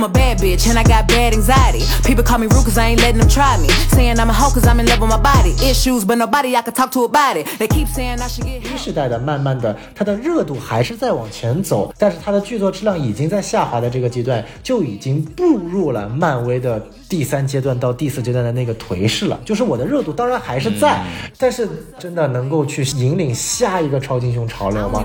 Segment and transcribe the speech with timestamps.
[0.00, 1.84] I'm a bad bitch and I got bad anxiety.
[2.06, 3.68] People call me rude cause I ain't letting them try me.
[3.92, 5.52] Saying I'm a hoe cause I'm in love with my body.
[5.62, 7.46] Issues, but nobody I can talk to about it.
[7.58, 19.38] They keep saying I should get 新时代的慢慢的，它的热度还是在往前走，但是它的剧作质量已经在下滑的这个阶段，就已经步入了漫威的第三阶段到第四阶段的那个颓势了。
[19.44, 21.04] 就是我的热度当然还是在，
[21.36, 25.04] 但是真的能够去引领下一个超级英雄潮流 I 吗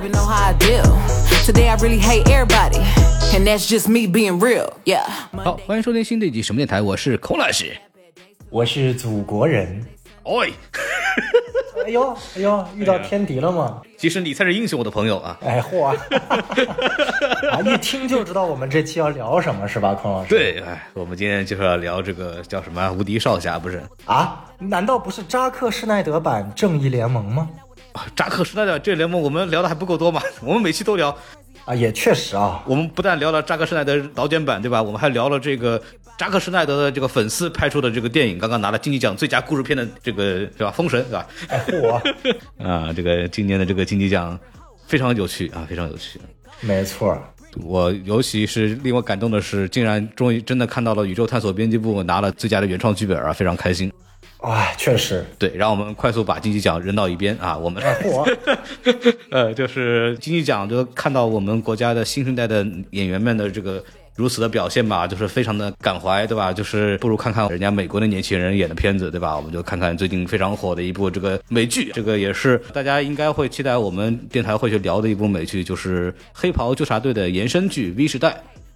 [3.33, 4.73] And that's just me being real.
[4.85, 5.03] Yeah.
[5.43, 7.75] 好，欢迎收听新的一集什么电台，我是孔老师。
[8.49, 9.85] 我是祖国人。
[10.25, 10.53] 喂，
[11.85, 13.81] 哎呦哎呦，遇到天敌了吗？
[13.97, 15.37] 其实你才是英雄，我的朋友啊。
[15.41, 15.95] 哎嚯啊！
[17.51, 20.29] 啊，一听就知道我们这期要聊什么，是吧，孔老师？
[20.29, 23.81] 对，哎，我们今天就是要聊这个叫什么啊无敌少侠，不是？
[24.05, 27.49] 啊，难道不是扎克施耐德版正义联盟吗？
[27.91, 30.21] 啊扎克施耐德这个联盟我们聊的还不够多吗？
[30.41, 31.15] 我们每期都聊。
[31.65, 34.81] 啊，也确实啊，我们不但聊了扎克施耐德导演版，对吧？
[34.81, 35.81] 我们还聊了这个
[36.17, 40.69] 扎克施耐德的这个粉丝拍出的这个电影，刚刚拿了金鸡奖最佳故事片的这个是吧？
[40.69, 41.27] 封神是吧？
[41.49, 42.01] 哎我，
[42.63, 44.39] 啊，这个今年的这个金鸡奖
[44.85, 46.19] 非常有趣啊，非常有趣。
[46.61, 47.19] 没错，
[47.63, 53.91] 我尤其是令我感动的是，竟然终于真的看到了宇宙探索编辑部拿了最佳的原创剧本啊，非常开心。
[54.45, 57.81] 哎，确实，对，让我们快速把金鸡奖扔到一边啊，我们
[59.31, 63.83] 呃，就是金鸡奖就看到我们国家的新生代的演员们的这个
[64.15, 66.53] 如此的表现吧，就是非常的感怀，对吧？
[66.53, 69.35] 就是不如看看人家美国的年轻人演的片子，对吧？
[69.35, 78.29] 我们就看看最近非常火的一部这个美剧，这个也是大家应该会期待我们电台会去聊的一部美剧，就是《黑袍纠察队》的延伸剧《V 时代》。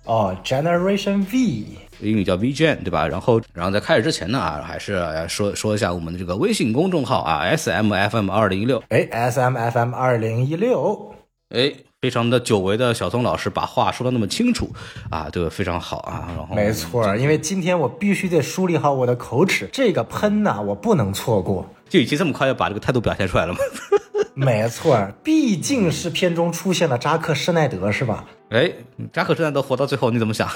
[0.05, 1.65] 哦，Generation V，
[2.01, 3.07] 英语叫 VGen，对吧？
[3.07, 11.13] 然后，然后在开始之前呢，啊，还是来说说一下我们的这个微信公众号啊，SMFM 二零一六，哎，S M F M 二零一六，
[11.49, 14.69] 哎，非常的久违的小松老师把话说的那么清楚
[15.09, 16.29] 啊，这个非常好啊。
[16.35, 21.67] 然后，没错儿，因为今天我必须得梳理好我的口齿，这个喷呐、我不能错过。
[21.89, 23.59] 就已经这么快就把这个态度表现出来了吗？
[24.35, 28.23] 没错儿，毕竟是片中出现了扎克施耐德，是吧？
[28.49, 28.71] 哎，
[29.13, 30.47] 扎克施耐德活到最后，你怎么想？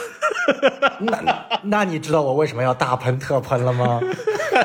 [0.99, 3.99] 那那你知道我为什么要大喷特喷了吗？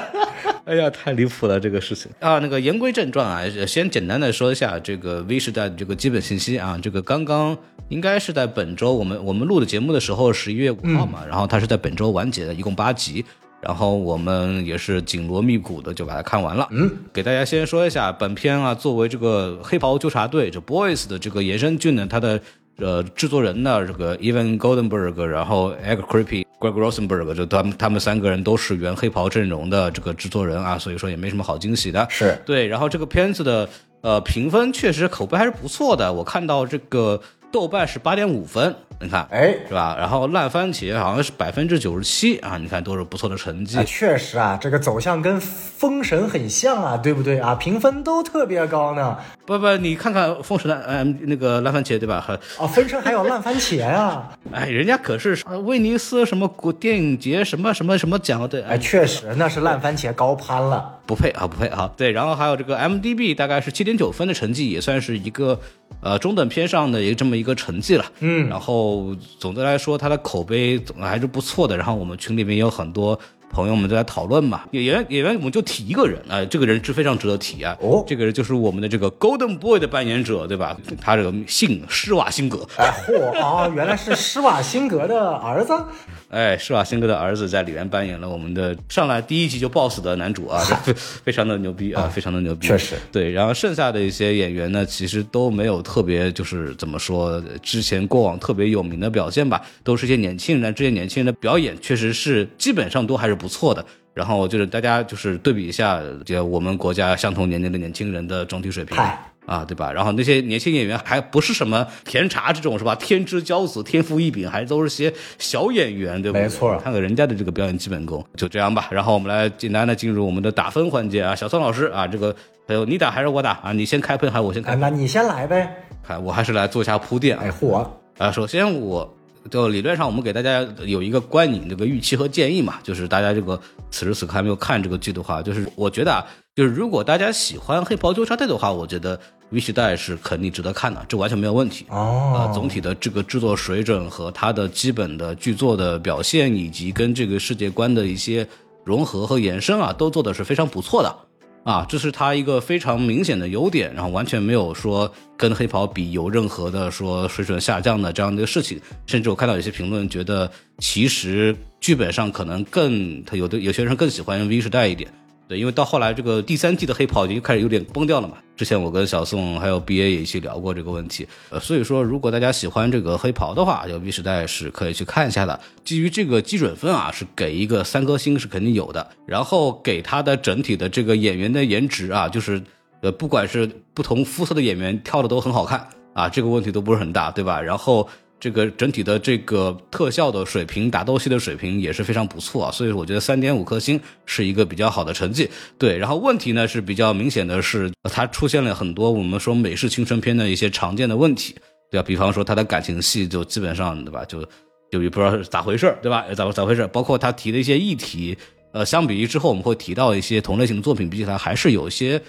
[0.64, 2.38] 哎呀，太离谱了这个事情啊！
[2.40, 6.78] 那个言归正传啊，先简单的说一下这个 V 时代的这个基本信息啊。
[6.82, 7.56] 这个刚刚
[7.88, 13.24] 应该是在本周，我们我们录的节目的时候十一月五号嘛，然后它是在本周完结的，一共八集。
[13.60, 16.68] 然后我们也是紧锣密鼓的就把它看完了。
[16.70, 22.40] 嗯，给大家先说一下，本片啊作为这个黑袍纠察队这 Boys 的这个延伸剧呢，它的
[22.78, 26.44] 呃制作人呢这个 Evan Goldenberg，然后 Egg Creepy。
[26.60, 32.04] Greg Rosenberg，就他们他们三个人都是原黑袍阵容的这个制作人啊，所以说也没什么好惊喜的。
[32.10, 33.68] 是对，然后这个片子的
[34.00, 37.20] 呃评分确实口碑还是不错的，我看到这个
[37.50, 39.96] 豆瓣是八点五分，你看，哎是吧？
[39.98, 43.84] 然后烂番茄好像是百分之九十七啊，你看都是不错的成绩啊，。
[43.84, 47.54] 确实啊，这个走向跟封神很像啊，对不对啊？
[47.54, 49.16] 评分都特别高呢。
[49.46, 52.20] 不不，你看看封神的呃那个烂番茄对吧？
[52.20, 54.30] 和啊，封神还有烂番茄啊！
[54.52, 60.96] 哎，人家可是呃威尼斯什么国电影节什么什么什么奖对，哎，确实那是烂番茄高攀了。
[61.06, 61.90] 不配啊，不配啊！
[61.96, 65.58] 对，然后还有这个 MDB 大概是七点九分的成绩，也算是一个
[66.02, 68.04] 呃中等偏上的一个这么一个成绩了。
[68.20, 71.76] 嗯，然后总的来说，它的口碑总还是不错的。
[71.76, 73.18] 然后我们群里面有很多
[73.50, 74.62] 朋友们都在讨论嘛。
[74.72, 77.76] 演员演员我们就提一个人啊、这个人是非常值得提啊。
[77.80, 80.76] 哦这个人就是我们的这个 Golden Boy 的扮演者，对吧？
[81.00, 82.66] 他这个姓施瓦辛格。
[82.76, 85.72] 哎，嚯啊，原来是施瓦辛格的儿子。
[86.30, 90.94] 哎，施瓦辛格的儿子在里面扮演了我们的上来第一集就暴死的男主啊，这非
[91.24, 92.66] 非常的牛逼啊，非常的牛逼。
[92.66, 103.84] 确实对，然后剩下的一些演员呢，其实都没有特别就是怎么说，之前过往特别有名的表现吧，都是一些年轻人，这些年轻人的表演确实是基本上都还是不错的。
[104.12, 108.98] 然后就是大家就是对比一下，就我们国家相同年龄的年轻人的整体水平。
[109.46, 109.90] 啊，对吧？
[109.90, 112.94] 然后那些年轻演员还不是什么甜茶这种是吧？
[112.96, 116.42] 天之骄子、天赋异禀，还都是些小演员，对不对？
[116.42, 118.88] 没错看看人家的这个表演基本功，就这样吧。
[118.90, 122.36] 然后我们来简单的进入我们的打分环节啊，小宋老师啊，这个
[122.66, 123.72] 还有你打还是我打啊？
[123.72, 124.80] 你先开喷还是我先开哎，喷？
[124.82, 125.74] 那你先来呗。
[126.06, 127.44] 看我还是来做一下铺垫啊。
[127.46, 127.88] 哎，嚯，
[128.18, 129.16] 啊，首先我
[129.50, 133.60] 就理论上我们给大家有一个观影这个预期和建议嘛，就是大家这个
[133.90, 139.16] 此时此刻还没有看这个剧的话，就是我觉得啊，就是如果大家喜欢黑袍纠察队的话，我觉得
[139.50, 141.86] 《V 时代》是肯定值得看的，这完全没有问题。
[141.88, 148.46] 哦呃，总体的这个制作水准和它的基本的剧作的表现，以及跟这个世界观的一些
[148.84, 151.27] 融合和延伸啊，都做的是非常不错的。
[151.64, 165.10] 啊，这是他一个非常明显的优点，然后完全没有说跟黑袍比有任何的说水准下降的这样的一个事情，甚至我看到有些评论觉得，其实剧本上可能更他有的有些人更喜欢 V 时代一点。
[165.48, 168.36] 对，因为到后来这个第三季的黑袍已经开始有点崩掉了嘛。
[168.54, 175.58] 之前我跟小宋还有 BA 也一起聊过这个问题，呃，所以说如果大家喜欢这个黑袍的话，就 V 时代是可以去看一下的。
[175.84, 179.08] 基于这个基准分啊，是给一个三颗星是肯定有的。
[179.26, 182.62] 然后给他的整体的这个演员的颜值啊，就是
[183.00, 187.60] 呃，不管是不同肤色的演员跳的都很好看啊，这个问题都不是很大，对吧？
[187.60, 188.06] 然后。
[188.40, 195.50] 这个整体的这个特效的水平、打斗戏的水平也是非常不错啊，所以我觉得三点五颗星是一个比较好的成绩。
[195.76, 201.56] 对，然后问题呢是比较明显的是，它出现了很多我们说美式青春片的一些常见的问题，
[201.90, 202.06] 对吧？
[202.06, 204.46] 比方说它的感情戏就基本上对吧，就
[204.92, 206.24] 就也不知道是咋回事对吧？
[206.36, 206.86] 咋咋回事？
[206.92, 208.38] 包括他提的一些议题，
[208.72, 212.22] 呃，相比于之后我们会提到一些同类型的作品，比起来还是有一些。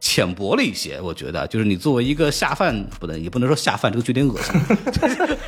[0.00, 4.52] 浅薄了一些，我觉得，就是你作为一个下饭，不能也不能说下饭，这个有点恶心，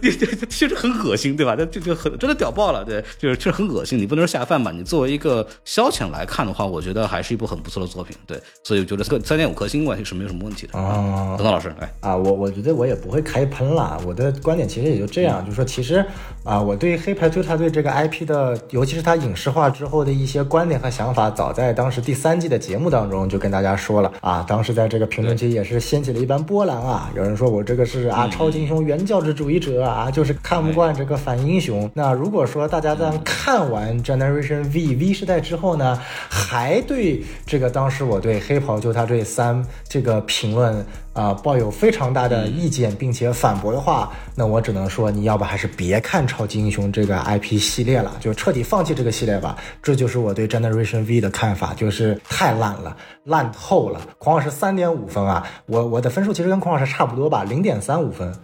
[0.00, 0.10] 你
[0.48, 1.54] 其实很恶心，对吧？
[1.56, 3.98] 这就很真的屌爆了，对，就是确实很恶心。
[3.98, 4.70] 你不能说下饭吧？
[4.70, 8.38] 你作为一个消遣来看的话，我觉得还是一部很不错的作品，对。
[8.62, 10.78] 所以我觉得这个三点五颗星关系是没有什么问题的。
[10.78, 16.04] 哦，董老师，哎啊，我我觉得我也不会开喷了，我的观点其实也就这样，就是说，其实
[16.44, 23.62] 啊，我对黑牌纠察队这个 IP 的，尤其是它影视化之后的一些观点和想法，早在当时第三季的节目当中就跟大家。
[23.62, 27.08] 大家说了啊，当时在这个评论区也是掀起了一番波澜啊。
[27.14, 31.90] 有人说我这个是啊超级英雄原教旨主义者啊， 就是看不惯这个反英雄。
[31.94, 40.84] 那如果说大家在看完 Generation V V 时代之后呢，还对这个当时我对黑袍纠察队三这个评论。
[41.12, 49.58] 啊，抱有非常大的意见，并且反驳的话，那我只能说，你要不还是别看超级英雄这个 IP 系列了，就彻底放弃这个系列吧。
[49.82, 54.00] 这就是我对 Generation V 的看法，就是太烂了，烂透了。
[54.16, 58.34] 孔老师三点五分啊，我我的分数其实跟孔老师差不多吧，零点三五分。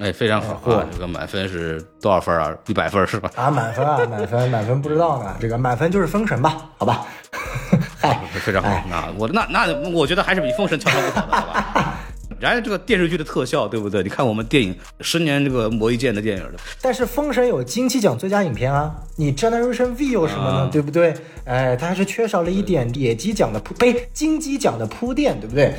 [0.00, 0.86] 哎，非常好啊！
[0.90, 2.56] 这个满分是多少分啊？
[2.66, 3.30] 一百分是吧？
[3.36, 5.36] 啊，满分啊，满分，满分不知道呢。
[5.38, 6.70] 这个满分就是封神吧？
[6.78, 7.04] 好吧。
[8.00, 8.70] 嗨，非常好。
[8.88, 11.96] 那我那那我觉得还是比封神强很多，好吧？
[12.40, 14.02] 然后这个电视剧的特效，对不对？
[14.02, 20.70] 你看我们电影十年这个魔一剑的电影的，但是封神有金鸡奖最佳影片啊，你 Generation V 有什么呢？
[20.72, 21.14] 对不对？
[21.44, 25.74] 哎，它还是缺少了一点野鸡奖的铺，呸，金鸡奖的铺垫，对不对？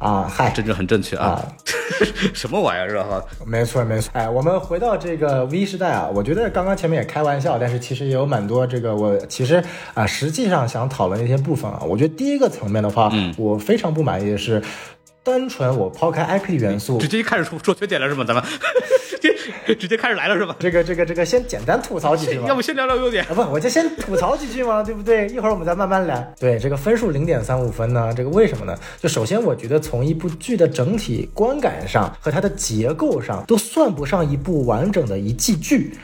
[0.00, 1.40] 啊，嗨，这就很正确啊！
[2.32, 3.22] 什么玩意儿啊？
[3.46, 4.10] 没错没错。
[4.14, 9.62] 哎，我们回到这个 V 时代啊，我觉得刚刚前面也开玩笑，但是其实也有蛮多这个我其实
[9.92, 11.82] 啊，实际上想讨论一些部分啊。
[11.86, 14.62] 我觉得第一个层面的话，嗯，我非常不满意的是。
[15.22, 18.24] 单纯我抛开 IP 的元素，直接开始说说缺点了是吗？
[18.26, 18.42] 咱们
[19.66, 20.56] 直 直接开始来了是吧？
[20.58, 23.34] 这个这个这个先简单吐槽几句吧，要不先聊聊优点啊？
[23.34, 25.28] 不，我就先吐槽几句嘛，对不对？
[25.28, 26.32] 一会儿我们再慢慢来。
[26.38, 28.74] 对这个分数零点三五分呢，这个为什么呢？
[28.98, 35.94] 就首先我觉得从一部剧的整体观感上和它的结构上，都算不上一部完整的一季剧。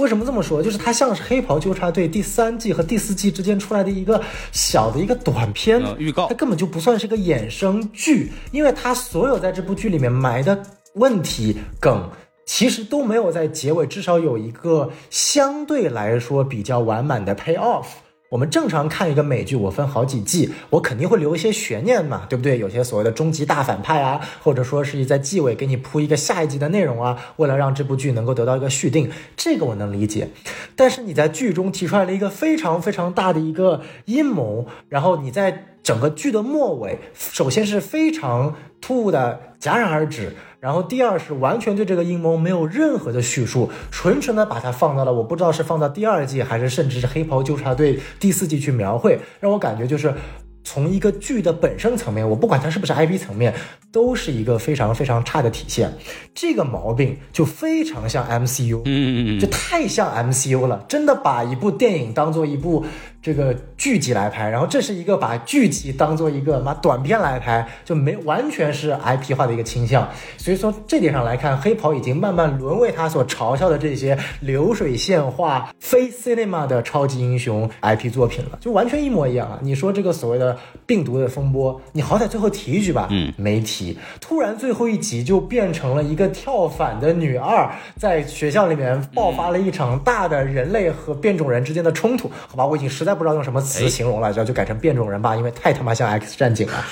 [0.00, 0.62] 为什么这么说？
[0.62, 4.20] 就是它像是《黑袍纠察队》第三季和第四季之间出来的一个
[4.50, 10.60] 小的一个短片预告，它根本就不算是个衍生剧，因为它所有在这部剧里面埋的
[10.94, 12.10] 问题梗，
[12.46, 17.86] 其实都没有在结尾至少有一个相对来说比较完满的 pay off。
[18.30, 22.60] 我们正常看一个美剧，我分好几季，我肯定会留一些悬念嘛，对不对？
[22.60, 30.28] 有些所谓的终极大反派啊，或者说是在纪委给你铺一个下一季的内容啊，为了让这部剧能够得到一个续订，这个我能理解。
[30.76, 40.34] 但是你在剧中提出来了一个非常非常大的一个阴谋，然后你在整个剧的末尾，首先是非常突兀的戛然而止。
[40.60, 50.12] 然后第二是完全对这个阴谋没有任何的叙述，纯纯的把它放到了我不知道是放到第二季还是甚至是黑袍纠察队第四季去描绘，让我感觉就是
[50.62, 53.54] 从一个剧的本身层面，我不管它是不是 IP 层面，
[53.90, 55.90] 都是一个非常非常差的体现。
[56.34, 62.84] 这个毛病就非常像 MCU，嗯嗯嗯，就太像 MCU 了，真的把一部电影当做一部。
[63.22, 70.08] 这个剧集来拍，然后这是一个把剧集当做一个妈短片来拍，就没完全是 IP 化的一个倾向。
[70.38, 79.58] 所以说这点上来看，黑袍已经慢慢沦为他所嘲笑的这些流水线化、非 cinema 的超级英雄 IP 作品了，就完全一模一样啊！
[79.60, 83.98] 你说这个所谓的病毒的风波，你好歹最后提一句吧，嗯，没提。
[84.18, 92.30] 突然最后一集就变成了一个跳反的女二，在学校里面爆发了一场大的人类和变种人之间的冲突。
[92.48, 93.09] 好吧，我已经实在。
[93.14, 96.84] 不知道用什么词形容了，就就改成变种人吧，因为太他妈像 X 战警了。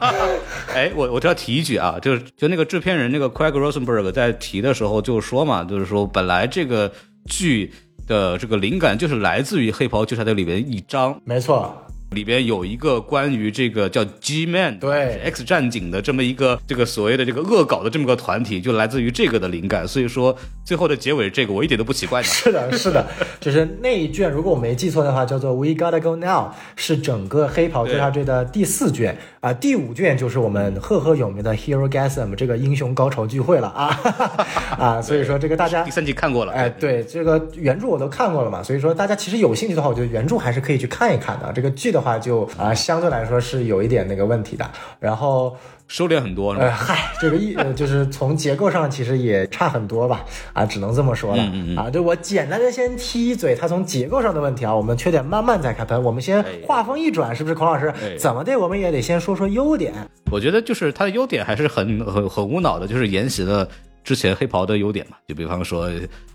[0.74, 6.92] 哎，我我就要提一句啊，就是就那个制片人那个 Craig Rosenberg 在提的时候就说嘛，就是说本来这个
[7.26, 7.72] 剧
[8.06, 11.85] 的这个灵感就是来自于《黑袍纠察队》里面一章，没错。
[12.10, 19.86] 里边有一个关于这个叫 G Man 对 X 战警的这么一个这个所谓的这个恶搞的这么个团体，就来自于这个的灵感。
[19.86, 22.26] 所以说最后的结尾这个我一点都不奇怪的。
[22.28, 23.06] 是的，是的，
[23.40, 34.00] 就是那一卷，如果我没记错的话，叫做 We Gotta Go Now，是整个黑袍纠察队的第四卷啊、第五卷就是我们赫赫有名的 Hero Gasm 这个英雄高潮聚会了啊
[34.76, 41.52] 啊，所以说这个大家第三季看过了，哎，对，这个原著我都看过了嘛，所以说大家其实有兴趣的话，我觉得原著还是可以去看一看的。
[41.54, 44.70] 这个剧的话就啊、相对来说是有一点那个问题的。
[45.00, 45.56] 然后
[45.88, 46.66] 收敛很多是吧？
[46.66, 51.42] 呃，嗨，这个一呃，就是从结构上其实也差很多吧，啊，只能这么说了、
[51.76, 51.88] 啊。
[51.88, 56.02] 就我简单的先踢一嘴，它从结构上的问题啊，我们缺点慢慢再开喷。
[56.02, 57.88] 我们先哎话锋一转，是不是孔老师？
[58.02, 59.94] 哎怎么的，我们也得先说说优点。
[60.30, 63.66] 我觉得就是它的优点还是很很很无脑的，就是沿袭了
[64.02, 65.16] 之前黑袍的优点嘛。
[65.28, 65.88] 就比方说，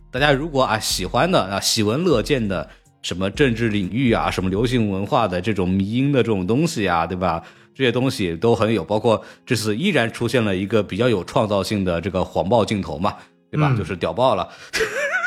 [0.10, 2.70] 大家如果啊喜欢的啊喜闻乐见的
[3.02, 7.44] 什么政治领域啊，什么流行文化的这种迷因的这种东西啊，对吧？
[7.74, 13.16] 这些东西都很有，包括这次依然出现了一个比较有创造性的这个谎报镜头嘛，
[13.50, 13.74] 对吧？
[13.78, 14.48] 就是屌爆了。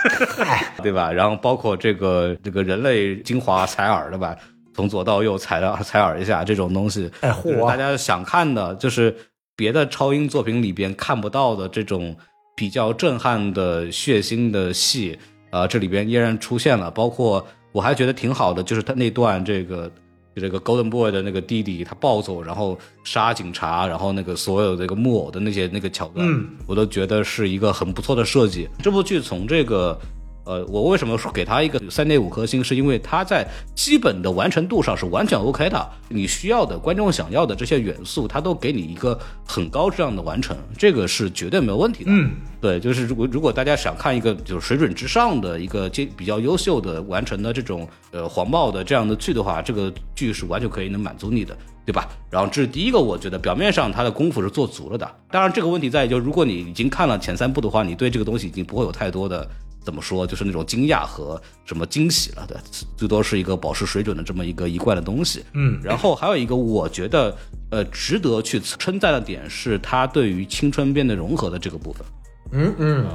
[0.83, 1.11] 对吧？
[1.11, 4.37] 然后包括这个这个人类精华采耳，对吧？
[4.75, 9.17] 从左到右采了采耳一下这种东西，哎就是大家想看的，就是
[9.57, 12.15] 别的超英作品里边看不到的这种
[12.55, 15.19] 比较震撼的血腥的戏，
[15.51, 16.91] 啊，这里边依然出现了。
[16.91, 19.91] 包括我还觉得挺好的，就是他那段这个。
[20.37, 28.69] 就这个 Golden Boy 的那个弟弟，他暴走，然后杀警察，然后那个所有这个木偶的那些那个桥段，嗯我都觉得是一个很不错的设计。
[28.83, 29.97] 这部剧从这个，
[30.45, 35.91] 呃，我为什么说给他一个三点五颗星，是因为他在基本的完成度上是完全 OK 的。
[36.09, 42.11] 你需要的观众想要的这些元素，他都给你一个很高质量的完成，这个是绝对没有问题的。
[42.11, 52.07] 嗯，对，就是如果如果大家想看一个就是水准之上的一个接比较优秀的完成的这种呃黄帽的这样的剧的话，这个剧是完全可以能满足你的，对吧？
[52.31, 55.11] 然后这是第一个，我觉得表面上他的功夫是做足了的。
[55.31, 59.49] 当然，这个问题在于，就如果你已经看了前三部的话，你对这个东西已经不会有太多的
[59.85, 62.59] 怎么说，就是那种惊讶和什么惊喜了的，
[62.97, 65.45] 最多是一个保持水准的这么一个一贯的东西。
[65.53, 67.37] 嗯，然后还有一个我觉得
[67.71, 72.07] 呃值得去称赞的点是它对于青春片的融合的这个部分。
[72.53, 73.07] 嗯嗯，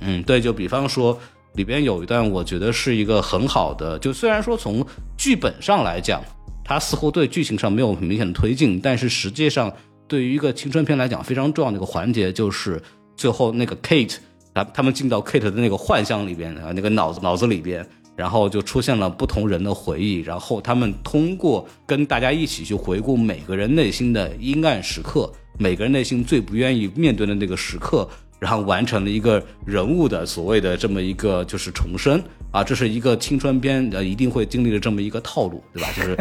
[0.00, 1.18] 嗯，对，就比方说
[1.54, 6.22] 里边有一段，我觉得是一个很好的，就虽然说从剧本上来讲，
[6.64, 9.72] 它似乎对剧情上没有很明显的推进，但是实际上
[10.06, 12.80] 对于一个青春片来讲，非常重要的一个环节就是
[13.16, 14.16] 最后那个 Kate，
[14.54, 17.86] 他他们进到 Kate 的那个幻象里边啊，那个脑子脑子里边。
[18.16, 28.06] 然后就出现了不同人的回忆，然后他们通过跟大家一起去回顾每个人内心的阴暗时刻，每个人内心最不愿意面对的那个时刻，
[28.38, 35.88] 然后完成了一个人物的所谓的这么一个就是重生啊，这是一个青春片呃一定会经历的这么一个套路，对吧？
[35.96, 36.18] 就是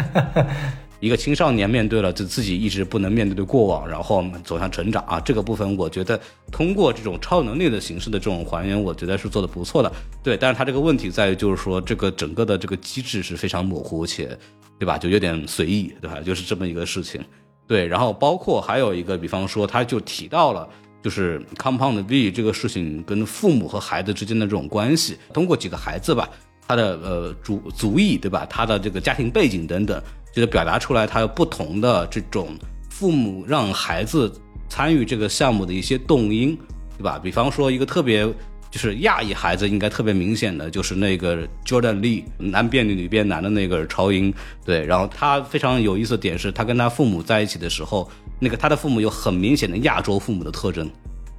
[0.99, 6.19] 一个青少年面对了就自己一直不能面对的过往，然后走向成长啊，这个部分我觉得
[6.51, 9.91] 通过这种超能力的形式的这种还原，我觉得是做的不错的。
[10.23, 14.37] 对，但是它这个问题在于就是说这个整个的这个机制是非常模糊且，
[14.77, 14.97] 对吧？
[14.97, 16.19] 就有点随意，对吧？
[16.21, 17.21] 就是这么一个事情。
[17.67, 20.67] 对，然后包括还有一个，比方说他就提到了。
[21.01, 26.29] 就是 compound V 这个事情跟父母和孩子之间的这种关系，通过几个孩子吧，
[26.67, 32.57] 他的呃族族裔对吧，他的这个家庭背景等等，就是表达出来他有不同的这种
[32.89, 34.31] 父母让孩子
[34.67, 36.57] 参与这个项目的一些动因，
[36.97, 37.17] 对吧？
[37.17, 38.27] 比方说一个特别
[38.69, 44.31] 就是亚裔孩子应该特别明显的就是那个 Jordan Lee 男变女女变男的那个超英，
[44.63, 48.07] 对，然后他非常有意思的点是他跟他父母在一起的时候，
[48.39, 50.87] 那个他的父母有很明显的亚洲父母的特征，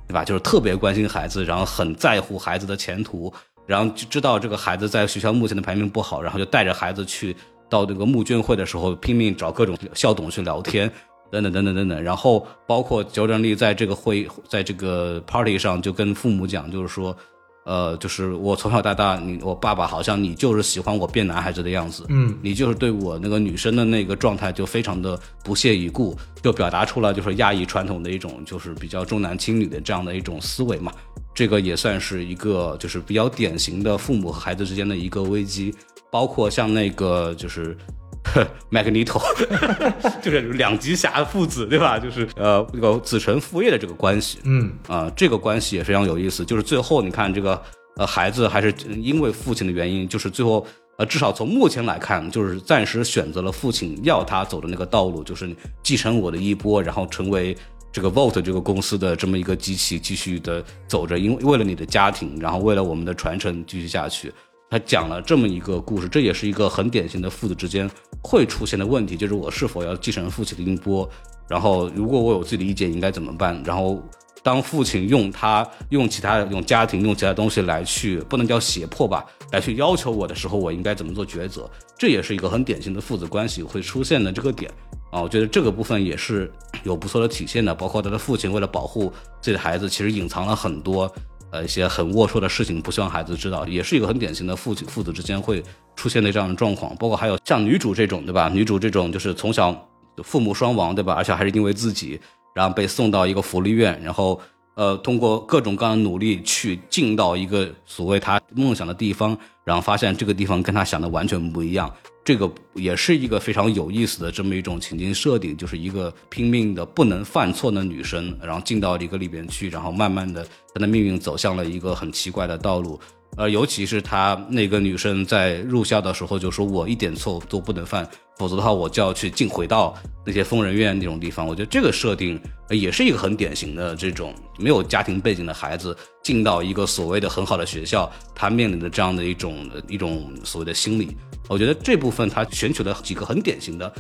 [0.09, 0.25] 对吧？
[0.25, 3.33] 就是特别关心孩子，然后很在乎孩子的前途，
[3.65, 7.37] 然后就知道这个孩子在学校目前的排名不好，然后就带着孩子去
[7.71, 10.91] 到那个募捐会的时候拼命找各种校董去聊天。
[11.33, 17.17] 等等等等等等，然后包括焦振利在这个会，在这个 party 上就跟父母讲，就是说，
[17.65, 30.93] 呃，就是我从小到大，你我爸爸好像你就是喜欢我变男孩子的样子，嗯，你就是对我那个女生的那个状态就非常的不屑一顾，就表达出了就是亚裔传统的一种就是比较重男轻女的这样的一种思维嘛，
[31.33, 35.73] 这个也算是一个就是比较典型的父母和孩子之间的一个危机，
[36.11, 37.77] 包括像那个就是。
[38.69, 39.21] 麦克尼托
[40.23, 41.99] 就是两极侠父子，对吧？
[41.99, 46.45] 就是呃，这个子承父业的这个关系，嗯啊、这个关系也非常有意思。
[46.45, 47.61] 就是最后你看这个
[47.97, 50.65] 呃孩子还是因为父亲的原因，就是最后
[50.99, 55.49] 呃至少从目前来看，就是暂时选择了父亲要他走的那个道路，就是
[55.83, 57.57] 继承我的衣钵，然后成为
[57.91, 64.31] 这个 Volt 这个公司的这么一个机器，继续的走着，因为为了你的家庭，然后为了我们的传承继续下去。
[64.71, 67.91] 他讲了这么一个故事，这也是一个很典型的父子之间
[68.23, 71.09] 会出现的问题，就是我是否要继承父亲的音波，
[71.49, 73.61] 然后如果我有自己的意见，应该怎么办？
[73.67, 74.01] 然后
[74.45, 81.69] 当父亲用他用其他用家庭用其他东西来去不能叫胁迫吧，来去要求我的时候，我应该怎么做抉择？
[81.99, 84.71] 这也是一个很典型的父子关系会出现的这个点
[85.11, 86.49] 啊，我觉得这个部分也是
[86.85, 91.13] 有不错的体现的，包括他的父亲为了保护自己的孩子，其实隐藏了很多。
[91.51, 95.63] 呃，一些很龌龊的事情，不希望孩子知道，也是一个很典型的父亲父子之间会
[95.97, 96.95] 出现的这样的状况。
[96.97, 98.49] 包括还有像女主这种，对吧？
[98.49, 99.75] 女主这种就是从小
[100.23, 101.15] 父母双亡，对吧？
[101.15, 102.21] 而且还是因为自己，
[102.55, 104.41] 然后被送到一个福利院，然后
[104.75, 111.93] 呃，通过各种各样的努力去进到一个所谓他梦想的地方，然后发现这个地方跟他想的完全不一样。
[112.23, 123.01] 这个也是一个非常有意思的这么一种情境设定，就是一个拼命的不能犯错的女生，然后进到一个里边去，然后慢慢的她的命运走向了一个很奇怪的道路。
[123.37, 128.09] 呃，尤其是她那个女生在入校的时候就说：“我一点错都不能犯，
[128.41, 129.95] 否则的话我就要去进回到
[130.25, 141.15] 那些疯人院那种地方。”我觉得这个设定也是一个很典型的这种没有家庭背景的孩子进到一个所谓的很好的学校，他面临的这样的一种一种所谓的心理。
[141.51, 143.93] 我觉得这部分他选取了几个很典型的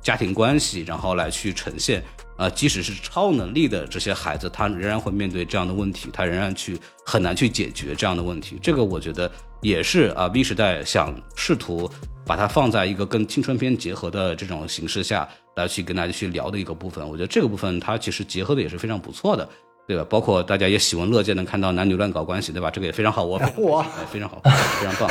[0.00, 2.00] 家庭关系，然后来去呈现。
[2.38, 8.56] 啊，即使是超能力的这些孩子，他仍然会面对这样的问题，他仍然去很难去解决这样的问题。
[8.62, 9.28] 这个我觉得
[9.60, 11.90] 也是啊，V 时代想试图
[12.24, 17.06] 把它放在一个跟青春片结合的这种形式下来去跟大家去聊的一个部分。
[17.06, 19.48] 我觉得这个部分它其实结合的也是非常不错的，
[19.86, 20.04] 对吧？
[20.08, 22.70] 包括大家也喜闻乐见能看到男女乱搞关系，对吧？
[22.70, 25.10] 这个也非常好，我我非常好，非常棒，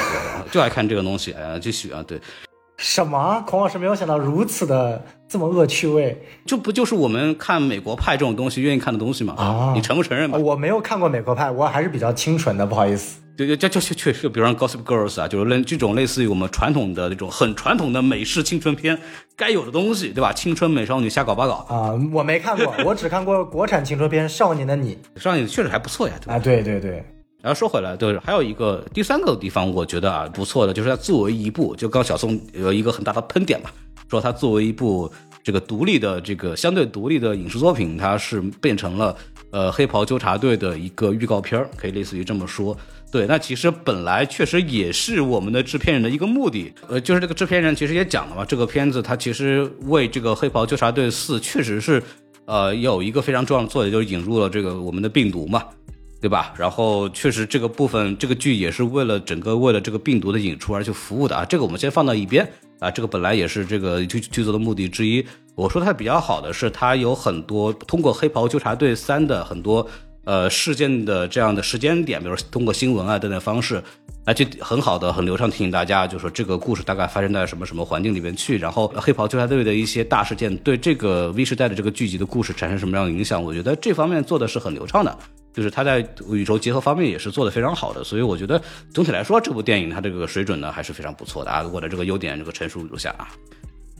[0.51, 1.33] 就爱看这个东西。
[1.33, 2.19] 哎，继续啊，对。
[2.77, 3.43] 什么？
[3.47, 9.33] 孔老师没有想到如此的这么恶趣味，这不就是我们看美国派这种东西愿意看的东西吗？
[9.37, 10.37] 啊，你承不承认吧？
[10.37, 13.19] 我没有看过美国派，我还是比较清纯的，不好意思。
[13.35, 18.97] 对对，就就确实，比如说 Gossip Girls 啊，就是类这种类似于我们传统的那种很传统的美式青春片
[19.35, 20.31] 该有的东西，对吧？
[20.33, 26.35] 青春美少女瞎搞八搞啊，我没看过，我只看过国产青春片《少年的你》， 少年确实还不错呀，对吧？
[26.35, 27.03] 啊，对对对。
[27.47, 33.69] 然后说回来，就是，还有一个第三个地方，我觉得啊不错的，就是它作为一部，就刚小宋有一个很大的喷点嘛，
[34.09, 35.09] 说它作为一部
[35.41, 39.15] 这个独立的这个相对独立的影视作品，它是变成了
[39.49, 42.77] 呃黑袍纠察队的一个预告片儿，可以类似于这么说。
[43.09, 52.03] 对，那其实本来确实也是我们的制片人的一个目的，呃，就是这个制片人其实也讲了嘛，这个片子它其实为这个黑袍纠察队四确实是
[52.43, 55.63] 呃有一个非常重要的作用，就是引入了这个我们的病毒嘛。
[56.19, 56.53] 对吧？
[56.57, 61.45] 然后确实这个部分，这个剧也是为了整个为了这个病毒的引出而去服务的啊。
[61.45, 62.47] 这个我们先放到一边
[62.79, 62.89] 啊。
[62.89, 65.23] 这个本来也是这个剧剧作的目的之一。
[65.53, 69.87] 我说它比较好的是，它有很多通过《黑袍纠察队三》的很多
[70.23, 73.83] 呃事件的这样的时间点，比如通过新闻啊等等方式，
[74.25, 78.57] 来去很好的很流畅提醒大家，就说这个故事大概发生在什么什么环境里面去。
[78.57, 83.43] 然后黑袍纠察队的一些大事件对这个 V 时代的这个剧集的故事产生什么样的影响？
[83.43, 85.17] 我觉得这方面做的是很流畅的。
[85.57, 88.61] 就是他在宇宙结合方面也是做的非常好的，所以我觉得
[88.93, 91.67] 总体来说这部电影它这个水准呢还是非常不错的啊。
[91.73, 93.27] 我的这个优点这个陈述如下啊。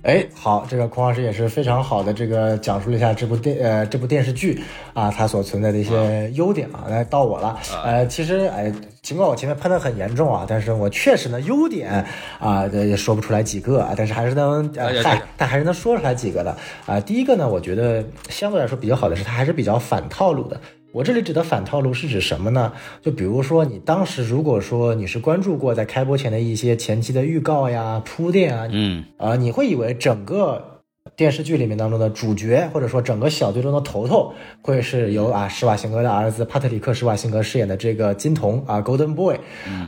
[0.04, 4.62] 哎，好，这个孔老师也是非常好的这个讲述了一下这部电呃这部电视剧
[4.94, 6.86] 啊它所存在的一些优点啊。
[6.88, 12.06] 来到我了，呃，其实哎，尽管我前面喷的很严重啊，但是我确实呢优点
[12.40, 17.00] 啊也说不出来几个啊，但是还是能呃嗨，但还是能说出来几个的啊。
[17.00, 20.62] 第一个呢，我觉得相对来说比较好的是它还是比较反套路的。
[20.92, 22.74] 我这里指的反套路是指什么呢？
[23.02, 30.77] 就比如说，你当时如果说你是关注过在开播前的一些前期的预告呀、铺垫啊，嗯，啊，你会以为整个。
[31.18, 39.40] 电视剧里面当中的主角，或者说整个小队中的头头，会是由啊施瓦辛格的儿子帕特里克施瓦辛格饰演的这个金童啊 Golden Boy，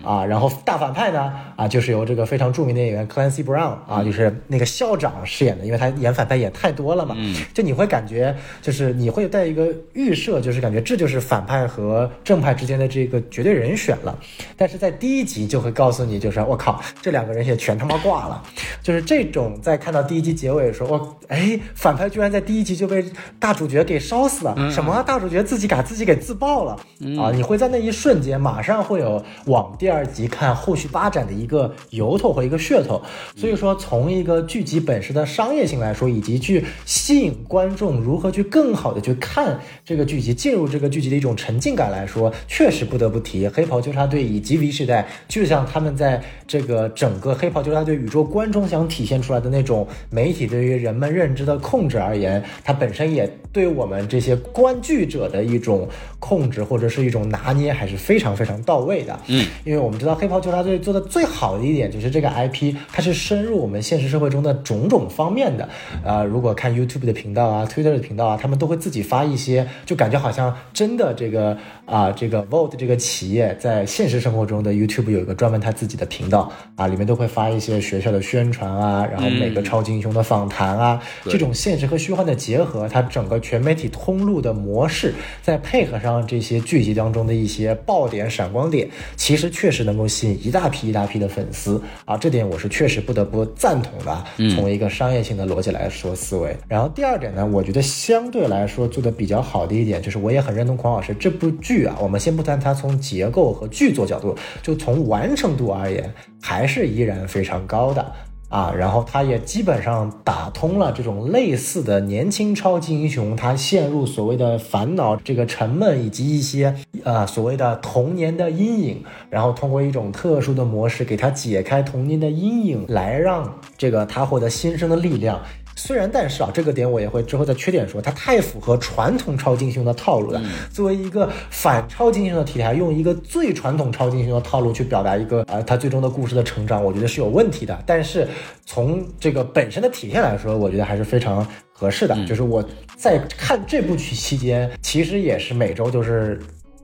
[0.03, 7.15] 啊，然后大反派呢啊就是由这个非常著名的演员 Clancy Brown 啊，就是那个校长饰演的，因为他演反派演太多了嘛，
[7.53, 14.17] 就你会感觉就是你会带一个预设，就是感觉这就是反派和正派之间的这个绝对人选了，
[14.57, 18.41] 但是在第一集就会告诉你，就是我靠，这两个人也全他妈挂了，
[18.81, 21.18] 就是这种在看到第一集结尾的时候，我。
[21.27, 23.05] 哎，反派居然在第一集就被
[23.39, 24.55] 大主角给烧死了！
[24.71, 25.03] 什么？
[25.03, 26.71] 大主角自己把自己给自爆了
[27.19, 27.29] 啊！
[27.31, 33.01] 你会在那一瞬间马上会有往第二集看后续发展的一个由头和一个噱头。
[33.35, 51.08] 所以说，从一个剧集本身的商业性来说，以及去吸引观众如何去更好的去看这个剧集，进入这个剧集的一种沉浸感来说，确实不得不提《黑袍纠察队》以及 V 时代，就像他们在这个整个《黑袍纠察队》宇宙观中想体现出来的那种媒体对于人们。
[51.09, 55.87] 们认知的控制而言，它本身也对我们这些观剧者的一种
[56.19, 59.19] 控制或者是一种拿捏，还是非常非常到位的。
[59.27, 65.67] 嗯，因为我们知道《黑袍纠察队》做的最好的一点就是这个 IP，它是深入我们现实社会中的种种方面的。
[66.03, 71.57] 呃，如果看 YouTube 的频道啊、Twitter 的频道啊，他们都会自己发一些，就感觉好像真的这个
[71.89, 91.81] 啊，这个 Vote 这个企业在现实生活中的 YouTube 有一个专门他自己的频道啊，里面都会发一些学校的宣传啊，然后每个超级英雄的访谈啊，这种现实和虚幻的结合，它整个全媒体通路的模式，再配合上这些剧集当中的一些爆点、闪光点，其实确实能够吸引一大批一大批的粉丝。
[92.05, 94.25] 啊，这点我是确实不得不赞同的。
[94.55, 108.13] 从一个商业性的逻辑来说思维，然后第二点呢，我觉得相对来说做的比较好的一点，就是我也很认同孔老师这部剧我们先不谈它从结构和剧作角度，就从完成度而言，还是依然非常高的。
[108.49, 125.39] 啊，然后他也基本上打通了这种类似的年轻超级英雄，他陷入所谓的烦恼、这个沉闷以及一些呃所谓的童年的阴影，然后通过一种特殊的模式给他解开童年的阴影，来让这个他获得新生的力量。
[125.79, 130.41] 虽然，但是啊，这个点我也会之后再缺点说，它太符合传统超级英雄的套路了。
[130.73, 137.81] 作为一个反超级英雄的题材，用一个最传统超级英雄的套路去表达一个呃他最终的故事的成长，我觉得是有问题的。
[137.85, 138.27] 但是
[138.65, 142.15] 从这个本身的体现来说，我觉得还是非常合适的。
[142.25, 142.61] 就是我
[142.97, 146.39] 在看这部剧期间，其实也是每周就是。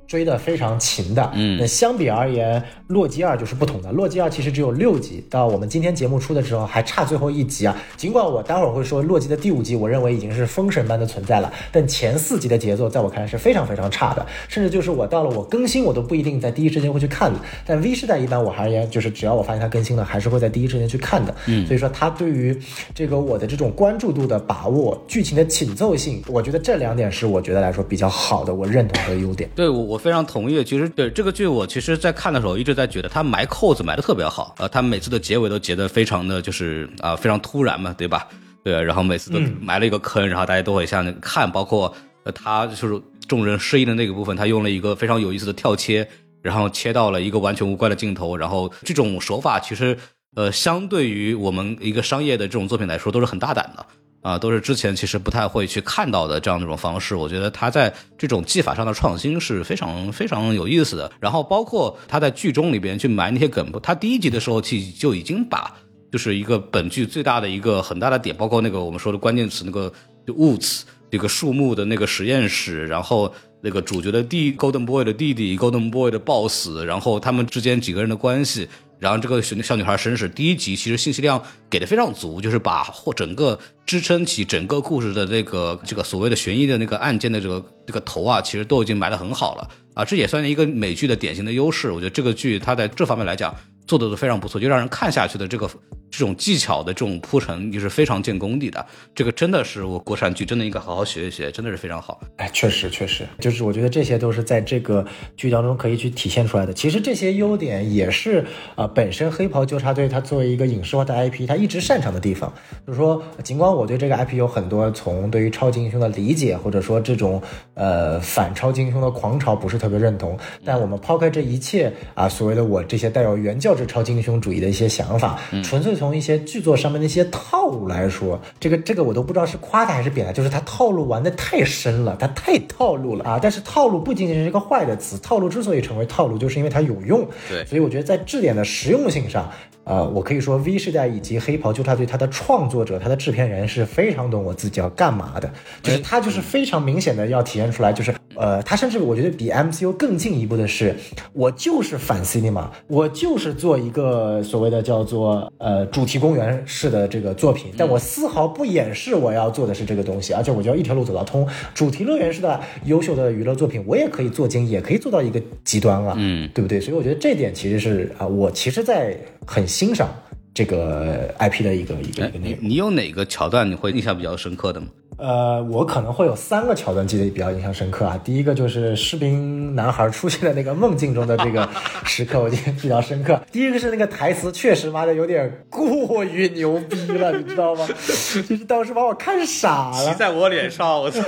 [0.07, 3.91] 追的非常勤的，嗯，那相比而言，洛基二就是不同的。
[3.91, 7.75] 洛基二其实只有六集，到我们今天节目出的时候还差最后一集啊。
[7.97, 17.39] 尽管我待会儿会说洛基的第五集，我认为已经是封神般的存在了，但前四集的节奏在我看来是非常非常差的，甚至就是我到了我更新我都不一定在第一时间会去看的。
[17.65, 21.33] 但 V 时代一般我而言，就是只要我发现它更新了，还是会在第一时间去看的。
[21.47, 22.55] 嗯，所以说它对于
[22.93, 29.49] 这个我的这种关注度的把握、剧情的紧凑性，我觉得这两点是我觉得来说比较好的，我认同的优点。
[29.55, 29.85] 对我。
[29.85, 38.27] 我非常同意，其实对这个剧，我其实在看的时候一直在觉得他埋扣子埋的特别好，呃，他每次的结尾都结得非常的就是啊非常突然嘛，对吧？
[38.63, 46.07] 对，然后每次都埋了一个坑，然后大家都会像看，包括呃他就是众人失忆的那个部分，他用了一个非常有意思的跳切，
[46.41, 49.97] 然后切到了一个完全无关的镜头，然后这种手法其实
[50.35, 53.85] 呃相对于我们一个商业的这种作品来说都是很大胆的。
[54.25, 61.11] 啊，都是之前其实不太会去看到的这样的一种方式，我觉得他在这种技法上的创新是非常非常有意思的。
[61.19, 65.71] 然后包括他在剧中里边去埋那些梗，他第一集的时候其实就已经把
[66.11, 69.93] 就是一个本剧最大的一个很大的点，包括那个我们说的关键词那个
[70.25, 78.67] woods 这个树木的那个实验室，然后那个主角的弟 Golden Boy 的弟弟 Golden Boy 的 boss，然后他们之间几个人的关系。
[78.99, 91.91] 然后这个小女孩身世第一集其实信息量给的非常足，就是把或整个支撑起整个故事的那个这个所谓的悬疑的那个案件的这个这个头啊，其实都已经埋得很好了啊，这也算是一个美剧的典型的优势。
[91.91, 93.55] 我觉得这个剧它在这方面来讲
[93.85, 95.69] 做的都非常不错，就让人看下去的这个。
[96.17, 102.21] 这种技巧的这种铺陈也是非常见功底的，这个真的是我国产剧真的应该好好学一学，真的是非常好。
[102.37, 106.73] 哎，确实确实，就是我觉得这些都是在这个剧当中可以去体现出来的。
[106.73, 112.53] 其实这些优点也是啊，本身黑袍纠察队它作为一个影视化的 IP，它一直擅长的地方。
[112.85, 117.41] 就是说，尽管我对这个 IP 有很多从对于超级英雄的理解，或者说这种
[117.73, 125.95] 呃反超级英雄的狂潮不是特别认同，但我们抛开这一切啊，所谓的我这些带有原教旨超级英雄主义的一些想法，纯粹。
[125.95, 133.39] 从一些剧作上面的一些套路来说，这个这个我都不知道是夸他还是贬他，就是他套路玩的太深了，他太套路了啊！
[133.41, 137.25] 但是套路不仅仅是一个坏的词，套路之所以成为套路，就是因为它有用。
[137.47, 139.49] 对，所以我觉得在质点的实用性上。
[139.85, 145.49] 呃，我可以说 V 世代以及黑袍纠察队，它的创作者、它的制片人是非常懂我自己要干嘛的，
[145.83, 150.95] 就是他就是非常明显的要体现出来，就是呃，他甚至我觉得比 MCU 更进一步的是，
[151.33, 166.81] 我就是反 cinema，我就是做一个所谓的叫做呃主题公园式的这个作品，但我丝毫不掩饰我要做的是这个东西，而且我就要一条路走到通，主题乐园式的优秀的娱乐作品，我也可以做精，也可以做到一个极端啊，嗯，对不对？
[166.81, 169.63] 所以我觉得这点其实是啊，我其实在很。
[169.75, 170.09] 欣赏
[170.55, 172.59] 这个 IP 的一个一个一个内容。
[172.61, 174.87] 你有哪个桥段你会印象比较深刻的吗？
[175.17, 178.19] 呃，我可能会有三个桥段记得比较印象深刻啊。
[178.21, 181.69] 第一个就是士兵男孩出现的那个梦境中的这个
[182.03, 183.41] 时刻，我记得比较深刻。
[183.49, 187.87] 第一个是那个台词，确实妈的有点过于牛逼了， 你知道吗？
[187.87, 190.05] 就是当时把我看傻了。
[190.05, 191.21] 骑在我脸上，我操！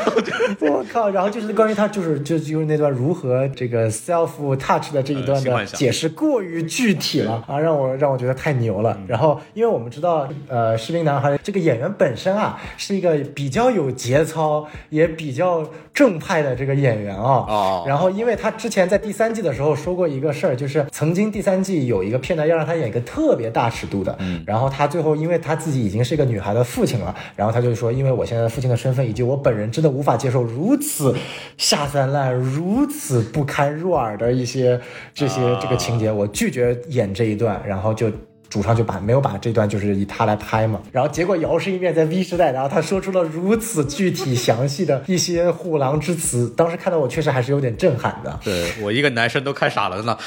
[0.59, 1.09] 我靠！
[1.09, 8.99] 然后就是关于他就是就就是那段如何这个 self touch 的这一段的解释过于具体了啊，让我让我觉得太牛了。
[9.07, 9.16] 然后
[9.53, 17.45] 因为我们知道，呃，士兵男孩这个演员本身啊是一个比较有节操也比较正派的这个演员啊。
[17.47, 17.83] 哦。
[17.87, 24.43] 然后因为他之前在第三季的时候说过一个事儿，就是曾经第三季有一个片段要让他演一个特别大尺度的，嗯。
[24.45, 31.15] 然后他最后因为他自己已经是一个女孩的父亲了，然后他就说，因为我现在父亲的身份以及我本人真的无法接受如此
[31.57, 34.79] 下三滥、如此不堪入耳的一些
[35.13, 38.11] 这些这个情节，我拒绝演这一段，然后就。
[38.49, 48.39] 主创就把没有把这段就是以他来拍嘛，然后结果姚氏一面在 V 时代，然后他说出了如此具体详细的一些护狼之词，当时看到我确实还是有点震撼的。
[48.43, 50.17] 对我一个男生都看傻了呢。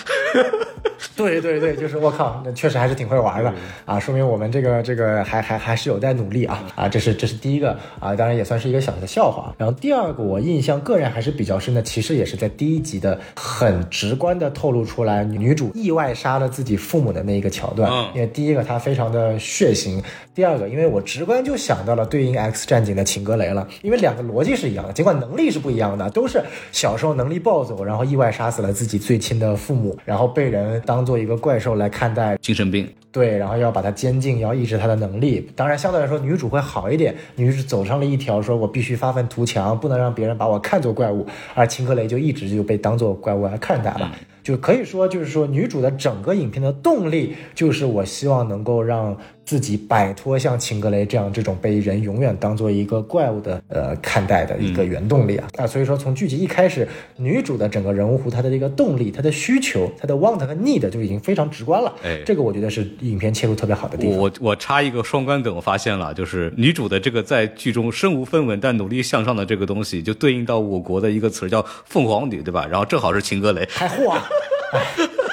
[1.17, 3.53] 对对对，就是我靠，那确实还是挺会玩的
[3.85, 9.55] 啊，说明我们这个这个还还还是有待努力啊啊，这是这是第一个啊，当然也算是一个小的笑话。
[9.59, 17.91] 然后第二个我印象个人还是比较深的，其实也是在第一集的很直观的透露出来，女主意外杀了自己父母的那一个桥段。
[18.15, 20.03] 因为第一个它非常的血腥，
[20.35, 32.89] 第二个因为我直观就想到了对应 X 战警的秦格雷了，因为两个逻辑是一样的，尽管能力是不一样的，都是小时候能力暴走，然后意外杀死了自己最亲的父母，然后被人当做一个怪兽来看待，精神病。
[33.13, 35.51] 对，然后要把它监禁，要抑制他的能力。
[35.57, 44.13] 当然，相对来说女主会好一点，女主走上了一条说我必须发愤图强，不能让别人把我看作怪物，而秦克雷就一直就被当做怪物来看待了。
[44.45, 49.17] 就可以说，就是说，女主的整个影片的动力，就是我希望能够让
[49.51, 55.67] 自己摆脱像秦格雷这样这种被人永远当做一个怪物的呃看待的一个原动力啊啊！
[55.67, 56.87] 所以说，从剧集一开始，
[57.17, 61.93] 女主的整个人物弧，她的这个动力、她的需求、她的 want 和 need 就已经非常直观了。
[62.05, 64.17] 哎，这个我觉得是影片切入特别好的地方。
[64.17, 72.65] 我我插一个双关梗，我发现了，就是女主的这个在剧中身无分文但努力向上的这个东西，就对应到我国的一个词叫凤凰女，对吧？
[72.71, 74.17] 然后正好是秦格雷 开货。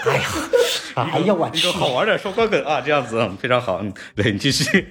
[0.08, 0.47] 哎呀，
[1.04, 3.80] 哎呀，我去，好玩的双关梗啊，这样子非常好。
[3.82, 4.88] 嗯，对你继续。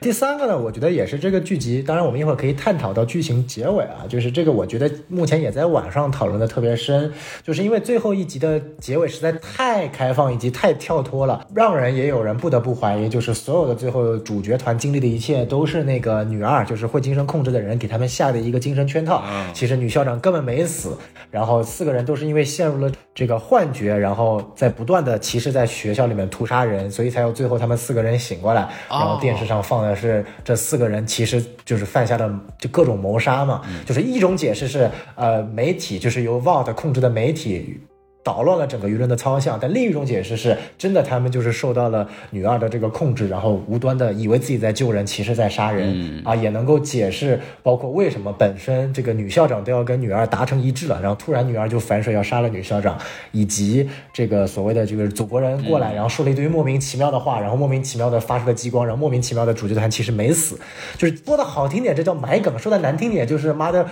[0.00, 19.24] 第三个呢，我觉得也是这个剧集，当然我们一会儿可以探讨到剧情结尾啊，就是这个我觉得目前也在网上讨论的特别深，就是因为最后一集的结尾实在太开放以及太跳脱了，让人也有人不得不怀疑，就是所有的最后主角团经历的一切都是那个女二，就是会精神控制的人给他们下的一个精神圈套。
[19.52, 20.96] 其实女校长根本没死，
[21.30, 37.80] 然后四个人都是因为陷入了这个幻觉，然后在不断的其实在学校里面屠杀人，所以才有最后他们四个人醒过来，然后电视上放的是这四个人其实就是犯下的就各种谋杀嘛，就是一种解释是呃媒体就是由 Vault 控制的媒体。
[38.26, 52.98] 捣乱了整个舆论的操向，但另一种解释是真的，他们就是受到了女二的这个控制，然后无端的以为自己在救人，其实在杀人啊，也能够解释包括为什么本身这个女校长都要跟女二达成一致了，然后突然女二就反水要杀了女校长，
[53.30, 60.58] 以及这个所谓的这个祖国人过来，然后说了一堆莫名其妙的话，然后莫名其妙的发出了激光，然后莫名其妙的主角团其实没死，
[60.98, 63.86] 就是说的好听点这叫埋梗，说的难听点就是妈的。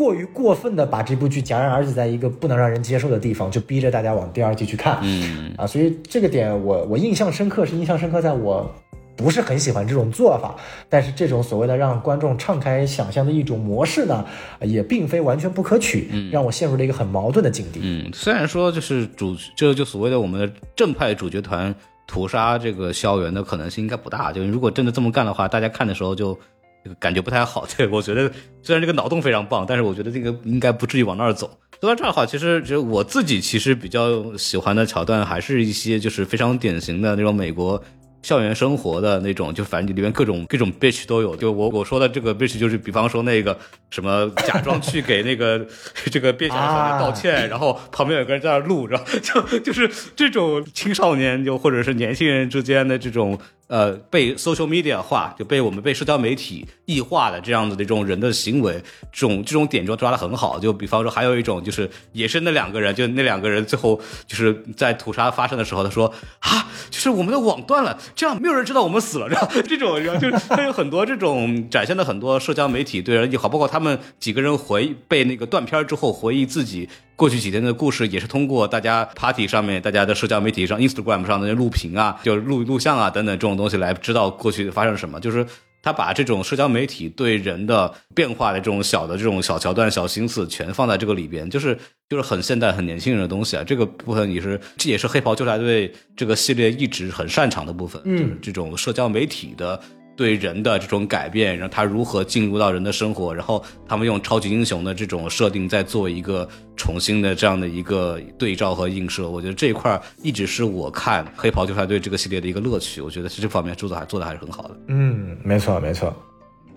[0.00, 4.98] 过于过分的把这部剧戛然而止在一个不能让人接受的地方，就逼着大家往第二季去看。
[5.02, 8.74] 嗯啊，所以这个点我我印象深刻，是印象深刻在我
[9.14, 10.56] 不是很喜欢这种做法，
[10.88, 14.24] 但是这种所谓的让观众敞开想象的一种模式呢，
[14.62, 17.80] 也并非完全不可取，让我陷入了一个很矛盾的境地。
[17.82, 21.74] 嗯，虽然说就是主这就所谓的我们的正派主角团
[22.06, 26.38] 屠杀这个校园的可能性应该不大，就如果真的这么干的话，大家看的时候就。
[26.82, 28.30] 这个感觉不太好， 对我觉得
[28.62, 31.58] 虽然这个脑洞非常棒，但是我觉得这个应该不至于往那儿走。
[31.80, 37.82] 说到这儿的话，其实就我自己其实比较喜欢的桥段，还是一些就是非常典型的那种美国。
[38.22, 41.34] 校园生活的那种，就反正里面各种各种 bitch 都有。
[41.36, 43.58] 就我我说的这个 bitch，就是比方说那个
[43.90, 45.66] 什么假装去给那个
[46.10, 58.74] 这个变小少年道歉，然后旁边有个人在那录，然后 就就是这种青少年就或者是年轻人之间的这种呃被 social media 化，就被我们被社交媒体异化的这样子的这种人的行为，
[59.12, 60.58] 这种这种点就抓的很好。
[60.58, 67.98] 就比方说还有一种就是也是那两个人，就那两个人最后就是在屠杀发生的时候，他说啊，就是我们的网断了。
[68.14, 85.20] 这样没有人知道我们死了，这 样这种，然后就是他有很多这种展现的很多社交媒体对人也好，包括他们几个人回被那个断片之后回忆自己过去几天的故事，也是通过大家 party 上面大家的社交媒体上 Instagram 上的录屏啊，就录录像啊等等这种东西来知道过去发生什么。
[85.20, 85.46] 就是
[85.82, 93.64] 他把这种社交媒体对人的变化的这种小的这种小桥段、小心思全放在这个里边，就是就是很现代、很年轻人的东西啊。
[93.64, 99.80] 这个部分也是，这也是黑袍纠察队这个系列一直很擅长的部分，就是这种社交媒体的。
[100.20, 113.00] 对人的这种改变，然后他如何进入到人的生活，然后他们用超级英雄的这种设定，再做一个重新的这样的一个对照和映射，我觉得这一块一直是我看黑袍纠察队这个系列的一个乐趣。
[113.00, 114.76] 我觉得是这方面做的还做的还是很好的。
[114.88, 116.14] 嗯，没错没错。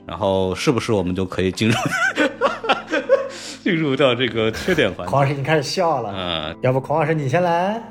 [0.08, 1.75] 然后是不是我们就可以进入
[3.62, 5.12] 进入到这个缺点环节？
[5.12, 6.13] 孔老师已经开始笑了。
[6.15, 7.84] 嗯，要不孔老师你先来？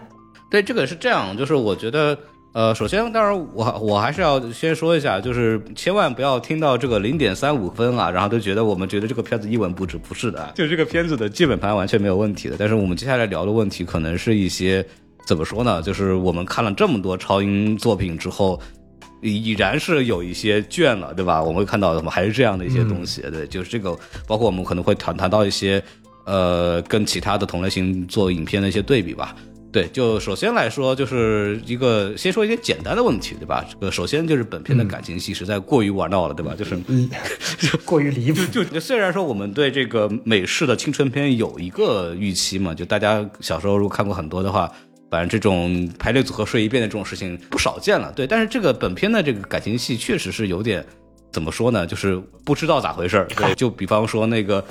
[0.50, 2.18] 对，这个是这样，就是我觉得。
[2.52, 12.56] 呃，首先，当然我我还是要先说一下，就是千万不要听到这个零点三五分啊，然后都觉得我们觉得这个片子一文不值，不是的，就这个片子的基本盘完全没有问题的。
[12.58, 14.84] 但是我们接下来聊的问题，可能是一些
[15.24, 15.80] 怎么说呢？
[15.80, 18.60] 就是我们看了这么多超英作品之后，
[19.22, 21.42] 已然是有一些倦了，对吧？
[21.42, 22.10] 我们会看到什么？
[22.10, 25.82] 还是这样的一些东西，对，就是这个，包括我们可能会谈谈到一些
[26.26, 29.34] 呃，跟其他的同类型做影片的一些对比吧。
[29.72, 33.64] 对，就首先来说，就是一个先说一些简单的问题，对吧？
[33.68, 36.54] 这个首先就是本片的感情戏实在过于玩闹了，对吧？
[36.54, 37.08] 就是嗯
[37.86, 38.40] 过于离谱。
[38.70, 44.70] 就虽然说我们对这个美式的青春片有一个预期嘛，就大家小时候如果看过很多的话，
[45.10, 48.12] 反正这种排列组合睡一遍的这种事情不少见了。
[48.12, 50.84] 对，但是这个本片的这个感情戏确实是有点
[51.32, 51.86] 怎么说呢？
[51.86, 54.62] 就是不知道咋回事对，就比方说那个。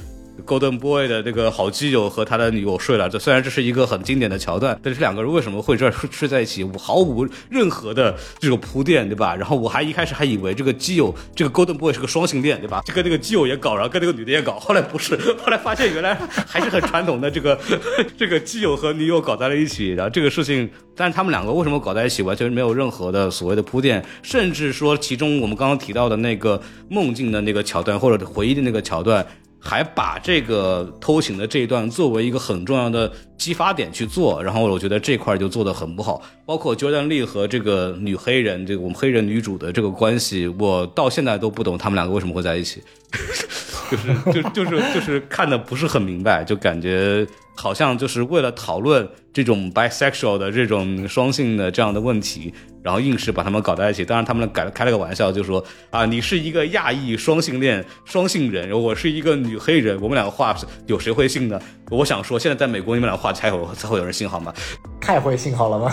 [0.45, 9.35] Golden Boy 的这个好基友和他的女友睡了，这虽然这是一个很经典的桥段，但是两个人为什么会这睡在一起，毫无任何的这种铺垫，对吧？
[9.35, 12.81] 然后我还一开始还以为这个基友这个 Golden Boy 是个双性恋，对吧？
[12.85, 16.15] 就跟那个基友也搞，然后跟那个女的也搞，后来不是， 后来发现原来
[16.47, 17.59] 还是很传统的这个
[18.17, 29.25] 这个基友和女友搞在了一起，然后这个事情，但是他们两个为什么搞在一起，完全没有任何的所谓的铺垫，甚至说其中我们刚刚提到的那个梦境的那个桥段或者回忆的那个桥段。
[29.61, 36.21] 还把这个偷情的这一段作为一个很重要的激发点去做，然后我觉得这块就做的很不好。
[36.45, 42.81] 包括 Jordan Lee 和这个女黑人，这个我们黑人女主的这个关系，我到现在都不懂他们两个为什么会在一起，
[43.91, 47.27] 就是就就是就是看的不是很明白，就感觉。
[47.55, 54.03] 好像就是为了讨论这种 bisexual 的这种双性的这样的问题，然后硬是把他们搞在一起。
[54.03, 60.55] 当然，他们改开了个玩笑，就说啊，你是一个亚裔双性恋双性人，我是一个女黑人，我们两个话
[60.87, 61.61] 有谁会信呢？
[61.89, 64.53] 我想说，现在在美国，你们俩话才有才会有人信好吗？
[65.01, 65.91] 太会信好了吗？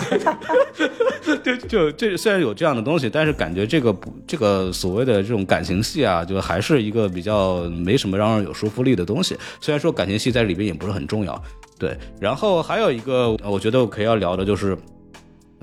[1.43, 9.37] 就就这虽然有这样的东西，但是感觉这个不这个所谓的这种感情戏啊，就还是一个比较没什么让人有说服力的东西。
[9.59, 11.41] 虽然说感情戏在里边也不是很重要。
[11.77, 14.77] 对，然后还有一个，我觉得我可以要聊的就是，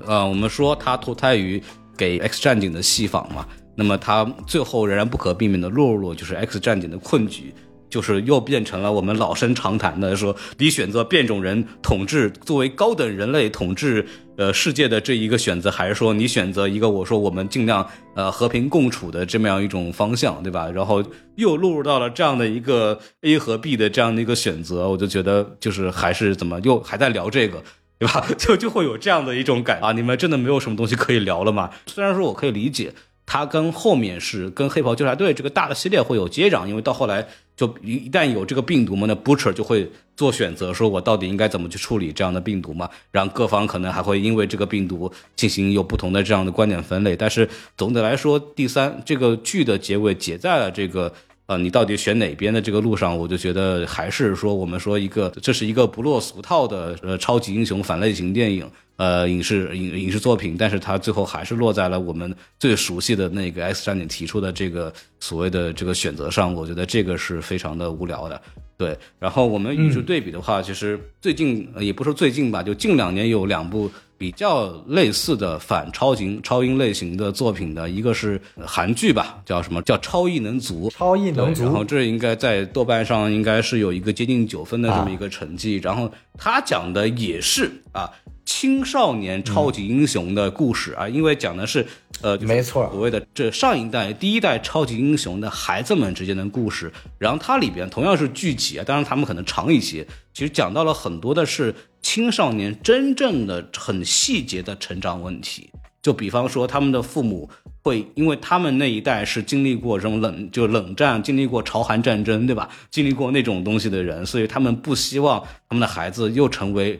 [0.05, 1.61] 呃，我们说他脱胎于
[1.95, 3.45] 给《X 战警》的戏仿嘛，
[3.75, 7.53] 那么他最后仍然不可避免的落入就是 X 战警的困局，
[7.89, 14.05] 就是又变成了我们老生常谈的说，你选择变种人统治作为高等人类统治。
[14.37, 20.69] 呃，世界的这一个选择，还是说你选择一个我说我们尽量呃和平共处的这么样一种方向，对吧？
[20.69, 21.03] 然后
[21.35, 27.63] 又落入到了这样的一个 A 和 B 的这样的一个选择，我就觉得就是还是怎么又还在聊这个，
[27.99, 28.25] 对吧？
[28.37, 31.71] 就就会有这样的一种感啊，你们真的没有什么东西可以聊了吗？
[31.87, 32.93] 虽然说我可以理解。
[33.29, 47.15] 它跟后面是跟黑袍纠察队这个大的系列会有接壤，因为到后来就一一旦有这个病毒嘛，那 Butcher 就会做选择，说我到底应该怎么去处理这样的病毒嘛，然后各方可能还会因为这个病毒进行有不同的这样的观点分类。
[47.15, 51.11] 但是总的来说，第三这个剧的结尾结在了这个
[51.47, 58.69] 呃你到底选哪边的这个路上，我就觉得还是说我们说一个这是一个不落俗套的呃超级英雄反类型电影。
[58.97, 66.51] 呃，影视影影视作品，但是它最后还是落在了我们最熟悉的那个 X 战警提出的这个所谓的这个选择上。
[66.51, 68.41] 我觉得这个是非常的无聊的。
[68.77, 80.89] 对，然后我们与之对比的话，其实最近也不是最近吧，就近两年有两部比较类似的反超型超英类型的作品的，一个是韩剧吧，叫什么叫超异能族？
[80.91, 81.63] 超异能族。
[81.63, 85.77] 然后这应该在豆瓣上应该是有一个接近九分的这么一个成绩。
[85.77, 88.09] 然后他讲的也是啊。
[88.49, 91.85] 青少年超级英雄的故事啊，因为讲的是，
[92.21, 96.91] 呃，没错，所谓的这上一代第一代超级英雄的孩子们之间的故事。
[97.19, 105.69] 然后它里边同样是剧集啊，当然他们可能长一些，其实讲到了很多的是青少年真正的很细节的成长问题。
[106.01, 107.49] 就比方说，他们的父母
[107.83, 112.69] 会，因为他们那一代是经历过这种冷，就冷战，经历过朝韩战争，对吧？
[112.89, 116.99] 经历过那种东西的人，所以他们不希望他们的孩子又成为。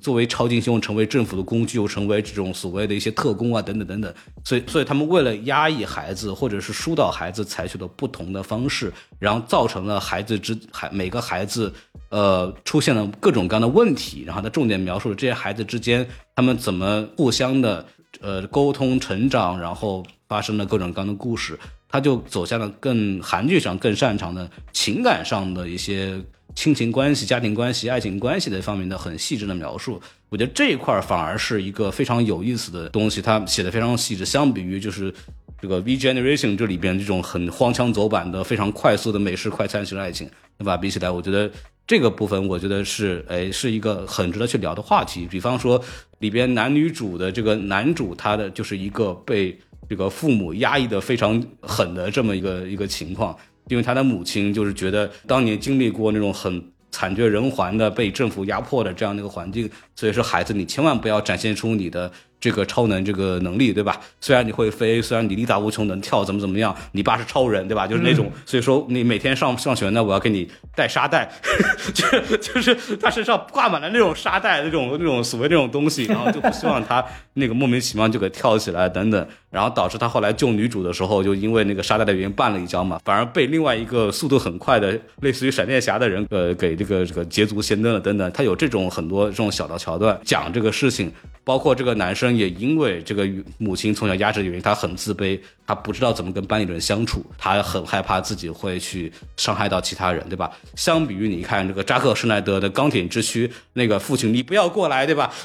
[0.00, 4.14] 作为超级英雄成为政府的工具，又成为这种所谓的一些特工啊等等等等。
[4.44, 11.72] 所以，所以他们为了压抑孩子或者是疏导孩子，采取了不同的方式，然后造成了孩子之孩每个孩子
[12.08, 14.24] 呃出现了各种各样的问题。
[14.26, 17.84] 然后他重点描述了这些孩子之间他们怎么互相的
[18.20, 21.58] 呃沟通、成长，然后发生了各种各样的故事。
[21.94, 26.20] 他就走向了更韩剧上更擅长的情感上的一些
[26.52, 30.02] 亲情关系、家庭关系、爱情关系的方面的很细致的描述。
[30.28, 34.24] 我觉得这一块反而是一个非常有意思的东西，他写的非常细致。
[34.24, 35.14] 相比于就是
[35.62, 40.28] 这个 V Generation 这里边这种很荒腔走板的、非常快速的美式快餐式爱情，
[40.58, 40.76] 对吧？
[40.76, 41.48] 比起来，我觉得
[41.86, 45.28] 这个部分我觉得是哎是一个很值得去聊的话题。
[45.30, 45.80] 比方说
[46.18, 49.56] 里边男女主的这个男主，他的就是一个被。
[49.88, 53.36] 这个父母压抑的非常狠的这么一个一个情况，
[53.68, 62.10] 因为他的母亲就是觉得当年经历过那种很惨绝人寰的被政府压迫的这样的一个环境，所以说孩子你千万不要展现出你的。
[62.40, 63.98] 这个超能这个能力，对吧？
[64.20, 66.76] 虽然你会飞，虽然你力大无穷，能跳，怎么怎么样？
[66.92, 67.86] 你爸是超人，对吧？
[67.86, 71.32] 就是那种，所以说你每天上上学呢，我要给你带沙袋，
[71.94, 88.30] 就就是他身上挂满了那种沙袋，那种那种所谓那种东西， 然后就不希望他那个莫名其妙就给跳起来等等，然后导致他后来救女主的时候，就因为那个沙袋的原因绊了一跤嘛，反而被另外一个速度很快的类似于闪电侠的人，呃，给这个这个捷足先登了等等。
[88.32, 91.12] 他有这种很多这种小的桥段讲这个事情。
[91.46, 93.28] 包括这个男生也因为这个
[93.58, 100.50] 母亲从小压制的原因，他很自卑，他不知道怎么跟班里的人相处，他很害怕自己会去伤害到其他人，对吧？
[100.74, 105.30] 相比于你看这个扎克施耐德的钢铁之躯，那个父亲，你不要过来，对吧？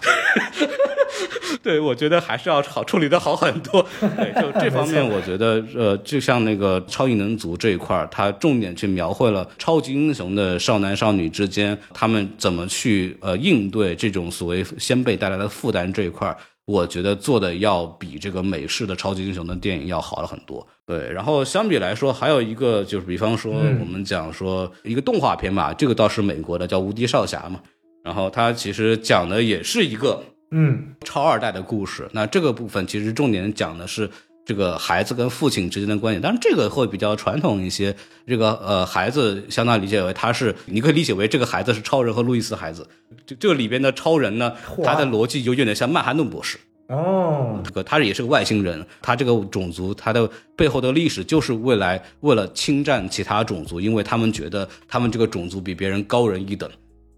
[1.61, 3.85] 对，我觉得还是要好处理的好很多。
[3.99, 20.65] 对，就这方面，我觉得，呃，就像那个超异能族这一块儿，他重点去描绘了超级英雄的少男少女之间，他们怎么去呃应对这种所谓先辈带来的负担这一块儿，我觉得做的要比这个美式的超级英雄的电影要好了很多。
[20.85, 27.59] 对，然后相比来说，还有一个就是，比方说我们讲说一个动画片吧，这个倒是美国的，叫《无敌少侠》嘛，
[28.03, 30.23] 然后它其实讲的也是一个。
[30.51, 34.09] 嗯，超二代的故事，那这个部分其实重点讲的是
[34.49, 37.95] 这个孩子跟父亲之间的关系，但是这个会比较传统一些。
[38.25, 42.89] 这个呃，孩子相当理解为他是，你可以理解为这个孩子是超人和路易斯孩子。
[43.27, 56.67] 这这里边的超人呢，他的逻辑就有点像曼哈顿博士哦，这个他也是个外星人，他这个种族他的背后的历史就是未来为了侵占其他种族，因为他们觉得他们这个种族比别人高人一等。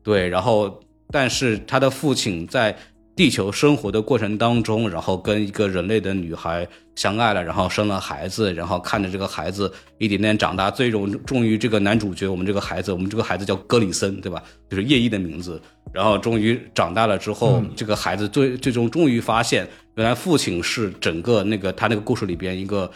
[0.03, 2.77] 对，然后但是他的父亲在。
[3.21, 14.41] 地球生活的过程当中，然后跟一个人类的女孩相爱了，然后生了孩子，然后看着这个孩子一点点长大，最终终于这个男主角，我们这个孩子，我们这个孩子叫格里森，对吧？
[14.67, 15.61] 就是叶一的名字。
[15.93, 22.89] 然后终于长大了之后，这个孩子最最终终于发现，原来父亲是整个那个他那个故事里边一个。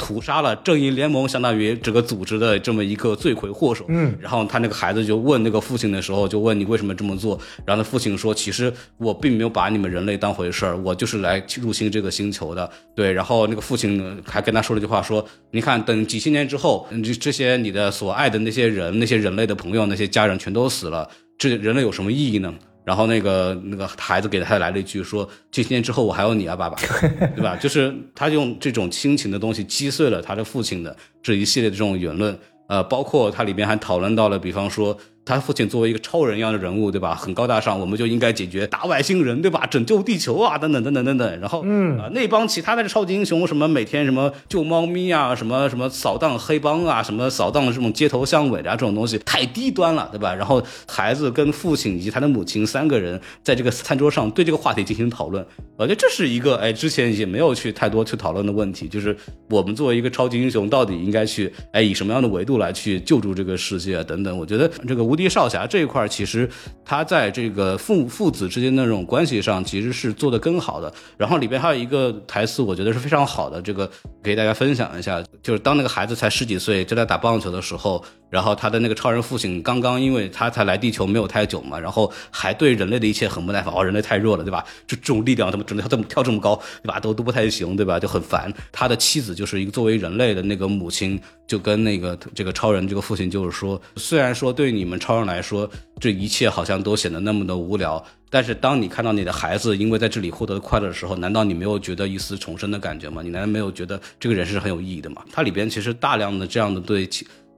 [0.00, 3.84] 屠杀了正义联盟，相当于这个组织的这么一个罪魁祸首。
[3.88, 7.38] 嗯，然后他那个孩子就问那个父亲的时候，就问你为什么这么做？
[7.66, 12.68] 然后他父亲说，其实我并没有把你们人类当回事儿，我就是来入侵这个星球的。
[12.96, 22.54] 对，然后那个父亲还跟他说了句话，说，你看，等几千年之后，这这些你的所爱的那些人，那些人类的朋友，那些家人全都死了，这人类有什么意义呢？
[22.90, 26.76] 然后那个那个孩子给他来了一句说：“这些年之后我还有你啊，爸爸，
[27.36, 32.36] 对吧？”就是他用这种亲情的东西击碎了他的父亲的这一系列的这种言论，
[32.66, 34.98] 呃，包括他里边还讨论到了，比方说。
[35.24, 37.14] 他父亲作为一个超人一样的人物，对吧？
[37.14, 39.66] 很高大上，我们就应该解决打外星人，对吧？
[39.66, 41.40] 拯救地球啊，等等等等等等。
[41.40, 50.34] 然后，嗯啊，那帮其他的超级英雄，什么每天什么救猫咪啊，什么什么扫荡黑帮啊，什么扫荡这种街头巷尾啊，这种东西太低端了，对吧？
[50.34, 55.44] 然后孩子跟父亲以及他的母亲三个人在这个餐桌上对这个话题进行讨论，
[55.76, 59.16] 我觉得这是一个哎之前也没有去太多去讨论的问题，就是
[59.48, 64.36] 我们作为一个超级英雄，到底应该去哎以什么样的维度来去救助这个世界等等。
[64.36, 65.20] 我觉得这个无。
[65.20, 66.48] 敌少侠这一块，其实
[66.82, 70.90] 他在这个父父子之间的那种关系上，其实是做的更好的。
[71.18, 73.90] 然后里边还有一个台词，我觉得是非常好的，这个
[74.22, 75.22] 给大家分享一下。
[75.42, 83.74] 就是当那个孩子才十几岁，就在打棒球的时候，然后他的那个超人父亲刚刚，因为他才来地球没有太久嘛，然后还对人类的一切很不耐烦。
[83.74, 84.64] 哦，人类太弱了，对吧？
[84.86, 86.98] 就这种力量，怎么只能跳这么跳这么高，对吧？
[86.98, 88.00] 都都不太行，对吧？
[88.00, 88.50] 就很烦。
[88.72, 95.18] 他的妻子就是一个作为人类的那个母亲，就跟那个这个超人这个父亲就是说，虽然说对你们超。
[95.18, 98.00] 人来说，这一切好像都显得那么的无聊。
[98.28, 103.22] 但是，当你看到你的孩子因为在这里获得快乐的时候，难道你没有觉得一丝重生的感觉吗？
[103.22, 105.24] 你难道没有觉得这个人是很有意义的吗？
[105.32, 107.08] 它里边其实大量的这样的对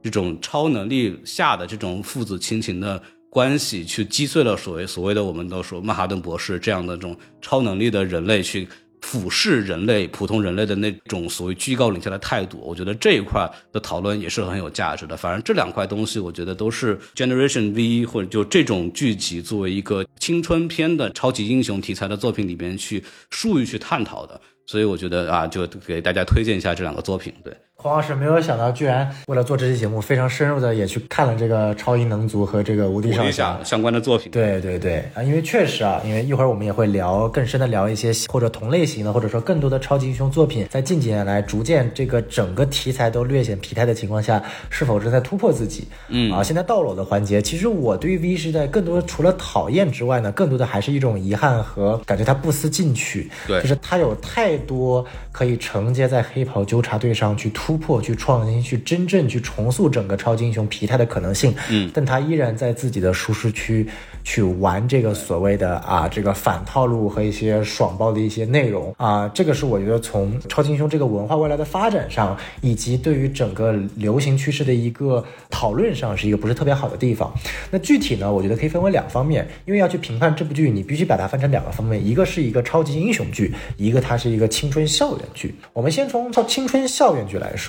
[0.02, 8.66] 这种超能力下的这种父子亲情的关系去击碎了所谓所谓的我们都说曼哈顿博士这样的这种超能力的人类去。
[9.02, 15.16] 俯视人类、普通人类的那种所谓居高临下的态度，我觉得这一块的讨论也是很有价值的。
[15.16, 24.40] 反正这两块东西，我觉得都是 Generation V 或者就这种剧集作为一个青春片的超级英雄题材的作品里边去术语去探讨的。
[24.64, 27.34] 所以我觉得啊，就给大家推荐一下这两个作品。
[27.44, 27.54] 对。
[27.82, 34.30] 黄老师没有想到，居然为了做这期节目，非常深入的也去看了这个超音能族和这个无敌少侠相关的作品。
[34.30, 45.88] 对对对啊，因为确实啊，因为一会儿我们也会聊更深的聊一些或者同类型的，或者说更多的超级英雄作品，在近几年来逐渐这个整个题材都略显疲态的情况下，是否正在突破自己？
[46.06, 53.28] 嗯啊，现在到了我的环节，其实我对于 V 时代更多除了讨厌之外呢，更多的还是一种遗憾和感觉他不思进取。
[53.48, 58.62] 对，就是他有太多可以承接在黑袍纠察队上去突破、去创新。
[58.62, 63.84] 去真正去重塑整个超级英雄皮态的可能性，嗯，但他依然在自己的舒适区
[64.22, 77.32] 去玩这个所谓的啊这个反套路和一些爽爆的一些内容啊，这个是我觉得从超级英雄这个文化未来的发展上，以及对于整个流行趋势的一个讨论上，是一个不是特别好的地方。
[77.70, 85.52] 那具体呢，我觉得可以分为两方面，因为要去评判这部剧，你必须把它分成两个方面，一个是一个超级英雄剧，一个它是一个青春校园剧。
[85.72, 87.61] 我们先从超青春校园剧来说。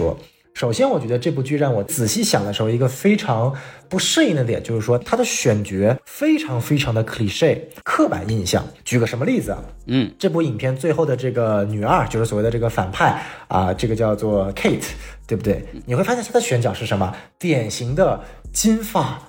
[0.56, 3.52] 首先，我觉得这部剧让我仔细想的时候，一个非常
[3.90, 8.64] 不适应的点就是说，它的选角非常非常的 cliche 刻板印象。
[8.86, 9.64] 举个什么例子啊？
[9.88, 14.86] 嗯，这部影片最后的这个女二，就是所谓的这个反派啊，这个叫做 Kate，
[15.26, 15.66] 对不对？
[15.88, 17.12] 你会发现她的选角是什么？
[17.40, 18.24] 典型的
[18.54, 19.20] 金发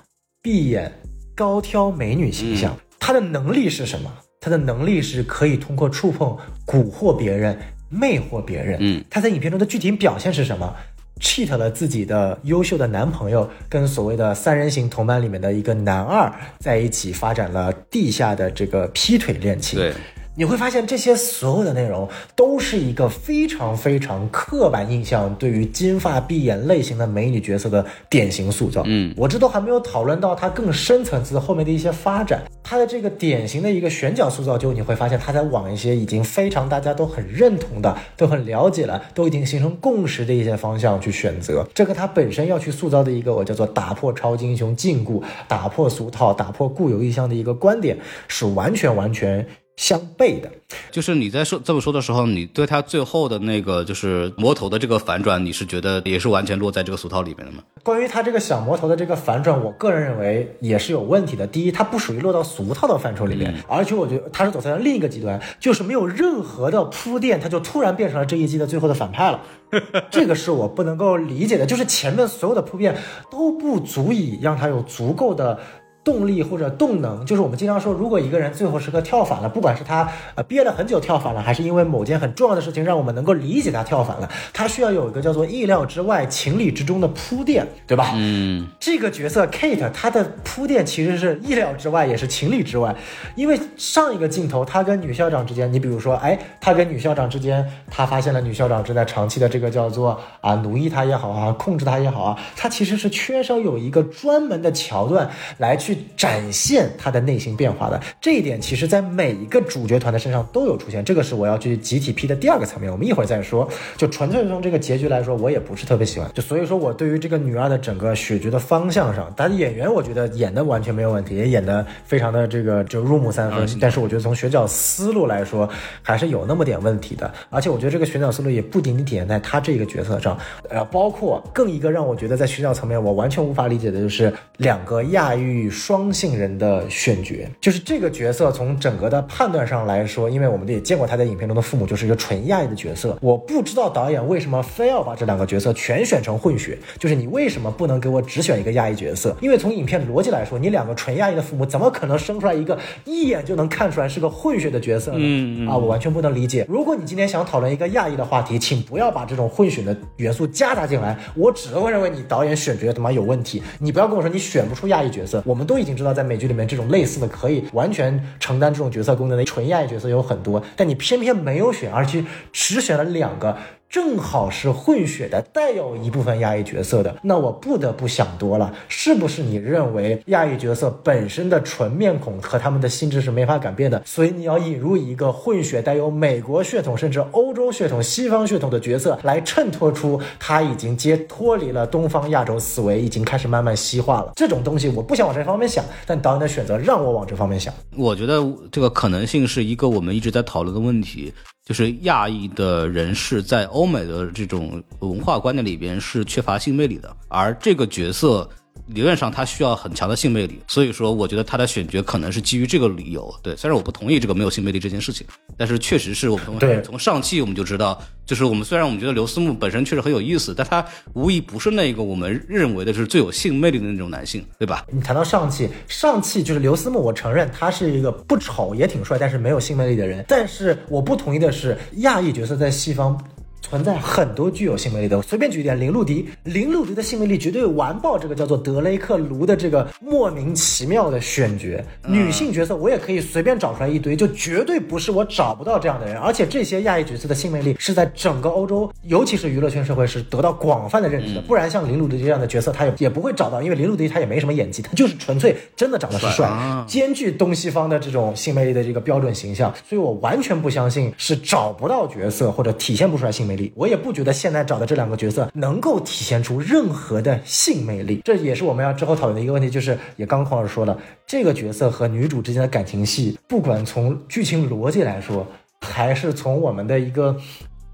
[0.43, 0.91] 碧眼
[1.35, 2.77] 高挑美女形象。
[2.99, 4.13] 她的能力是什么？
[4.39, 6.37] 她的能力是可以通过触碰
[6.67, 7.57] 蛊惑别人、
[7.89, 8.77] 魅惑别人。
[8.79, 10.75] 嗯，她在影片中的具体表现是什么
[11.19, 19.79] ？cheat 了自己的优秀的男朋友，跟所谓的三人行同班里面的一个男二在一起，发展了地下的这个劈腿恋情。
[19.79, 19.93] 对。
[20.37, 28.83] 你会发现这些所有的内容都是一个非常非常刻板印象，对于金发碧眼类型的美女角色的典型塑造。
[28.85, 41.65] 嗯，我这都还没有讨论到它更深层次后面的一些发展，它的这个典型的一个选角塑造，就你会发现它在往一些已经非常大家都很认同的、都很了解了、都已经形成共识的一些方向去选择。
[41.73, 49.47] 这个它本身要去塑造的一个我叫做打破超级英雄禁锢、打破俗套、打破固有印象的一个观点，是完全完全。
[49.75, 50.49] 相悖的，
[50.89, 57.61] 就是你在说这么说的时候，你对他最后的那个就是魔头的这个反转，你是觉得也是完全落在这个俗套里面的吗？
[57.83, 61.45] 关于他这个小魔头的这个反转，我个人认为也是有问题的。
[61.45, 69.41] 第一，它不属于落到俗套的范畴里面，而且我觉得他是走在了另一个极端，就是没有任何的铺垫，他就突然变成了这一季的最后的反派了。
[70.09, 72.95] 这个是我不能够理解的，就是前面所有的铺垫
[73.29, 75.59] 都不足以让他有足够的。
[76.05, 88.11] 动力或者动能，就是我们经常说，如果一个人最后时刻跳反了，不管是他呃憋了很久跳反了，还是因为某件很重要的事情让我们能够理解他跳反了，他需要有一个叫做意料之外、情理之中的铺垫，对吧？
[88.13, 92.95] 嗯，这个角色 Kate 他的铺垫其实是意料之外，也是情理之外，
[93.35, 105.27] 因为上一个镜头他跟女校长之间，你比如说，哎，他跟女校长之间，他发现了女校长正在长期的这个叫做啊奴役他也好啊，控制他也好啊，他其实是缺少有一个专门的桥段
[105.57, 105.94] 来去。
[106.17, 111.03] 展现他的内心变化的这一点，其实在每一个主角团的身上都有出现。
[111.03, 113.67] 这个是我要去集体批的第二个层面，我们一会儿再说。
[113.97, 116.29] 就纯粹从这个结局来说，我也不是特别喜欢。
[116.33, 123.67] 就所以说我对于这个女二的整个选角的方向上，她的演员我觉得演的完全没有问题，也演的非常的这个就入木三分。
[123.79, 125.69] 但是我觉得从选角思路来说，
[126.01, 127.31] 还是有那么点问题的。
[127.49, 130.37] 而且我觉得这个选角思路也不仅仅体现在她这个角色上，
[130.69, 136.15] 呃，包括更一个让我觉得在选角层面我完全无法理解的就是两个亚裔双。
[136.15, 149.35] 性人的选角，就是这个角色从整个的判断上来说，因为我们也见过他在影片中的父母就是一个纯亚裔的角色，我不知道导演为什么非要把这两个角色全选成混血，就是你为什么不能给我只选一个亚裔角色？
[149.41, 155.17] 因为从影片逻辑来说，你两个纯亚裔的父母怎么可能生出来一个一眼就能看出来是个混血的角色呢？
[155.19, 156.65] 嗯啊，我完全不能理解。
[156.69, 163.61] 如果你今天想讨论一个亚裔的话题，请不要把这种混血的元素夹杂进来，我只会认为你导演选角他妈有问题。
[163.79, 166.13] 你不要跟我说你选不出亚裔角色，我们都都已经知道。
[166.13, 172.23] 在美剧里面，这种类似的可以完全承担这种角色功能的纯亚裔角色有很多，但你偏偏没有选，而且
[172.53, 173.57] 只选了两个。
[173.95, 194.33] 正好是混血的，带有一部分亚裔角色的，那我不得不想多了，是不是你认为亚裔角色本身的纯面孔和他们的心智是没法改变的，所以你要引入一个混血带有美国血统甚至欧洲血统、西方血统的角色来衬托出他已经接脱离了东方亚洲思维，已经开始慢慢西化了。
[194.35, 197.73] 这种东西我不想往这方面想，但导演的选择让我往这方面想。
[197.95, 201.33] 我觉得这个可能性是一个我们一直在讨论的问题。
[201.65, 208.49] 就是亚裔的人士在欧美的这种文化观念里边是缺乏性魅力的，而这个角色。
[208.87, 213.33] 理论上他需要很强的性魅力，所以说我觉得他的选角可能是基于这个理由。
[213.41, 215.25] 对，虽然我不同意这个没有性魅力这件事情，
[215.57, 224.85] 但是确实是我们从从上期我们就知道，就是我们虽然我们觉得刘思慕本身确实很有意思，但他无疑不是那个我们认为的是最有性魅力的那种男性，对吧？
[224.91, 230.23] 你谈到上汽，上汽就是刘思慕，我承认他是一个不丑也挺帅，但是没有性魅力的人。
[230.27, 233.19] 但是我不同意的是，亚裔角色在西方。
[233.67, 241.83] 存在很多具有性魅力的，随便举一点，林露迪，林露迪的性魅力绝对完爆这个叫做德雷克卢的这个莫名其妙的选角。
[242.07, 246.15] 女性角色我也可以随便找出来一堆，就绝对不是我找不到这样的人。
[246.17, 251.41] 而且这些亚裔角色的性魅力是在整个欧洲，尤其是娱乐圈社会是得到广泛的认知的。
[251.41, 256.47] 不然像林露迪这样的角色，他也也不会找到，因为林露迪他也没什么演技，他就是纯粹真的长得是帅，
[256.87, 259.73] 兼具东西方的这种性魅力的这个标准形象。
[259.89, 263.71] 所以我完全不相信是找不到角色或者体现不出来性魅力。
[263.75, 269.69] 我也不觉得现在找的这两个角色能够体现出任何的性魅力，这也是我们要之后讨论的一个问题。
[269.69, 275.45] 就是也刚孔老师说了，这个角色和女主之间的感情戏，不管从剧情逻辑来说，
[275.81, 277.35] 还是从我们的一个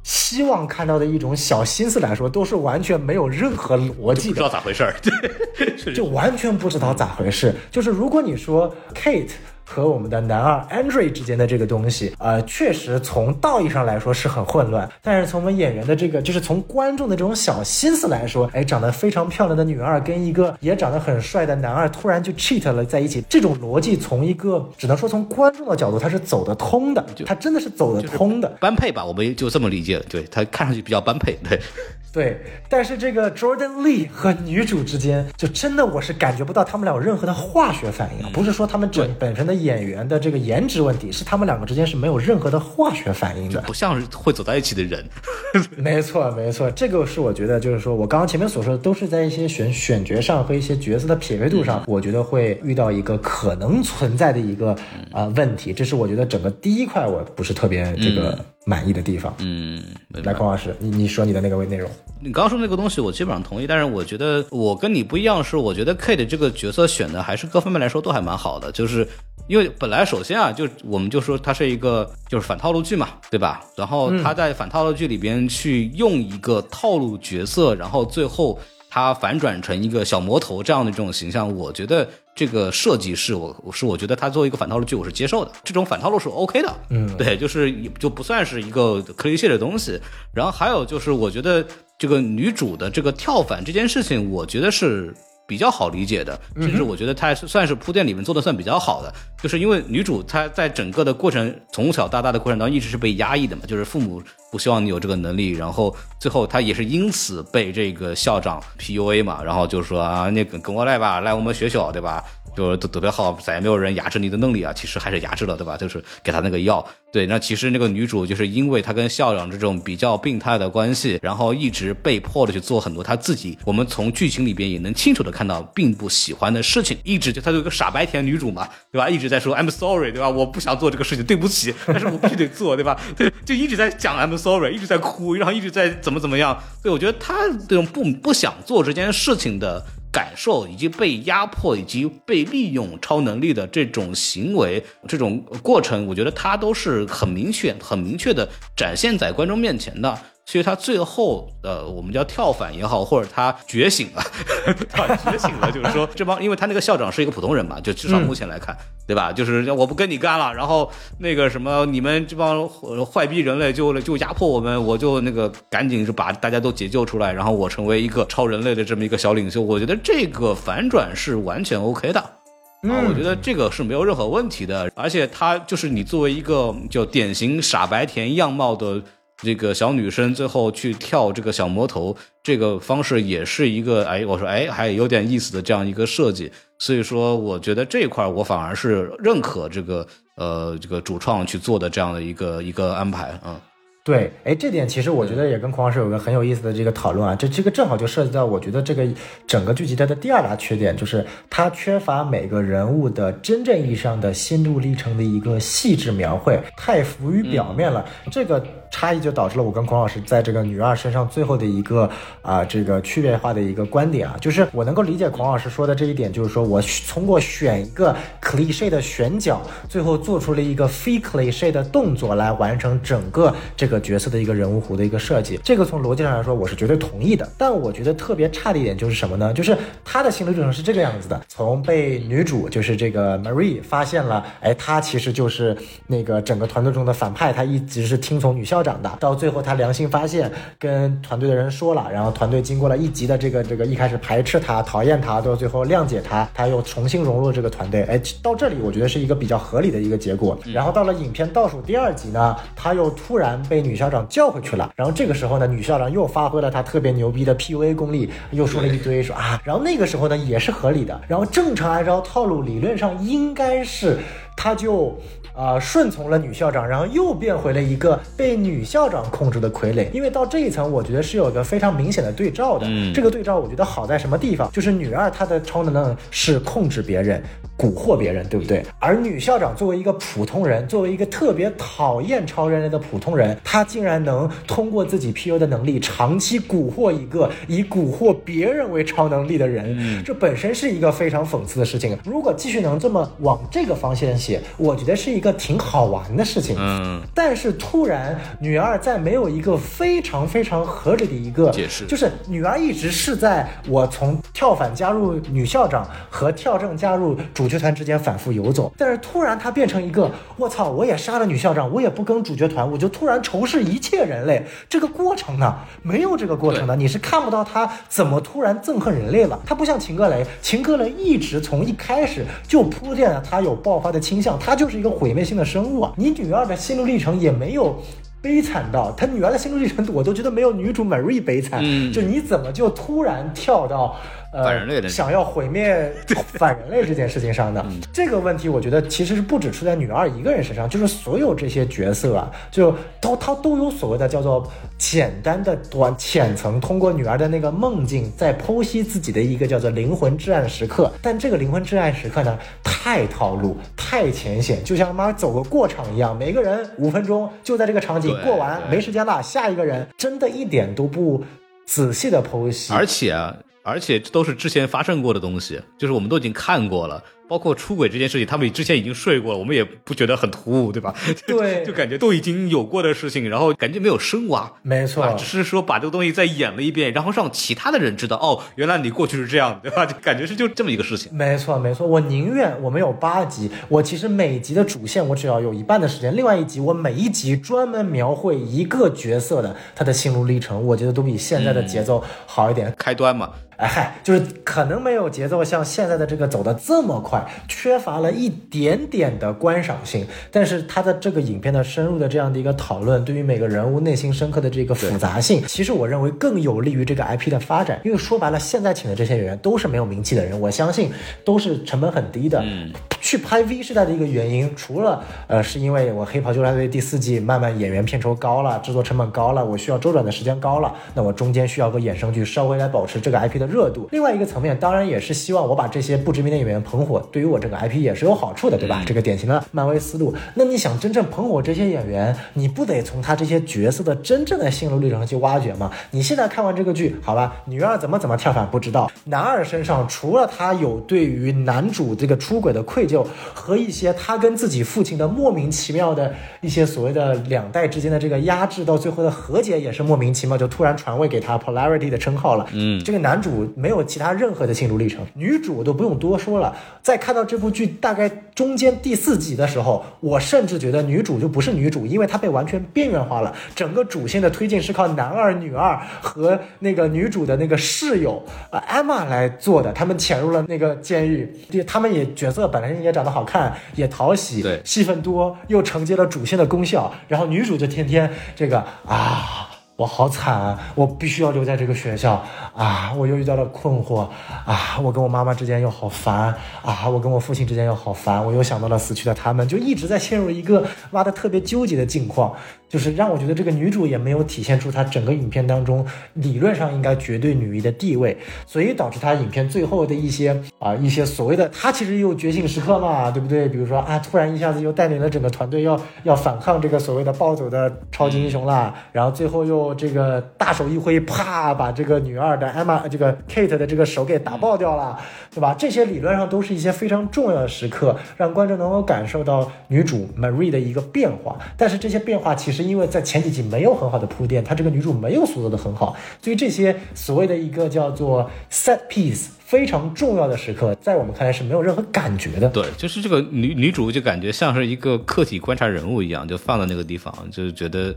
[0.03, 4.95] 希望看到的一种小心思来说，都是完全没有任何逻辑的，不知道咋回事儿，
[5.93, 7.53] 就完全不知道咋回事。
[7.69, 9.31] 就是如果你说 Kate。
[9.71, 14.89] 和我们的男二 Andre 之间的这个东西，呃，确实从道义上来说是很混乱。
[15.01, 30.03] 但是从我们演员的这个，就是从观众的这种小心思来说，哎，长得非常漂亮的女二跟一个也长得很帅的男二突然就 cheat 了在一起，这种逻辑从一个只能说从观众的角度，它是走得通的，它真的是走得通的，般配吧，我们就这么理解。
[30.09, 31.57] 对他看上去比较般配，对。
[32.13, 45.03] 对，但是这个 Jordan Lee 和女主之间，就真的我是感觉不到他们俩有任何的化学反应，不是说他们整本身的演员的这个颜值问题，是他们两个之间是没有任何的化学反应的，不像是会走在一起的人。
[45.77, 54.75] 没错，没错，这个是我觉得就是说我刚刚前面所说的，都是在一些选选角上和一些角色的匹配度上，我觉得会遇到一个可能存在的一个
[55.11, 58.37] 啊问题，这是我觉得整个第一块我不是特别这个。
[58.65, 59.83] 满意的地方，嗯，
[60.23, 61.89] 来，孔老师，你你说你的那个内容，
[62.19, 63.65] 你刚刚说那个东西，我基本上同意。
[63.65, 68.71] 但是我觉得我跟你不一样，是我觉得 Kate 这个角色选的还是各方面来说都还蛮好的。
[68.71, 69.07] 就是
[69.47, 73.65] 因为本来首先啊，就我们就说它是一个就是反套路剧嘛，对吧？
[73.75, 78.59] 然后他在反套路剧里边去用一个套路角色，然后最后
[78.91, 82.07] 他反转成一个小魔头这样的这种形象，我觉得。
[82.33, 87.69] 这个设计是我是我觉得他作为一个反套路剧我是接受的，这种反套路是 OK 的，嗯，对，就是
[87.99, 89.99] 就不算是一个可以 c 的东西。
[90.33, 91.63] 然后还有就是我觉得
[91.99, 95.13] 这个女主的这个跳反这件事情，我觉得是。
[95.51, 112.23] 比较好理解的，甚至我觉得它算是铺垫里面做的算比较好的，就是因为女主她在整个的过程从小到大的过程当中一直是被压抑的嘛，就是父母不希望你有这个能力，然后最后她也是因此被这个校长 PUA 嘛，然后就说啊，那跟跟我来吧，来我们学校，对吧？
[112.55, 114.73] 就特特别好，再也没有人压制你的能力啊！
[114.73, 115.77] 其实还是压制了，对吧？
[115.77, 116.85] 就是给他那个药。
[117.11, 126.97] 对，那其实那个女主就是因为她跟校长这种比较病态的关系，然后一直被迫的去做很多她自己，我们从剧情里边也能清楚的看到并不喜欢的事情。
[127.03, 129.09] 一直就她就一个傻白甜女主嘛，对吧？
[129.09, 130.29] 一直在说 I'm sorry，对吧？
[130.29, 132.97] 我不想做这个事情，对不起，但是我必须得做，对吧？
[133.17, 136.61] 对，就一直在讲 I'm sorry，一直在哭，然后一直在怎么怎么样。
[136.81, 137.35] 对，我觉得她
[137.67, 139.85] 这种不不想做这件事情的。
[140.11, 150.19] 感受以及被压迫以及被利用超能力的这种行为，这种过程，我觉得它都是很明确、很明确的展现在观众面前的。
[150.45, 154.23] 所以他最后，呃，我们叫跳反也好，或者他觉醒了，
[154.89, 158.75] 他觉醒了，就是说这帮，因为他那个校长是一个普通人嘛，就至少目前来看，
[159.07, 159.31] 对吧？
[159.31, 162.67] 就是我不跟你干了，然后那个什么，你们这帮
[163.05, 169.61] 坏逼人类就就压迫我们，我就那个赶紧是把大家都解救出来，然后我成为一个超人类的这么一个小领袖。
[169.61, 179.01] 我觉得这个反转是完全 OK 的，啊，我觉得这个是没有任何问题的，而且他就是你作为一个就典型傻白甜样貌的。
[179.41, 186.51] 这个小女生最后去跳这个小魔头，这个方式也是一个哎，我说哎，还有点意思的这样一个设计。
[186.77, 193.59] 所以说，我觉得这一块我反而是认可这个呃这个主创去做的这样的一个一个安排啊。
[194.03, 199.07] 对，哎，这点其实我觉得也跟孔老师有个很有意思的这个讨论啊，这这个正好就涉及到我觉得这个
[199.45, 208.03] 整个剧集它的第二大缺点，就是它缺乏每个人物的真正意义上的心路历程的一个细致描绘，太浮于表面了。
[208.31, 212.07] 这个差异就导致了我跟孔老师在这个女二身上最后的一个
[212.41, 225.59] 啊、这个区别化的一个观点啊，就是我能够理解孔老师说的这一点，就是说我通过选一个 cliche 的选角，最后做出了一个非 cliche 的动作来完成整个这个角色的一个人物弧的一个设计。
[225.63, 227.49] 这个从逻辑上来说，我是绝对同意的。
[227.57, 229.53] 但我觉得特别差的一点就是什么呢？
[229.53, 235.77] 就是他的心理历程是这个样子的：从被女主就是这个 Marie 发现了，哎，他其实就是
[236.07, 239.11] 那个整个团队中的反派，他一直是听从女校长的。
[239.19, 248.03] 到最后他良心发现，跟团队的人说了，然后团队经过了一集的这个这个一开始排斥他、讨厌他，到最后谅解他，他又重新融入这个团队。
[248.03, 250.57] 哎，到这里我觉得是一个比较合理的一个结果。
[250.73, 254.91] 然后到了影片倒数第二集呢，他又突然被女校长叫回去了。
[254.95, 261.19] 然后这个时候呢，女校长又发挥了她特别牛逼的 PUA 功力，又说了一堆说啊，然后那个时候呢也是合理的。
[261.27, 264.17] 然后正常按照套路，理论上应该是
[264.55, 265.17] 他就。
[265.61, 270.09] 啊、顺从了女校长，然后又变回了一个被女校长控制的傀儡。
[270.11, 272.87] 因为到这一层，我觉得是有一个非常明显的对照的。
[272.89, 274.71] 嗯这个对照我觉得好在什么地方？
[274.71, 277.43] 就是女二她的超能力是控制别人、
[277.77, 278.83] 蛊惑别人，对不对？
[278.97, 290.23] 而女校长作为一个普通人，作为一个特别讨厌超人类的普通人，她竟然能通过自己 PU 的能力，长期蛊惑一个以蛊惑别人为超能力的人。
[290.23, 292.17] 这本身是一个非常讽刺的事情。
[292.25, 296.75] 如果继续能这么往这个方向写，我觉得是一个挺好玩的事情。
[296.79, 314.65] 嗯，但是突然，女二在没有一个非常非常合理的一个解释就是女二一直是在我从跳反加入女校长和跳正加入主角团之间反复游走，但是突然她变成一个我操，我也杀了女校长，我也不跟主角团，我就突然仇视一切人类。
[314.89, 319.59] 这个过程呢，没有这个过程的，你是看不到她怎么突然憎恨人类了。
[319.65, 326.13] 她不像秦格雷，秦格雷一直从一开始就铺垫了她有爆发的倾向，她就是一个毁灭性的生物啊。
[326.17, 328.01] 你女二的心路历程也没有。
[328.43, 331.79] 悲惨到她女儿的心路历程，我都觉得没有女主 Marie 悲惨。
[331.83, 334.15] 嗯就你怎么就突然跳到
[334.51, 336.11] 呃反人类的想要毁灭
[336.53, 337.85] 反 人类这件事情上的？
[338.11, 351.11] 这个问题，我觉得其实是不止出在女二一个人身上，就是所有这些角色啊，就都他都有所谓的叫做简单的短浅层，通过女儿的那个梦境，在剖析自己的一个叫做灵魂至暗时刻。
[351.21, 361.41] 但这个灵魂至暗时刻呢，太套路，太浅显，就像他妈走个过场一样，每个人五分钟就在这个场景过完，没时间了，下一个人，真的一点都不
[361.85, 367.23] 仔细的剖析，而且啊，而且这都是之前发生过的东西，就是我们都已经看过了。
[367.47, 371.13] 包括出轨这件事情，他们之前已经睡过了，我们也不觉得很突兀，对吧？
[371.45, 380.05] 对就感觉都已经有过的事情，然后感觉没有深挖，没错啊，只是说把这个东西再演了一遍，然后让其他的人知道，哦，原来你过去是这样，对吧？
[380.05, 381.29] 就感觉是就这么一个事情。
[381.35, 392.93] 没错，没错，我宁愿我们有八集，我其实每集的主线我只要有一半的时间，另外一集我每一集专门描绘一个角色的他的心路历程，我觉得都比现在的节奏好一点。
[392.97, 393.49] 开端嘛，
[393.81, 400.23] 哎嗨，就是可能没有节奏像现在的这个走的这么快，缺乏了一点点的观赏性。
[400.51, 407.99] 但是它的这个影片的深入的这样的一个讨论，对于每个人物内心深刻的这个复杂性，其实我认为更有利于这个 IP 的发展。
[408.05, 411.11] 因为说白了，现在请的这些演员都是没有名气的人，我相信
[411.43, 412.61] 都是成本很低的。
[412.63, 424.07] 嗯，去拍 V 时代的一个原因，除了呃是因为我黑袍纠察队第四季慢慢演员片酬高了，制作成本高了，我需要周转的时间高了，那我中间需要个衍生剧稍微来保持这个 IP 的热度。
[424.11, 429.01] 另外一个层面，当然也是希望我把这些不知名的演员捧火，对于我这个 IP 也是有好处的，对吧？
[429.05, 430.33] 这个典型的漫威思路。
[430.55, 435.89] 那你想真正捧火这些演员，你不得从他这些角色的真正的心路历程去挖掘吗？
[436.11, 452.67] 你现在看完这个剧，好吧，女二怎么怎么跳反不知道，男二身上除了他有对于男主这个出轨的愧疚和一些他跟自己父亲的莫名其妙的一些所谓的两代之间的这个压制，到最后的和解也是莫名其妙，就突然传位给他 polarity 的称号了。
[452.73, 456.75] 嗯这个男主没有其他任何的心路历程，女主我都不用多说了。
[457.01, 463.53] 在看到这部剧大概中间第四集的时候，我甚至觉得女主就不是女主，因为她被完全边缘化了。
[463.75, 469.91] 整个主线的推进是靠男二、女二和那个女主的那个室友呃艾玛来做的。
[469.93, 477.11] 他们潜入了那个监狱，对他们也角色本来也长得好看，也讨喜，对戏份多，又承接了主线的功效。
[477.27, 479.70] 然后女主就天天这个啊。
[480.01, 482.43] 我好惨啊，我必须要留在这个学校。
[482.75, 484.27] 啊，我又遇到了困惑。
[484.65, 486.53] 啊，我跟我妈妈之间又好烦。
[486.81, 492.51] 啊，我跟我父亲之间又好烦，我又想到了死去的他们，就一直在陷入一个挖的特别纠结的境况，
[492.91, 498.37] 就是让我觉得这个女主也没有体现出她整个影片当中理论上应该绝对女一的地位，
[498.67, 503.69] 所以导致她影片最后的一些啊一些所谓的她其实也有觉醒时刻嘛，对不对？
[503.69, 515.17] 比如说啊，突然一下子又带领了整个团队要要反抗这个所谓的暴走的超级英雄啦，然后最后又这个大手一挥，啪把这个女二的 Emma 这个 Kate 的这个手给打爆掉了，
[515.49, 515.73] 对吧？
[515.79, 521.57] 这些理论上都是一些非常重要的时刻，让观众能够感受到女主 Marie 的一个变化。
[521.77, 532.67] 但是这些变化其实因为在前几集没有很好的铺垫，她这个女主没有塑造的很好，所以这些所谓的一个叫做 set piece 非常重要的时刻，在我们看来是没有任何感觉的。
[532.69, 538.13] 对，就是这个女女主就感觉像是一个客体观察人物一样，就放在那个地方，就是觉得，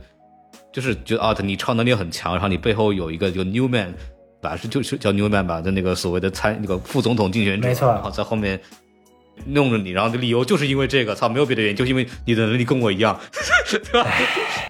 [0.72, 3.92] 就是觉得啊，你超能力很强，然后你背后有一个就 Newman，
[4.40, 8.60] 吧，是就是叫 Newman 吧的那个所谓的参那个副总统竞选者，没错然后在后面
[9.46, 13.18] 弄着你，然后的理由就是因为这个，操，没有别的原因，就是因为你的能力跟我一样，
[13.70, 14.10] 对吧？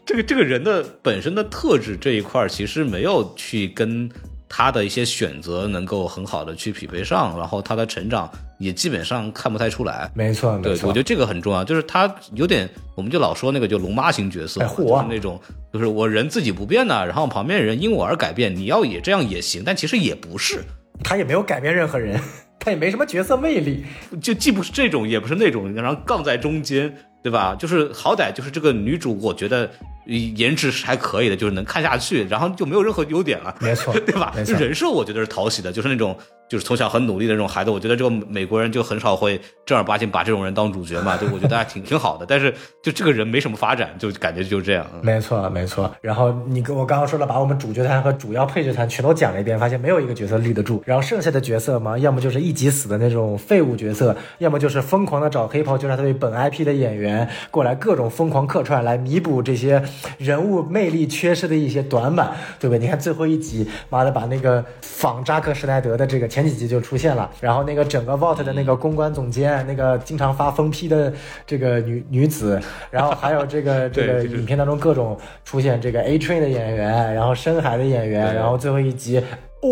[0.05, 4.11] 这个这个人的本身的特质这一块儿，其实没有去跟
[4.49, 10.11] 他的一些选择能够很好的去匹配上，然后他的成长也基本上看不太出来。
[10.15, 15.41] 没错，对没，错，我觉得这个很重要，就是他有点，我们就老说那个就龙妈型角色就是那种，
[15.73, 20.62] 就是我人自己不变呢，然后旁边人因我而改变，你要也这样也行，但其实也不是，
[21.03, 22.21] 他也没有改变任何人，
[22.59, 23.85] 他也没什么角色魅力。
[24.23, 27.55] 就既不是这种，也不是那种，然后杠在中间，对吧？
[27.59, 29.71] 就是好歹就是这个女主，我觉得
[30.07, 34.35] 颜值是还可以的，就是能看下去，然后就没有任何优点了， 没错对吧？
[34.45, 36.17] 就人设我觉得是讨喜的，就是那种
[36.49, 42.27] 就是从小很努力的那种孩子，我觉得这个美国人就很少会正儿八经把这种人当主角嘛，就，我觉得还挺挺好的。
[42.27, 44.87] 但是就这个人没什么发展，就感觉就这样。
[45.03, 45.91] 没错，没错。
[46.01, 50.83] 然后你跟我刚刚说了，把我们主角团和主要配角团全都讲了一遍，发现没有一个角色立得住。
[50.87, 59.83] 然后剩下的角色嘛，要么就是一集死的那种废物角色，要么就是疯狂的找黑袍纠察队本 IP 的演员过来各种疯狂客串，来弥补这些
[60.19, 62.79] 人物魅力缺失的一些短板，对不对？
[62.79, 71.12] 你看最后一集，妈的把那个仿扎克施耐德的这个前几集就出现了，然后那个整个 Vault 的那个公关总监，那个经常发疯批的
[71.47, 72.61] 这个女女子，
[72.91, 79.22] 然后还有这个 这个影片当中各种出现这个 A Train 的演员，然后深海的演员，然后最后一集。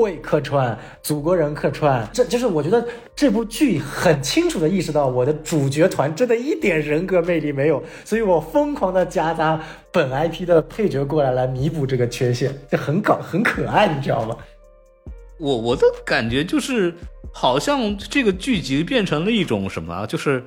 [0.00, 2.82] 为客串，祖国人客串，这就是我觉得
[3.14, 9.60] 这部剧很清楚的意识到我的主角团真的一点人格魅力没有，所以我疯狂的夹杂
[9.90, 14.34] 本 IP 的配角过来来弥补这个缺陷，这很搞很可爱，你知道吗？
[15.42, 16.94] 我我的感觉就是，
[17.32, 20.40] 好像这个剧集变成了一种什么啊，就是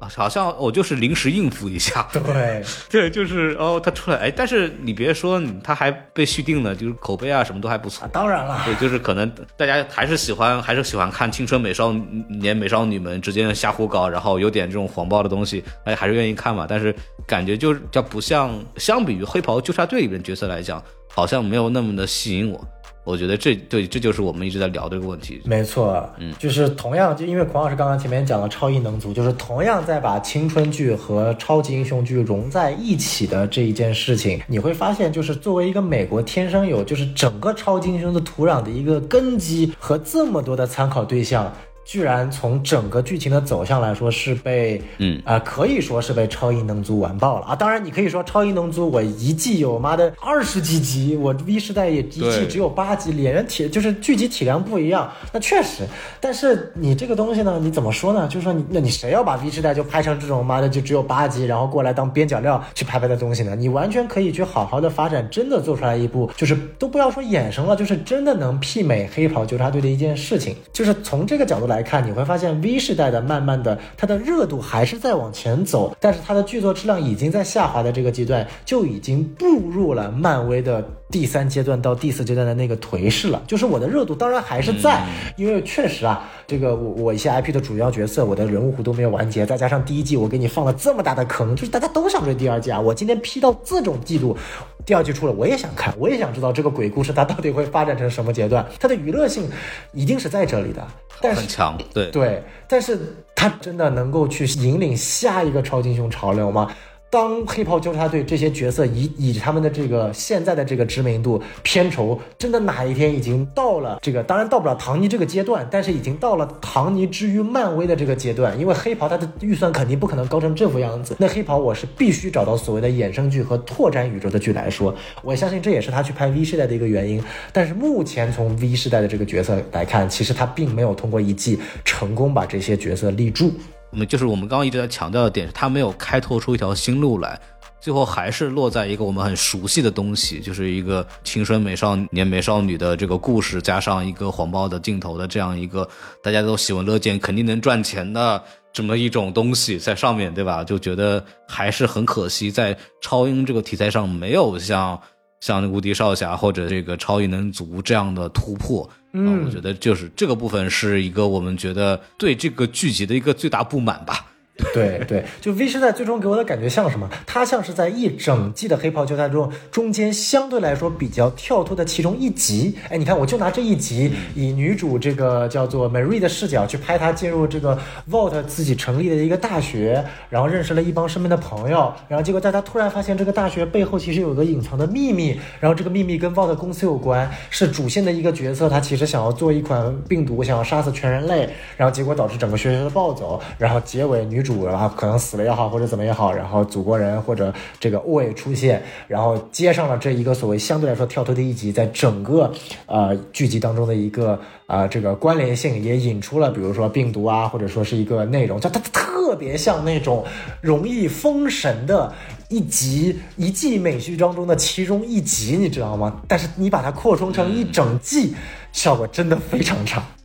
[0.00, 2.08] 啊，好像我就是临时应付一下。
[2.12, 8.10] 对， 对，就是哦，他出来，哎，但是你别说，他还被续订了，就是口碑啊什么都还不错啊，。
[8.12, 11.92] 当然了，对，就是可能大家还是喜欢，还是喜欢看青春美少
[12.28, 16.66] 年、美少女们之间的瞎胡搞，然后有点这种黄暴的东西，大家还是愿意看嘛。
[16.68, 16.92] 但是
[17.24, 22.66] 感觉就是叫不像，相比于黑袍纠察队里面角色来讲，好像没有那么的吸引我。
[23.02, 25.40] 我觉得这对，这就是我们一直在聊的一个问题。
[25.44, 41.52] 没错，嗯，就是同样，就因为孔老师刚刚前面讲了超异能族，就是同样在把青春剧和超级英雄剧融在一起的这一件事情，你会发现，就是作为一个美国天生有就是整个超级英雄的土壤的一个根基和这么多的参考对象。
[41.84, 47.56] 居然从整个剧情的走向来说是被，嗯啊、可以说是被超异能族完爆了啊！
[47.56, 55.82] 当然，你可以说超异能族我一季有妈的二十几集，我 V 时代也一季只有八集，演员体就是剧集体量不一样，那确实。
[56.20, 58.28] 但是你这个东西呢，你怎么说呢？
[58.28, 63.56] 就是说你，那你谁要把 V 时代就拍成这种妈的就只有八集，然后过来当边角料去拍拍的东西呢？
[63.56, 70.54] 你完全可以去好好的发展，真的做出来一部，就是都不要说衍生了，就是真的能媲美黑袍纠察队的一件事情。
[70.72, 83.42] 就是从这个角度来看，你会发现 V 时代的慢慢的它的热度还是在往前走，但是它的剧作质量已经在下滑的这个阶段，就已经步入了漫威的第三阶段到第四阶段的那个颓势了。
[83.46, 85.02] 就是我的热度当然还是在，
[85.36, 92.80] 因为确实啊，这个我我一些 IP 的主要角色，我的人物弧都没有完结，再加上第一季我给你放了这么大的坑，就是大家都想追第二季啊。
[92.80, 94.36] 我今天批到这种地步，
[94.84, 99.48] 第二季出了，我也想看，我也想知道这个鬼故事它到底会发展成什么阶段，它的娱乐性
[99.92, 100.86] 一定是在这里的，
[101.20, 101.48] 但是很
[101.92, 102.98] 对对，但是
[103.34, 106.70] 他真的能够去引领下一个超级英雄潮流吗？
[107.10, 121.16] 当黑袍纠察队这些角色以以他们的这个现在的这个知名度片酬，真的哪一天已经到了这个，当然到不了唐尼这个阶段，但是已经到了唐尼之于漫威的这个阶段，因为黑袍他的预算肯定不可能高成这副样子。
[121.18, 124.94] 那黑袍我是必须找到所谓的衍生剧和拓展宇宙的剧来说，
[125.24, 127.20] 我相信这也是他去拍 V 世代的一个原因。
[127.52, 133.52] 但是目前从 V 世代的这个角色来看，其实他并没有通过一季成功把这些角色立住。
[133.90, 137.40] 我们就是我们刚刚一直在强调的点是，他没有开拓出一条新路来，
[137.80, 145.88] 最后还是落在一个我们很熟悉的东西，就是一个青春美少年、美少女的这个故事，加上一个黄包的镜头的这样一个
[146.22, 150.62] 大家都喜闻乐见、肯定能赚钱的这么一种东西在上面对吧？
[150.62, 155.00] 就觉得还是很可惜，在超英这个题材上没有像
[155.40, 158.88] 像无敌少侠或者这个超异能族这样的突破。
[159.12, 164.29] 嗯，我觉得就是这个部分是一个我们觉得对这个剧集的一个最大不满吧。
[164.74, 167.08] 对对，就 V 时代最终给我的感觉像什么？
[167.26, 172.76] 它像是在一整季的黑袍纠察中中间相对来说比较跳脱的其中一集。
[172.88, 177.78] 哎，你看，我就拿这一集，以女主这个叫做 Marie 的视角去拍她进入这个
[178.10, 194.49] Vault 自己成立的一个大学，然后认识了一帮身边的朋友，然后结果在她突然发现这个大学背后其实有个隐藏的秘密，然后这个秘密跟 Vault 公司有关，是主线的一个角色，他其实想要做一款病毒，想要杀死全人类，然后结果导致整个学校的暴走，然后结尾女主。
[194.66, 202.52] 然后可能死了也好，或者怎么也好，然后祖国人或者这个 OA 出现，然后接上了这一个所谓相对来说跳脱的一集，在整个
[202.86, 210.24] 呃剧集当中的一个啊这个关联性，也引出了比如说病毒啊，或者说是一个内容，就它特别像那种
[210.60, 212.12] 容易封神的
[212.48, 216.20] 一集一季美剧当中的其中一集，你知道吗？
[216.26, 218.34] 但是你把它扩充成一整季，
[218.72, 220.02] 效果真的非常差。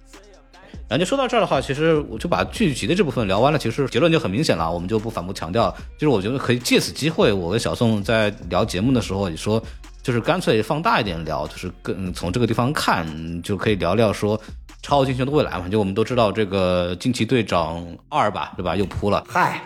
[0.88, 5.69] 然后就说到这儿的话，其实我就把剧集的这部分聊完了，其实结论就很明显了，我们就不反复强调。
[5.97, 9.61] 就是我觉得可以借此机会，我跟小宋在聊节目的时候，你说
[10.03, 13.05] 就是干脆放大一点聊，就是更从这个地方看，
[13.41, 14.39] 就可以聊聊说。
[14.86, 18.75] 超级英雄的未来嘛，就我们都知道这个惊奇队长二吧，对吧？
[18.75, 19.25] 又扑了。
[19.27, 19.59] 嗨，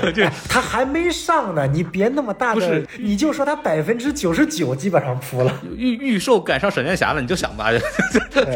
[0.00, 5.60] 对对，他还没上呢，你别那么大的，你就说他百分之九十九基本上扑了。
[5.76, 7.70] 预预售赶上闪电侠了，你就想吧。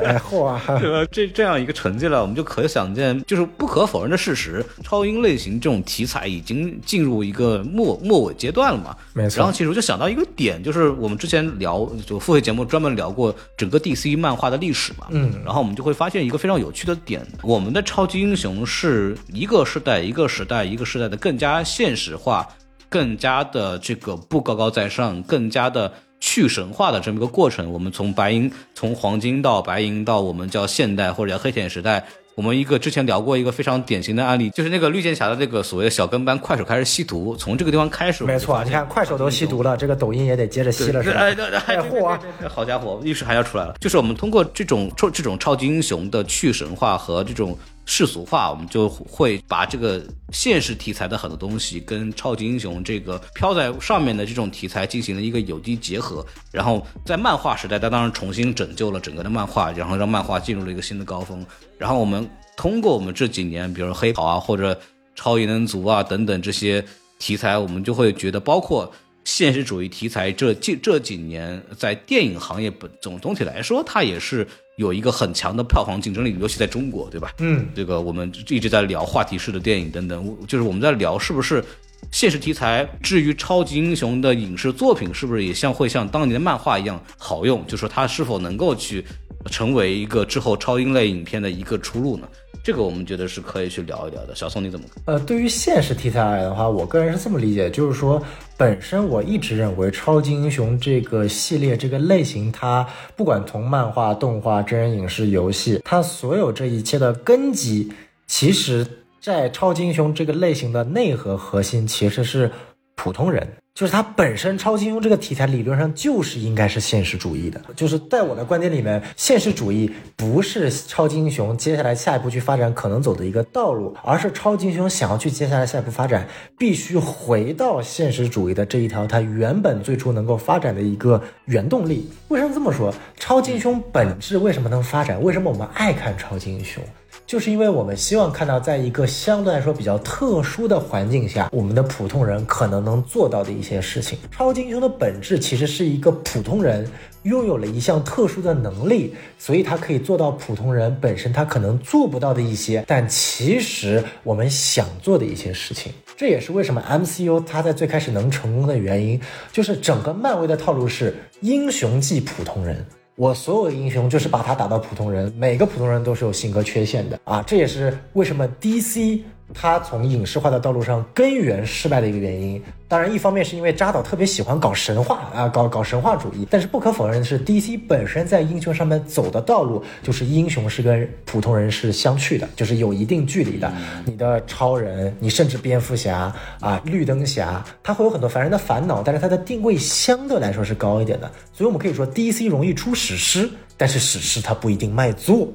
[0.02, 1.06] 哎，后啊， 对吧？
[1.12, 8.96] 这这样一个成绩了，我们就可想见，就是不可否认的事实，超英类型这种题材已经进入一个末末尾阶段了嘛。
[9.12, 9.40] 没错。
[9.40, 15.08] 然后其实我就想到一个点，就是我们之前聊就付费节目专门聊过整个 DC 漫画的历史嘛。
[15.10, 15.25] 嗯。
[15.44, 22.46] 然后我们就会发现一个非常有趣的点：我们的超级英雄是一个时代一个时代一个时代的更加现实化、
[22.88, 27.72] 更加的这个不高高在上、更加的去神化的这么一个过程。
[27.72, 32.04] 我们从白银、从黄金到白银到我们叫现代或者叫黑铁时代。
[32.36, 38.24] 我们一个之前聊过一个非常典型的案例，就是那个绿箭侠的那个所谓的小跟班，快手开始吸毒，从这个地方开始。
[38.24, 41.20] 没错，你看快手都吸毒了，这个抖音也得接着吸了，是吧？
[41.20, 41.34] 哎，
[41.78, 43.74] 嚯，好家伙，意识还要出来了。
[43.80, 47.56] 就是我们通过这种超这种超级英雄的去神话和这种。
[47.88, 61.46] 世俗化，我们就会把这个现实题材的很多东西跟超级英雄这个飘在上面的这种题材进行了一个有机结合，然后在漫画时代，它当然重新拯救了整个的漫画，然后让漫画进入了一个新的高峰。
[61.78, 64.78] 然后我们通过我们这几年，比如黑袍啊，或者
[65.14, 66.84] 超异能族啊等等这些
[67.20, 74.44] 题材，我们就会觉得，包括现实主义题材这这这几年在电影行业本总总体来说，它也是。
[74.76, 77.32] 有一个很强的票房竞争力，尤其在中国，对吧？
[77.38, 81.64] 嗯，这个我们一直在聊话题式的电影等等，就是我们在聊是不是
[82.12, 87.66] 现实题材，至于超级英雄的影视作品，是不是也像会像当年的漫画一样好用？
[87.66, 89.02] 就说它是否能够去
[89.46, 92.28] 成为一个之后超英类影片的一个出路呢？
[92.66, 94.34] 这个我们觉得是可以去聊一聊的。
[94.34, 95.00] 小宋你怎么看？
[95.04, 98.20] 呃，对于现实题材而言的话，我个人是这么理解，就是说。
[98.56, 107.92] 本身我一直认为超级英雄这个系列这个类型，它不管从漫画、动画、真人影视、游戏，它所有这一切的根基，
[108.26, 108.84] 其实
[109.20, 112.50] 在超级英雄这个类型的内核核心其实是
[112.96, 113.46] 普通人。
[113.76, 117.60] 就是它本身，超级英雄这个题材理论上就是应该是现实主义的。
[117.76, 132.08] 就是在我的观点里面，现实主义不是超级英雄接下来下一步去发展可能走的一个道路，而是超级英雄想要去接下来下一步发展，必须回到现实主义的这一条它原本最初能够发展的一个原动力。
[132.28, 132.90] 为什么这么说？
[133.18, 135.22] 超级英雄本质为什么能发展？
[135.22, 136.82] 为什么我们爱看超级英雄？
[137.26, 144.16] 就是因为我们希望看到，在一个相对来说比较特殊的环境下，我们的普通人可能能做到的一些事情。
[144.30, 146.88] 超级英雄的本质其实是一个普通人
[147.24, 155.92] 拥有了一项特殊的能力，所以他可以做到普通人本身他可能做不到的一些，但其实我们想做的一些事情。
[156.16, 159.20] 这也是为什么 MCU 它在最开始能成功的原因，
[159.52, 162.86] 就是整个漫威的套路是英雄即普通人。
[163.16, 169.22] 我所有的英雄就是把他打到普通人，每个普通人都是有性格缺陷的啊，这也是为什么 DC。
[169.54, 183.72] 他从影视化的道路上根源失败的一个原因，当然一方面是因为扎导特别喜欢搞神话啊，搞搞神话主义，但是不可否认的是，DC 本身在英雄上面走的道路就是英雄是跟普通人是相去的，就是有一定距离的。
[184.04, 191.30] 你的超人，你甚至蝙蝠侠啊、绿灯侠，他会有很多凡人的烦恼，但是他的定位相对来说是高一点的。
[191.52, 195.48] 所以我们可以说，DC 容易出史诗，但是史诗它不一定卖座。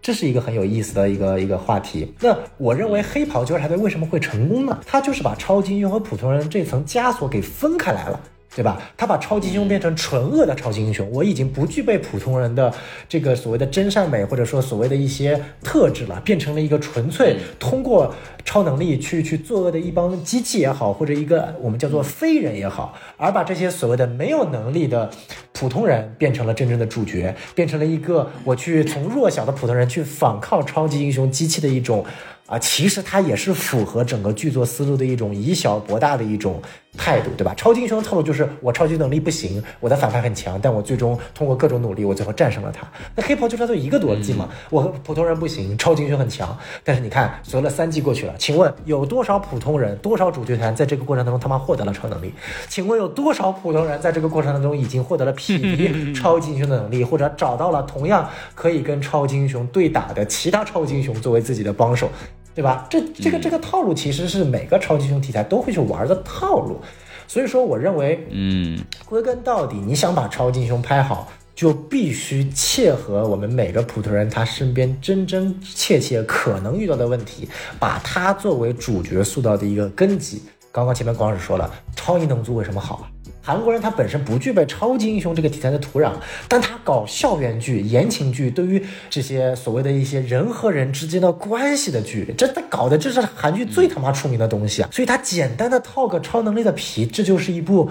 [0.00, 2.14] 这是一个很有意思的一个一个话题。
[2.20, 4.78] 那我认为黑袍纠察队为什么会成功呢？
[4.86, 8.20] 他就是把超级英雄和普通人这层枷锁给分开来了。
[8.54, 8.80] 对吧？
[8.96, 12.72] 他把超级英雄变成纯恶的超级英雄，我已经不具备普通人的
[13.08, 18.12] 这个所谓的真善美，或者说所谓的一些特质了，变成了一个纯粹通过
[18.44, 25.10] 超能力去去作恶的一帮机器也好，或者一个我们叫做非人也好，而把这些所谓的没有能力的
[25.52, 32.04] 普通人变成了真正的主角，变成了一个我去从弱小的普通人去反抗超级英雄机器的一种。
[32.48, 36.60] 啊，其实它也是符合整个剧作思路的一种以小博大的一种
[36.96, 37.52] 态度，对吧？
[37.54, 42.88] 超级英雄的套路就是我超级能力不行，我的反派很强，但我最终通过各种努力，我最后战胜了他。
[43.14, 52.32] 那黑袍纠察队一个逻辑嘛，我和普通人不行，超级英雄很强，但是你看，所有的三季过去了，请问有多少普通人，多少主角团在这个过程当中他妈获得了超能力？
[52.66, 62.10] 请问有多少普通人在这个过程当中已经获得了匹敌超级英雄的能力，或者找到了同样可以跟超级英雄对打的其他超级英雄作为自己的帮手？
[62.58, 62.88] 对吧？
[62.90, 66.80] 这这个这个套路其实是每个超级英雄题材都会去玩的套路，
[67.28, 77.48] 所以说我认为，嗯，归根到底，你想把超级英雄拍好，就必须切合我们每个普通人他身边真真切切可能遇到的问题，
[77.78, 80.42] 把它作为主角塑造的一个根基。
[80.72, 83.04] 刚刚前面光老师说了，超异能族为什么好啊？
[83.48, 86.12] 韩国人他本身不具备超级英雄这个题材的土壤，
[86.46, 94.90] 但他搞校园剧、言情剧，对于这些所谓的一些人和人之间的关系的剧，这他搞的这是韩剧最他妈出名的东西啊！
[94.92, 97.90] 所以他简单的套个超能力的皮，这就是一部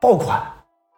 [0.00, 0.42] 爆款，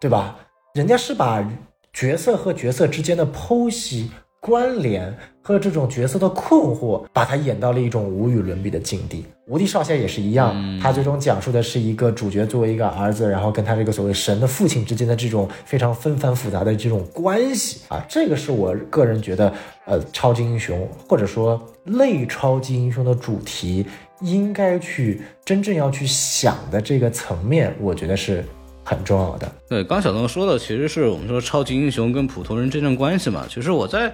[0.00, 0.36] 对吧？
[0.74, 1.44] 人家是把
[1.92, 4.12] 角色和角色之间的剖析。
[4.40, 9.24] 关联和这种角色的困惑，把他演到了一种无与伦比的境地。
[9.46, 19.52] 无敌少侠也是一样，他最终讲述的是一个主角作为一个儿子，然后跟他这个所谓神的父亲之间的这种非常纷繁复杂的这种关系啊，这个是我个人觉得，
[19.86, 23.86] 呃，超级英雄或者说类超级英雄的主题
[24.20, 28.44] 应该去真正要去想的这个层面，我觉得是。
[28.84, 29.46] 很重要的。
[29.68, 33.44] 对，刚小东说的其实是我们说超级英雄跟普通人之间关系嘛。
[33.46, 34.10] 其实我在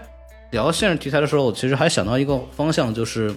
[0.54, 3.34] 聊现实题材的时候，我其实还想到一个方向，就是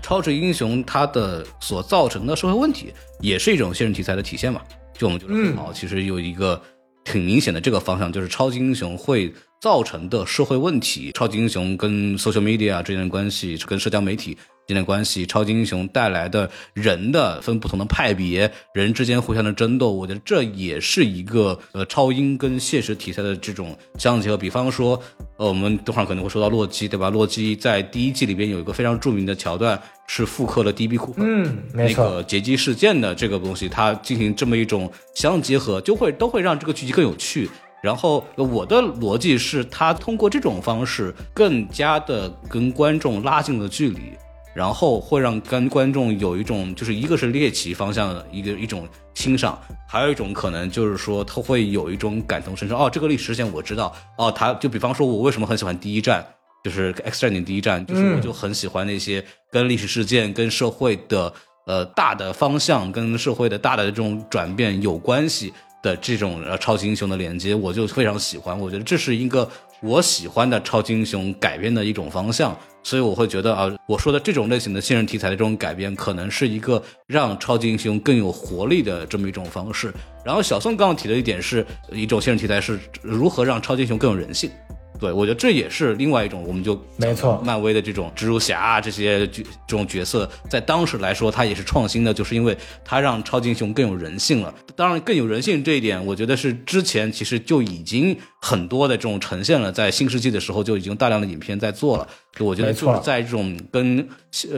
[0.00, 4.62] 超级英雄它的所造成的社会问题，也是一种现实题材的体现嘛。
[4.94, 6.62] 就我们觉得很好，其实有一个
[7.04, 14.36] 挺明显的这个方向，就是超级英雄会造成的社会问题，超级英雄跟 social media 之间的关系，跟社交媒体。
[14.66, 24.36] 之间的关系，超级英雄带来的人的分不同的派别，人之间互相的争斗，我觉得这也是一个呃超英跟现实题材的这种相结合。
[24.36, 25.02] 比方说，
[25.38, 27.10] 呃，我们等会儿可能会说到洛基，对吧？
[27.10, 29.76] 洛基在第一季里边有一个非常著名的桥段，
[30.12, 37.48] 是复刻了 DB 库嗯，那个劫机事件的这个东西，它进行这么一种相结合，就会都会让这个剧集更有趣。
[37.80, 44.00] 然后我的逻辑是，他通过这种方式更加的跟观众拉近了距离。
[44.52, 49.56] 然后会让跟观众有一种，就是一个是猎奇方向的一个一种欣赏，
[49.88, 52.76] 还有一种可能就是说他会有一种感同身受。
[52.76, 53.94] 哦，这个历史事件我知道。
[54.18, 56.26] 哦，他就比方说，我为什么很喜欢第一站，
[56.62, 61.32] 就是《X 战警》第一站，就是我就很喜欢那些跟历史事件、跟社会的
[61.66, 65.52] 呃大的方向、跟社会的大的这种转变有关系
[65.82, 68.58] 的这种呃超级英雄的连接，我就非常喜欢。
[68.58, 69.48] 我觉得这是一个
[69.82, 72.56] 我喜欢的超级英雄改编的一种方向。
[72.82, 79.92] 所以我会觉得啊，我说的这种类型的现实题材的这种改编，可能是一个让超级英雄更有活力的这么一种方式。
[80.24, 84.50] 然后小宋刚刚提的一点是一种现实题材是如何让超级英雄更有人性。
[85.00, 94.54] 对，我觉得这也是另外一种，我们就没错，漫威的这种蜘蛛侠啊这些角这种角色，在当时来说，它也是创新的，就是因为它让超级英雄更有人性了。
[94.76, 102.06] 当然，更有人性这一点，我觉得是之前其实就已经很多的这种呈现了，在新世纪的时候就已经大量的影片在做了。
[102.38, 104.06] 我觉得就是在这种跟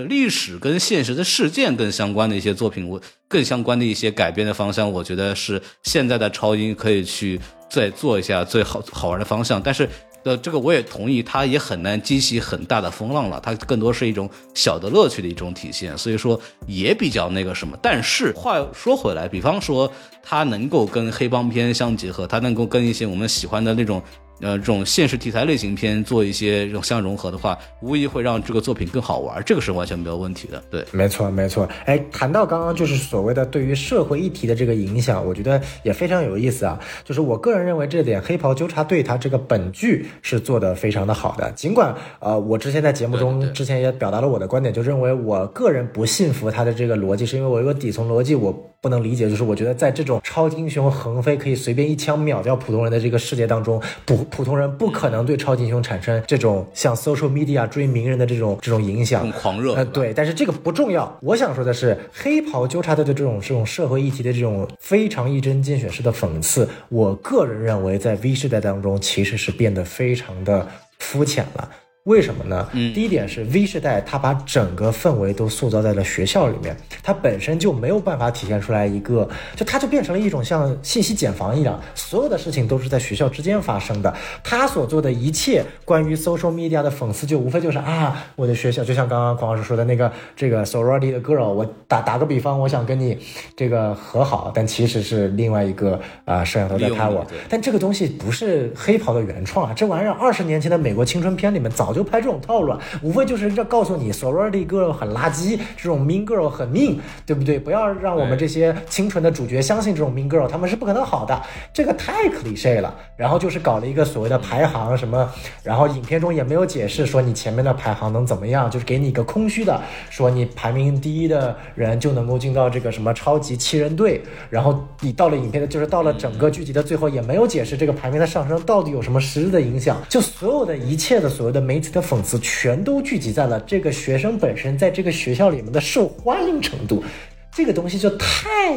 [0.08, 7.40] 历史跟现实的事件更相关的一些作品，我更相关的一些改编的方向，我觉得是现在的超英可以去
[7.70, 9.88] 再做一下最好好玩的方向，但是。
[10.24, 17.76] 的这个我也同意，它也很难激起很大的风浪了，它更多是一种小的乐趣的一种体现，所以说也比较那个什么。
[17.82, 19.90] 但是话说回来，比方说
[20.22, 24.02] 它能够跟黑帮片相结合，它能够跟一些我们喜欢的那种。
[24.42, 30.60] 呃，这种现实题材类型片做一些这种相融合的话，无疑会让这个作品更好玩，这个是完全没有问题的。
[30.68, 31.68] 对，没错，没错。
[31.86, 36.76] 哎，谈到刚刚就是所谓的对于社会议题的这个影响，我觉得也非常有意思啊。
[37.04, 41.48] 就是我个人认为这点，《黑袍纠察队》它这个本剧是做的非常的好的。
[41.52, 54.26] 尽管呃，我之前在节目中之前也表达了我的观点，就认为我个人不信服他的这个逻辑，是因为我有个底层逻辑我不能理解，就是我觉得在这种超级英雄横飞可以随便一枪秒掉普通人的这个世界当中，不。
[54.32, 59.74] 普通人不可能对超级英雄产生这种像 social media 追名人的这种这种影响，狂热。
[59.74, 61.16] 呃，对，但是这个不重要。
[61.20, 70.66] 我想说的是，黑袍纠察队的这种这种社会议题的这种非常一针见血式的讽刺，我个人认为在 V 时代当中其实是变得非常的
[70.98, 71.68] 肤浅了。
[72.04, 72.68] 为什么呢？
[72.72, 84.12] 嗯，第一点是 V 时代，它把整个氛围都塑造在了学校里面，它本身就没有办法体现出来一个，就它就变成了一种像信息茧房一样，所有的事情都是在学校之间发生的。
[84.42, 93.16] 他所做的一切关于 social media 的讽刺，就无非就是啊，我的学校就像刚刚黄老师说的那个这个 sorority 的 girl，我打打个比方，我想跟你
[93.56, 97.24] 这个和好，但其实是另外一个啊摄像头在拍我。
[97.48, 101.91] 但这个东西不是黑袍的原创啊，这玩意儿二十年前的美国青春片里面早。
[101.92, 107.58] 我就拍这种套路，无非就是要告诉你，sorority girl 很垃圾，这种 mean girl 很命，对不对？
[107.58, 111.38] 不要让我们这些清纯的主角相信这种 mean girl，他们是不可能好的，
[111.70, 112.94] 这个太 cliche 了。
[113.14, 115.28] 然后就是搞了一个所谓的排行什么，
[115.62, 119.78] 然后影片中也没有解释说你前面的排行能怎么样，就是给你一个空虚的，
[120.08, 124.22] 说你排名第一的人就能够进到这个什么超级七人队。
[124.48, 130.00] 然后你到了影片的，就是到了整个剧集的最后，也没有解释这个排名的上升到底有什么实质的影响。
[130.08, 137.02] 就所有的一切的所谓的媒的讽刺全都聚集在了这个学生本身在这个学校里面的受欢迎程度，
[137.50, 138.76] 这个东西就太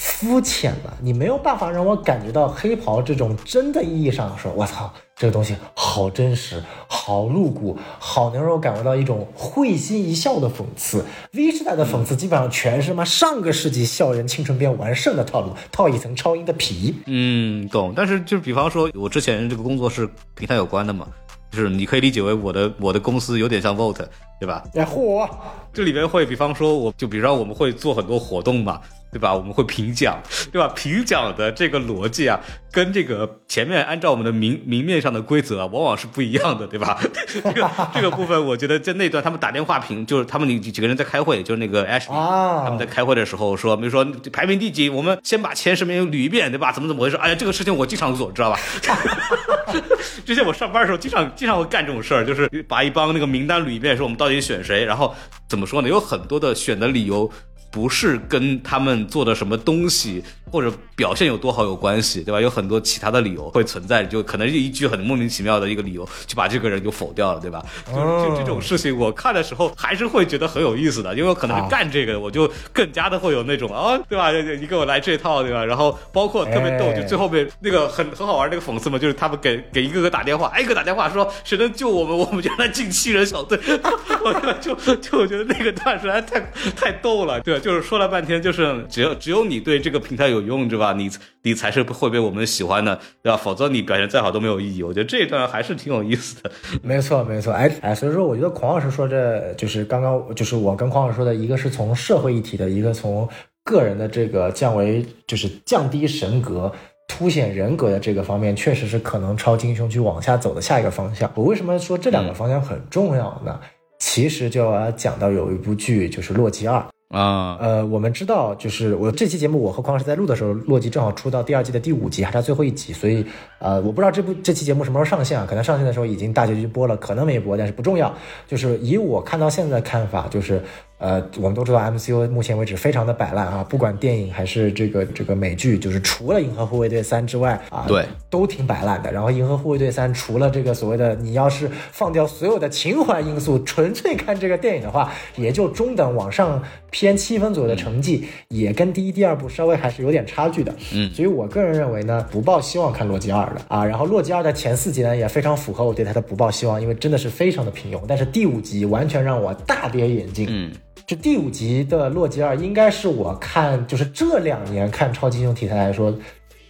[0.00, 0.96] 肤浅了。
[1.02, 11.04] 你没有办法让我感觉到黑袍这种真的意义上说，我操，这个东西好真实，好露骨，好能让我感觉到一种会心一笑的讽刺。
[11.34, 16.94] V 时代的讽刺基本上全是嘛上个世纪校园青春片完胜的套路，套一层超英的皮。
[17.06, 17.92] 嗯，懂。
[17.94, 21.06] 但是就是比方说，我之前这个工作是平台有关的嘛。
[21.52, 24.06] 就是你可以理解为我的我的公司有点像 Vote，
[24.38, 24.62] 对吧？
[24.72, 25.28] 哎，嚯，
[25.72, 28.80] 这里边会比方说，我就比方我们会做很多活动嘛。
[29.12, 29.34] 对吧？
[29.34, 30.20] 我们会评奖，
[30.52, 30.68] 对吧？
[30.74, 32.38] 评奖的这个逻辑啊，
[32.70, 37.00] 跟这个前面按照我们的明明面上的规则啊，往往是不一样的，对吧？
[37.26, 46.70] 这个这个部分，我觉得在那段他们打电话评，就是他们几几个人在开会，就是那个 Ash，他们在开会的时候说，比如说排名第几，我们先把前十名捋一遍，对吧？
[46.72, 47.16] 怎么怎么回事？
[47.16, 48.58] 哎呀，这个事情我经常做，知道吧？
[50.24, 55.12] 之前我上班的时候，经常经常会干这种事儿，就是把一帮那个名单捋一遍，说我们到底选谁，然后
[55.48, 55.88] 怎么说呢？
[55.88, 57.28] 有很多的选的理由。
[57.70, 62.40] 不是跟他们做的什么东西或者表现有多好有关系，对吧？
[62.40, 67.64] 有很多其他的理由会存在，就可能是一句很莫名其妙的一个理由，就把这个人就否掉了，对吧？
[67.86, 67.94] 就
[68.28, 74.30] 就这种事情，我看的时候还是会觉得很有意思的，因为我可能是干这个，我就更加的会有那种啊，对吧？
[74.32, 75.64] 你给我来这套，对吧？
[75.64, 83.58] 然后包括特别逗，就最后面那个很很好玩那个讽刺嘛，就是他们给给一个个打电话，挨个打电话说谁能救我们，我们就来进七人小队，
[84.24, 86.40] 我就就我觉得那个段实在太
[86.76, 87.60] 太逗了，对。
[87.60, 90.92] 就是说了半天，就是只有只有你对这个平台有有用，对吧？
[90.94, 91.10] 你
[91.42, 93.36] 你才是会被我们喜欢的，对吧？
[93.36, 94.82] 否则你表现再好都没有意义。
[94.82, 96.50] 我觉得这一段还是挺有意思的。
[96.82, 97.52] 没错，没错。
[97.52, 103.28] 哎哎，所以说我觉得孔老师说这就是刚刚就是我跟孔老师说的一个是从社会议题的，一个从
[103.64, 106.72] 个人的这个降为就是降低神格、
[107.08, 111.30] 凸显人格的这个方面，确实是可能超级英雄去往下走的下一个方向。
[111.34, 113.60] 我为什么说这两个方向很重要呢？
[113.98, 116.78] 其实就要讲到有一部剧就是《洛基二》。
[117.10, 123.26] 啊，呃，我们知道，就是我这期节目，我和匡老师在录的时候，洛基正好出到第二季的第五集，还差最后一集，所以，
[123.58, 125.44] 呃，我不知道这部这期节目什么时候上线啊？
[125.48, 128.14] 可能上线的时候已经大结局播了，可能没播，但是不重要。
[128.46, 130.62] 就是以我看到现在的看法，就是。
[131.00, 139.10] 呃，我们都知道 MCU 目前为止非常的摆烂啊，不管电影还是这个这个美剧，就是除了《银河护卫队三》之外啊，对，都挺摆烂的。
[139.10, 150.70] 然后《银河护卫队三》除了这个所谓的你要是放掉所有的情怀因素，纯粹看这个电影的话，也就中等往上偏七分左右的成绩，也跟第一、第二部稍微还是有点差距的。
[150.92, 153.82] 嗯，所以我个人认为呢，不抱希望看《洛基二》的啊。
[153.82, 157.98] 然后《洛基二》的前四集呢，也非常符合我对它的不抱希望，因为真的是非常的平庸。
[158.06, 160.46] 但是第五集完全让我大跌眼镜。
[160.50, 160.70] 嗯。
[161.10, 166.16] 这第五集的洛基二应该是我看就是这两年看超级英雄题材来说，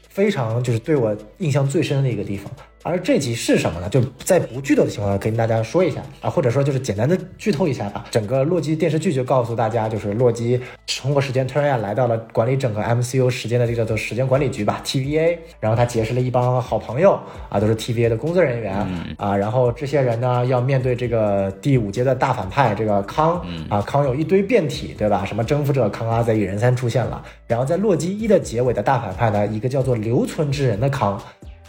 [0.08, 2.50] 非常就是对我印象最深的一个地方。
[2.82, 3.88] 而这集是什么呢？
[3.90, 8.06] 就在不剧透的情况下，跟大家说一下啊，或者说就是简单的剧透一下吧。
[8.10, 10.58] 整个洛基电视剧就告诉大家，就是洛基
[11.00, 17.20] 通过时间突然来到了管理整个 MCU 时间的这个叫做时间管理局吧 TVA，然后他结识了一帮好朋友
[17.50, 18.74] 啊，都是 TVA 的工作人员
[19.18, 25.22] 啊，然后这些人呢要面对这个第五阶的大反派这个康啊，康有一堆变体，对吧？
[25.26, 31.20] 什么征服者康阿贼、蚁人三出现了，然后在洛基一的结尾的大反派呢，一个叫做留存之人的康。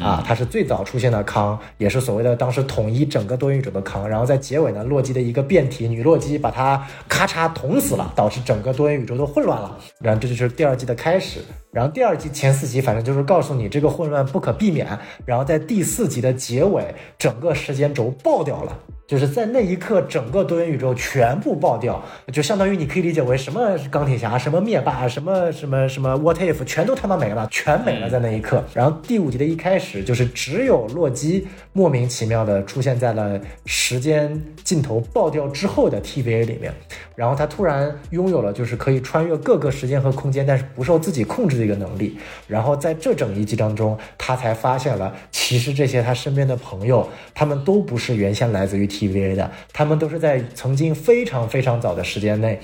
[0.02, 4.07] 啊，他是最早出现的康，也是所谓的当时统一整个多元宇宙的康。
[4.07, 9.78] 然后在结尾呢，洛基的一个变体女洛基把他咔嚓捅死了，导致整个多元宇宙都混乱了。
[9.99, 11.40] 然后这就是第二季的开始。
[11.72, 14.88] 然后第二季前四集反正就是告诉你这个混乱不可避免。
[15.26, 18.78] 然后在第四集的结尾，整个时间轴爆掉了。
[19.07, 22.02] 就是在那一刻，整个多元宇宙全部爆掉，
[22.32, 28.64] 就相当于你可以理解为什么钢铁侠、什么灭霸、什么什么什么 What If，全都他妈没了，全没了在那一刻。
[28.73, 36.72] 然后第五集的一开始，就是只有洛基莫名其妙的出现在了时间尽头爆掉之后的 TVA 里面，
[37.16, 42.16] 然后他突然拥有了就是可以穿越各个时间和空间，但是不受自己控制的一个能力。
[42.48, 48.92] 然后在这整一集当中，他才发现了，其实这些他身边的朋友，他们都不是原先来自于。
[48.92, 52.60] TVA 的，他们都是在曾经非常非常早的时间内，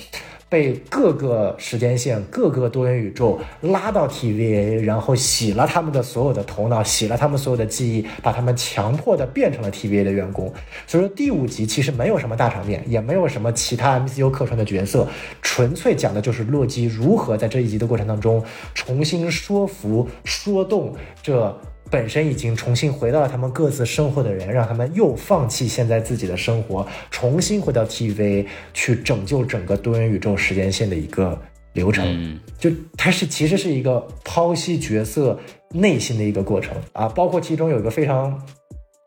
[0.50, 10.52] 被各个时间线、各个多元宇宙拉到 TVA，然后洗了他们的所有的头脑，洗了他们所有的记忆，把他们强迫的变成了 TVA 的员工。
[10.86, 15.08] 所以说第五集其实没有什么大场面，也没有什么其他 MCU 客串的角色，
[15.42, 18.44] 纯粹讲的就是洛基如何在这一集的过程当中
[18.74, 21.58] 重新说服、说动这。
[21.90, 31.40] 本身已经重新回到了他们各自生活的人，让他们又放弃现在自己的生活，重新回到 TV 去拯救整个多元宇宙时间线的一个
[31.74, 32.40] 流程。
[32.58, 35.40] 就它是其实是一个剖析角色
[35.72, 38.42] 内心的一个过程啊，包括其中有一个非常。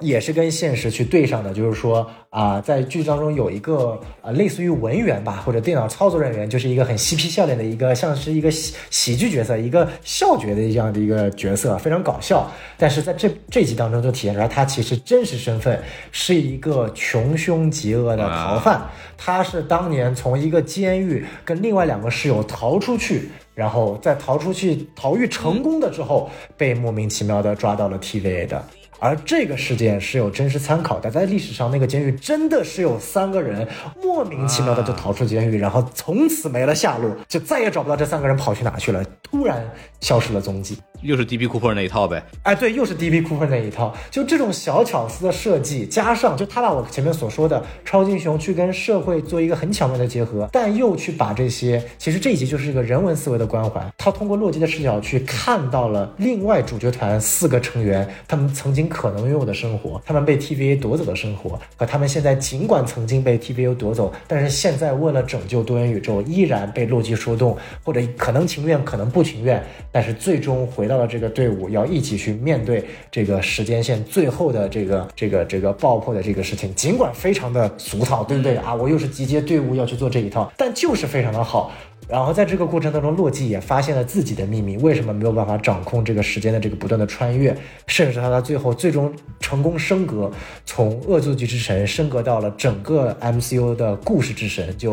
[0.01, 12.51] 也是跟现实去对上的，就是说啊，在剧当中有一个呃，类似于文员吧，或者电脑操作人员，就是一个很嬉皮笑脸的一个，像是一个喜喜剧角色，一个笑角的这样的一个角色，非常搞笑。
[12.77, 18.81] 但是在这这集当中就体现出来，他其实真实身份是一个穷凶极恶的逃犯，
[19.19, 28.65] 他是当年从一个监狱跟另外两个室友逃出去，然后在逃出去逃狱成功的之后，被莫名其妙的抓到了 TVA 的。
[29.01, 33.67] 而这个事件是有真实参考的，在历史上那个监狱真的是有三个人
[34.03, 39.69] 莫名其妙的就逃出监狱，然后从此没了下落，就再也找不到这三个人跑去哪去了，突然
[40.01, 40.79] 消失了踪迹。
[41.03, 42.23] 又是 DB Cooper 那一套呗？
[42.43, 43.97] 哎，对，又是 DB Cooper 那一套。
[44.11, 53.81] 就这种小巧思的设计，加上就他把我前面所说的超级英雄去跟社会做一个很巧妙的结合，但又去把这些，其实这一集就是一个人文思维的关怀。
[53.97, 70.91] 他通过洛基的视角去看到了另外主角团四个成员他们曾经可能拥有的生活，他们被 TVA 夺走的生活，和他们现在尽管曾经被 TVA 夺走，但是现在为了拯救多元宇宙，依然被洛基说动，或者可能情愿，可能不情愿，但是最终回。
[70.91, 78.75] 到了这个队伍，要一起去面对这个时间线最后的这个这个这个爆破的这个事情，尽管非常的俗套，对不对啊？
[78.75, 81.71] 我又是集结队伍要去做这一套，但就是非常的好。
[82.11, 87.57] 然后在这个过程当中，洛基也发现了自己的秘密，为什么没有办法掌控这个时间的这个不断的穿越，
[87.87, 90.31] 甚至他到最后最终成功升格，
[90.67, 94.93] 从恶作剧之神升格到了整个 MCU 的故事之神，就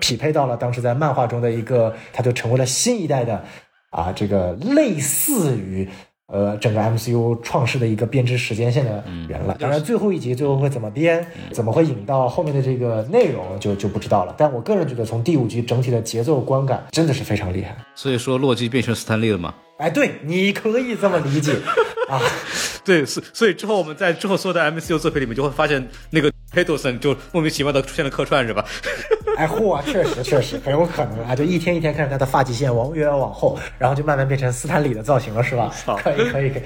[0.00, 3.42] 匹配到了当时在漫画中的一个，他就成为了新一代的。
[3.90, 5.88] 啊，这个类似于
[6.30, 9.56] 呃整个 MCU 创世的一个编织时间线的人了。
[9.58, 14.34] 当然，最后一集最后会怎么编，怎么会引到后面的这个内容，就就不知道了。
[14.38, 17.76] 但我个人觉得，从第五集整体的节奏观感真的是非常厉害。
[17.94, 19.54] 所以说，洛基变成斯坦利了吗？
[19.78, 21.52] 哎，对，你可以这么理解
[22.08, 22.20] 啊。
[22.84, 26.30] 对，所所以之后我们在之后所有的 MCU 作品里面就会发现那个。
[26.52, 28.64] 佩多森就莫名其妙的出现了客串是吧？
[29.40, 31.34] 哎嚯，确实确实很有可能啊！
[31.34, 35.72] 就一天一天看着他的发际线往越往后，然后就慢慢变成斯坦李的造型了是吧？
[36.04, 36.62] 可以可以可以。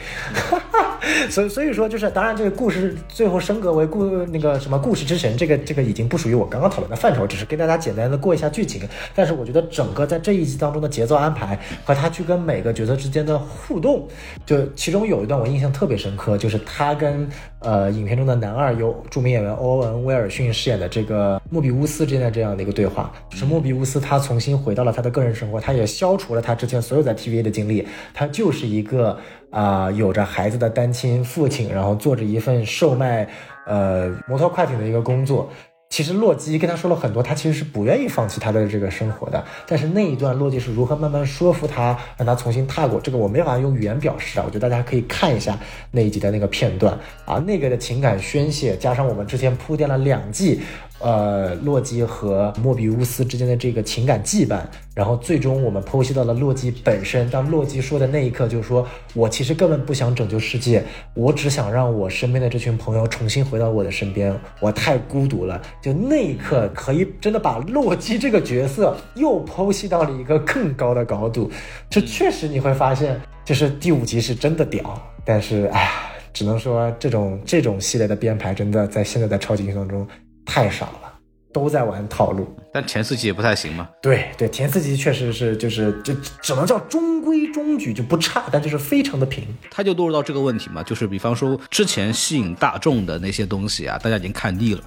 [1.30, 8.82] 所以所以说就是，当然这个故事最后升格为故那个什么故事之神，这个这个已经不属于我刚刚讨论的范畴，只是跟大家简单的过一下剧情。
[9.14, 14.06] 但是我觉得整个在这一集当中的节奏安排和他去跟每个角色之间的互动，
[14.46, 17.28] 就其中有一段我印象特别深刻，就是他跟
[17.60, 29.18] 呃影片中的男二由著名演员欧文·威尔逊饰演的这个莫比乌斯之间的这样的一个对话，就是莫比乌斯他重新回到了他的个人生活，他也消除了他之前所有在 TVA 的经历，他就是一个
[29.54, 33.28] 啊有着孩子的单亲父亲，然后做着一份售卖
[33.66, 35.48] 呃摩托快艇的一个工作。
[35.90, 39.44] 其实洛基跟他说了很多，他其实是不愿意放弃他的这个生活的。
[39.64, 44.42] 但是那一段洛基是如何慢慢说服他，让他重新踏过这个，我没法用语言表示啊。
[44.44, 45.56] 我觉得大家可以看一下
[45.92, 50.60] 那一集的那个片段啊，那个的情感宣泄，加上我们之前铺垫了两季。
[51.04, 54.60] 呃，洛基和莫比乌斯之间的这个情感羁绊，
[54.94, 57.28] 然后最终我们剖析到了洛基本身。
[57.28, 60.82] 当洛基说的那一刻，就是说我其实根本不想拯救世界，
[61.12, 64.34] 我只想让我身边的这群朋友重新回到我的身边。
[64.60, 65.60] 我太孤独了。
[65.82, 71.50] 就那一刻，可以真的把洛基这个角色又剖析到了一个更高的高度。
[71.90, 74.98] 这确实你会发现，就是第五集是真的屌。
[75.22, 75.90] 但是，哎，
[76.32, 80.08] 只能说这种这种系列的编排，真的在现在的超级英雄中。
[80.44, 81.12] 太少了，
[81.52, 82.54] 都在玩套路。
[82.72, 83.88] 但前四集也不太行嘛。
[84.02, 86.12] 对对，前四集确实是，就是就
[86.42, 89.44] 只能叫中规中矩，就不差，但就是非常的平。
[89.70, 94.82] 他就落入到这个问题嘛，就是比方说之前吸引大众的那些东西啊，大家已经看腻了，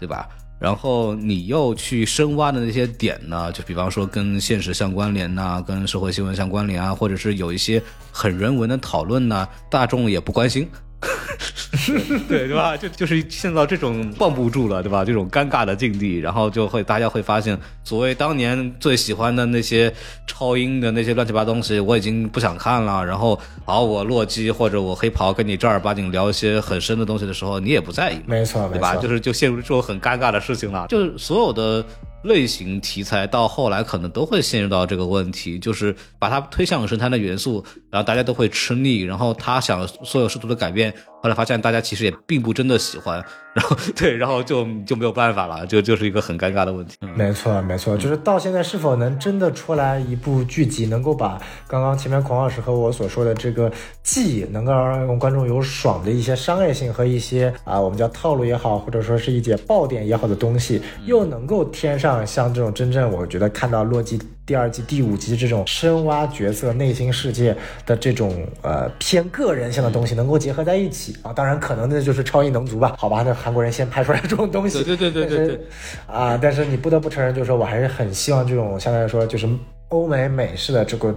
[0.00, 0.28] 对吧？
[0.58, 7.82] 然后你又去深挖的那些点呢，就比方说跟现实相关联呐，跟社会新闻相关联啊，或者是有一些
[8.12, 10.68] 很人文的讨论呢，大众也不关心。
[12.28, 12.76] 对对吧？
[12.76, 15.04] 就就是陷到这种绷不住了，对吧？
[15.04, 19.92] 这种尴尬的境地，然后就会大家会发现，所谓当年最喜欢的那些
[20.26, 23.04] 超英的那些乱七八东西，我已经不想看了。
[23.04, 28.94] 然后，好，我洛基或者我黑袍跟你正儿八经聊一些很深的东西的时候，你也不在意，没错，对吧？
[28.96, 30.86] 就是就陷入这种很尴尬的事情了。
[30.88, 31.84] 就是所有的。
[32.24, 43.24] 类型题材到后来可能都会陷入到这个问题，就是把它推向神坛的元素，然后大家都会吃腻，然后他想所有试图的改变，后来发现大家其实也并不真的喜欢，
[43.54, 46.96] 然后对，然后就就没有办法了，就就是一个很尴尬的问题。
[47.14, 53.70] 没错，没错，就是到现在是否能真的出来一部剧集，能够把刚刚前面孔老师和我所说的这个
[54.02, 62.26] 既能够让观众有爽的一些商业性和一些啊我们叫套路也好，或者说是一些爆点也好的东西，又能够添上。
[62.26, 67.56] 像这种真正，我觉得看到洛基第二季第五集这种深挖角色内心世界
[67.86, 72.94] 的这种呃偏个人性的东西，能够结合在一起啊，当然可能那就是超异能族吧？
[72.98, 75.60] 好吧，那韩国人先拍出来这种东西，对对对对对，
[76.06, 79.48] 啊，但是你不得不承认，就是说我还是很希望这种相对来说就是
[79.88, 81.14] 欧美美式的这个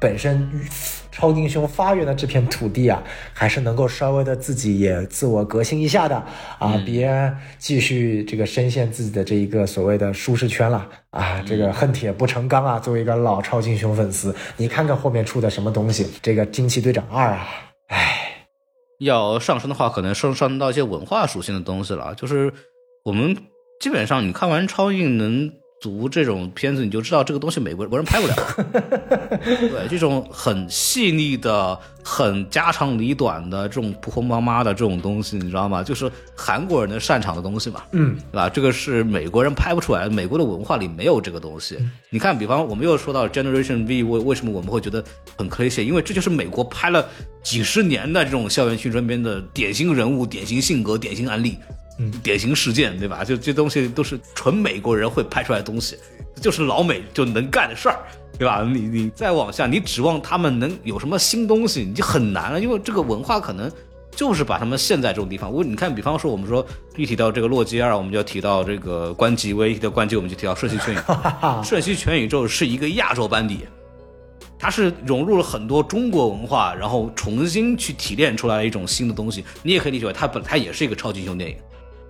[0.00, 0.48] 本身。
[1.18, 6.14] 超英雄发源的这片土地啊，还是能够稍微的自己也自我革新一下的
[6.60, 12.78] 啊，别继续这个深陷自己的这一个所谓的舒适圈了啊，这个恨铁不成钢啊。
[12.78, 17.48] 作为一个老超英雄粉丝，你看看后面出的什么东西，这个惊奇队长二啊，
[17.88, 18.46] 唉，
[19.00, 22.14] 要上升的话，可能上上升到一些文化属性的东西了。
[22.14, 22.52] 就是
[23.04, 23.36] 我们
[23.80, 25.50] 基本上你看完超英能。
[25.80, 28.34] 足这种片子，你就知道这个东西美国国人拍不了。
[29.44, 35.82] 对，这种很细腻的、很家长里短的这种婆婆妈妈的这种东西，你知道吗？
[35.82, 37.82] 就是韩国人的擅长的东西嘛。
[37.92, 38.48] 嗯，对吧？
[38.48, 41.78] 这个是美国人拍不出来的，美国的文化里没有这个东西。
[42.10, 45.04] 你看，比方我们又说到 Generation V，为为什么我们会觉得
[45.36, 47.06] 很 c h 因为这就是美国拍了
[47.42, 51.56] 几十年的这种校园青春片的典型人物、典型性格、典型案例。
[51.98, 53.24] 嗯，典型事件，对吧？
[53.24, 55.96] 就这东西都是纯美国人会拍出来的东西，
[56.40, 57.98] 就是老美就能干的事儿，
[58.38, 58.62] 对吧？
[58.62, 63.68] 你你再往下，你指望他们能有什么新东西，你就很难了，因为这个文化可能
[64.12, 65.52] 就是把他们陷在这种地方。
[65.52, 66.64] 我你看，比方说我们说
[66.96, 71.14] 一提到这个洛基二，我们就要提到这个关机；一提到关机，我们就提到瞬息全宇宙。
[71.64, 73.66] 瞬息全宇宙是一个亚洲班底，
[74.56, 79.44] 它是融入了很多中国文化，然后重新去提炼出来一种新的东西。
[79.64, 81.56] 你也可以理解为它本它也是一个超级英雄电影。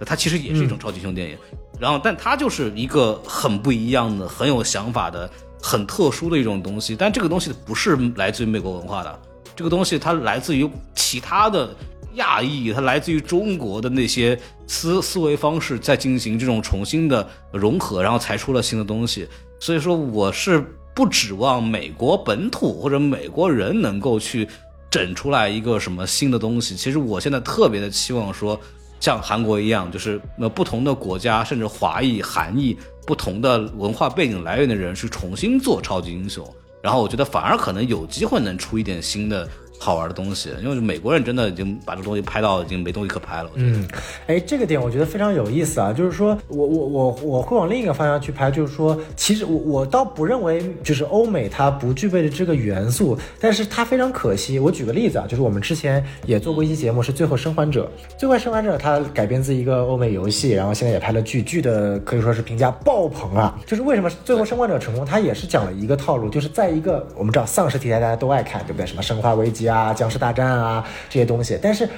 [0.06, 1.36] 它其实也是一种超级英雄电影，
[1.80, 5.28] 然后，但它就是一个很不一样的、很有想法的、
[5.60, 6.94] 很特殊的一种东西。
[6.94, 9.20] 但这个东西不是来自于美国文化的，
[9.56, 11.74] 这个东西它来自于其他的
[12.14, 14.38] 亚裔，它来自于中国的那些
[14.68, 19.26] 思思维方式，在进行这种重新的融合，然后才出了新的东西。
[19.58, 20.64] 所以说，我是
[20.94, 24.46] 不指望美国本土或者美国人能够去
[24.88, 26.76] 整出来一个什么新的东西。
[26.76, 28.60] 其实，我现在特别的期望说。
[29.00, 32.76] 像韩国一样，就是那不同的国家，甚至华裔、韩裔，
[33.06, 36.46] 不同的文化背景来源的人，去重新做超级英雄，
[36.82, 39.48] 然后我觉得反而可能有机会能出一点新的。
[39.78, 43.50] 好玩的东西，因为美国人真的已经把这东西拍到已经没东西可拍了。
[43.54, 43.86] 嗯，
[44.26, 54.58] 哎，这个点我觉得非常有意思啊，就是说我我我我会往另一个方向去拍，就是说，其实我我倒不认为就是欧美它不具备的这个元素，但是它非常可惜。
[54.58, 57.84] 我举个例子啊，就是我们之前也做过一期节目，是《最后生还者》。
[58.18, 63.56] 《最后生还者》它改编自一个欧美游戏，然后现在也拍了剧，剧的可以说是评价爆棚啊。
[63.64, 68.84] 就是为什么《最后生还者》成功，它也是讲了一个套路，就是在一个我们知道丧尸题材大家都爱看，对不对？
[68.84, 69.67] 什么生化危机。
[69.68, 71.88] 啊，僵尸大战啊，这些东西，但是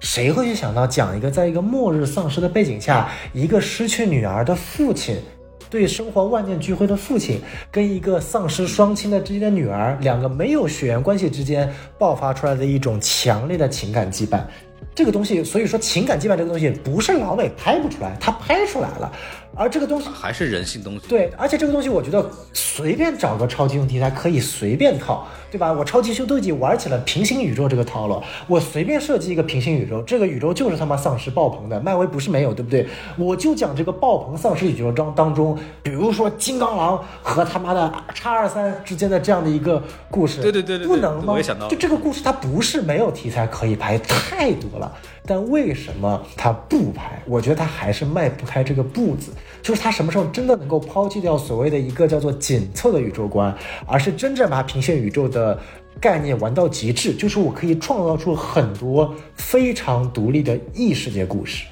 [0.00, 5.16] 谁会去想到讲一个在一个末日丧尸的背景下，一个失去女儿的父亲，
[5.68, 7.40] 对生活万念俱灰的父亲，
[7.70, 14.40] 跟一个丧尸双亲的之间的女儿，两个没有血缘关系之间爆发出来的一种强烈的情感羁绊。
[14.94, 19.12] 这个东西，所以说情感羁绊这个东西不是老美拍不出来，他拍出来了，
[19.56, 21.08] 而这个东西还是人性东西。
[21.08, 25.72] 对，而且这个东西我觉得随便找个超级英雄题材可以随便套，对吧？
[25.72, 32.86] 我超级英雄都已经玩起了平行宇宙这个套路，我随便设计一个平行宇宙，这个宇宙就是他妈丧尸爆棚的，漫威不是没有，对不对？
[33.16, 41.32] 我就讲这个爆棚丧尸宇宙当当中，比如说金刚狼和他妈的叉二三之间的这样的一个故事，对对对对对不能吗？
[41.32, 44.92] 我也想到就这个故事它不是没有题材可以拍，太多了。
[45.26, 47.20] 但为什么他不拍？
[47.26, 49.32] 我觉得他还是迈不开这个步子。
[49.62, 53.52] 就是他什么时候真的能够抛弃掉所谓的一个叫做紧凑的宇宙观，
[53.84, 55.58] 而是真正把平行宇宙的
[56.00, 61.66] 概念玩到极致，就是我可以创造出很多非常独立的异世界故事。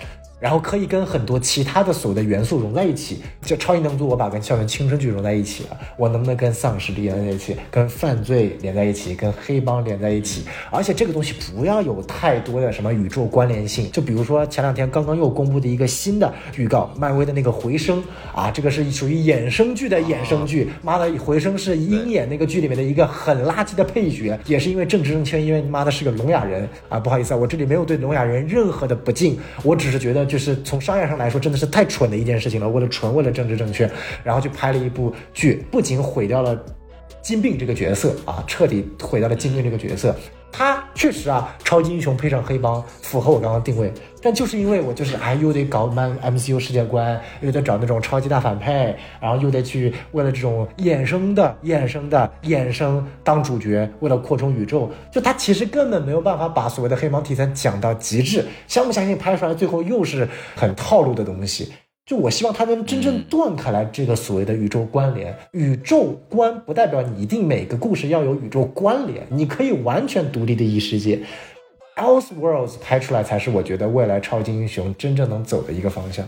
[0.45, 10.45] 然后可以跟很多其他的所谓的元素融在一起，就超异能族，我把跟校园青春剧融在一起了，我能不能跟丧尸连在一起，跟犯罪连在一起，跟黑帮连在一起？
[10.71, 18.05] 而且这个东西不要有太多的什么宇宙关联性，就比如说前两天刚刚又公布的一个新的预告，漫威的那个回声
[18.35, 26.69] 啊，这个是属于衍生剧的衍生剧，妈的，回声是鹰眼那个剧里面的一个很垃圾的配角，也是因为政治正确，因为你妈的是个聋哑人。
[26.91, 32.69] 啊，不好意思啊，我这里没有对聋哑人任何的不敬，我只是觉得就是从商业上来说，真的是太蠢的一件事情了。
[32.69, 33.89] 为了纯为了政治正确，
[34.25, 36.61] 然后去拍了一部剧，不仅毁掉了
[37.23, 40.13] 金并这个角色啊，彻底毁掉了金并这个角色。
[40.51, 43.93] 他确实啊，超级英雄配上黑帮，符合我刚刚定位。
[44.25, 58.43] 但就是因为我就是哎，又得搞满 MCU 世界观，又得找那种超级大反派，然后又得去为了这种衍生的、衍生的、衍生当主角，为了扩充宇宙，就他其实根本没有办法把所谓的黑帮题材讲到极致。
[58.67, 60.27] 相不相信拍出来最后又是
[60.57, 61.71] 很套路的东西？
[62.07, 71.21] 就我希望他能真正断开来这个所谓的宇宙关联，宇宙观不代表你一定每个故事要有宇宙关联，你可以完全独立的异世界。
[71.97, 76.27] Elseworlds 拍出来才是我觉得未来超级英雄真正能走的一个方向。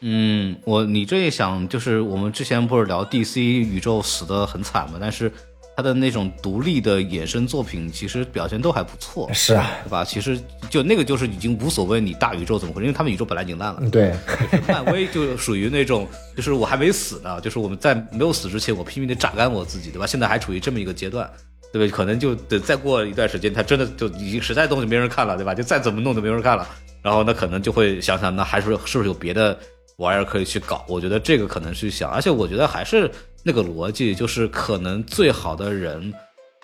[0.00, 5.32] 嗯，我你这一想，就是我们之前不是聊 DC 宇宙死的很惨嘛，但是
[5.74, 10.04] 他的那种独立的衍生作品，其实表现都还不错，是啊，对吧？
[10.04, 10.38] 其实
[10.68, 13.78] 就那个就是已经无所谓你大宇宙怎么回事，因为他们宇宙本来已经烂了。
[13.80, 14.14] 嗯，对，
[14.68, 20.06] 漫威就属于那种，就是我还没死呢，就是我们在没有死之前，我拼命的榨干我自己，对吧？
[20.06, 21.28] 现在还处于这么一个阶段，
[21.72, 21.96] 对吧？
[21.96, 25.54] 可能就得再过一段时间，他真的就已经实在东西没人看了，对吧？
[25.54, 26.68] 就再怎么弄都没人看了，
[27.02, 29.58] 然后那可能就会想想，那还是是不是有别的
[29.96, 30.84] 玩意儿可以去搞？
[30.88, 33.10] 我觉得这个可能去想，而且我觉得还是
[33.42, 36.12] 那个逻辑，就是可能最好的人。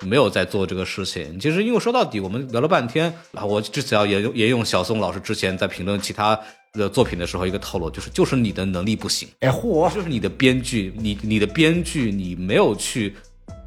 [0.05, 1.39] 没有在做这个事情。
[1.39, 6.37] 其实，因为说到底，我们聊了半天啊，我至少沿用沿用小宋老师之前在评论其他
[6.73, 13.15] 的作品的时候一个套路，就是就是你的能力不行，哎嚯，就是你的编剧，你你的编剧你没有去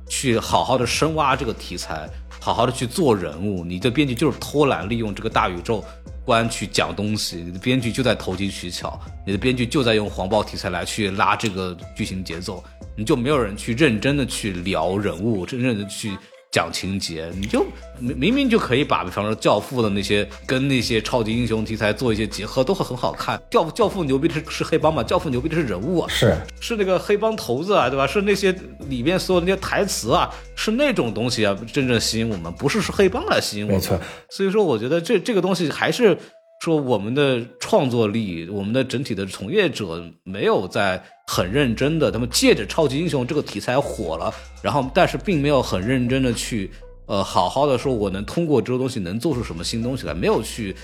[0.08, 2.10] 去好好的深挖这个题材，
[2.40, 5.84] 好好的去做人物，你的编剧就是偷懒利用这个大宇宙
[6.24, 12.64] 观去讲东西，你的编剧就在投机取巧，你的编剧就在用黄暴题材来去拉这个剧情节奏。
[12.98, 16.18] 你就没有人去认真的去聊人物，真正的去
[16.56, 17.66] 讲情节，你就
[18.00, 23.38] 明明明就可以把，比方说《教父》的那些跟那些超级英雄题材做一些结合，都会很好看。
[23.52, 25.04] 教教父牛逼的是是黑帮嘛？
[25.04, 28.08] 教父牛逼的是人物啊，是是那个黑帮头子啊，对吧？
[28.08, 28.56] 是那些
[28.88, 33.78] 里面所有那些台词啊，是那种东西啊，真正吸引我们，不是是黑帮来吸引我们。
[33.78, 34.00] 没错，
[34.30, 36.18] 所以说我觉得这这个东西还是。
[36.62, 46.70] 说我们的创作力，我们的整体的从业者没有在很认真的，他们借着超级英雄这个题材火了，然后但是并没有很认真的去，
[47.08, 50.76] 呃，好好的说我能通过这个东西能做出什么新东西来，没有去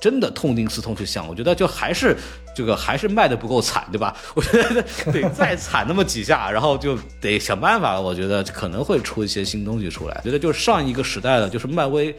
[0.00, 2.16] 真的痛定思痛去想，我觉得就还是
[2.54, 4.16] 这个还是卖的不够惨，对吧？
[4.34, 10.20] 我觉得得再惨那么几下，然后就得想办法，我觉得可能会出一些新东西出来。
[10.24, 12.16] 觉得就是上一个时代的，就是漫威。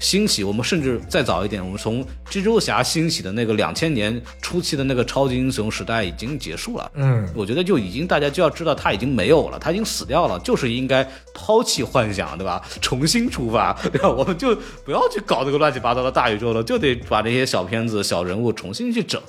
[0.00, 6.90] 兴起，我们甚至再早一点，我们从蜘蛛侠兴起的那个两千年初期的那个超级英雄时代已经结束了。
[6.94, 12.60] 嗯，我觉得就已经大家就要知道他已经没有了，他已经死掉了，就是应该抛弃幻想，对吧？
[12.80, 14.08] 重新出发， 对吧？
[14.10, 19.20] 我们就不要去搞这个乱七八糟的大宇宙了，就得把这些小片子、小人物重新去整。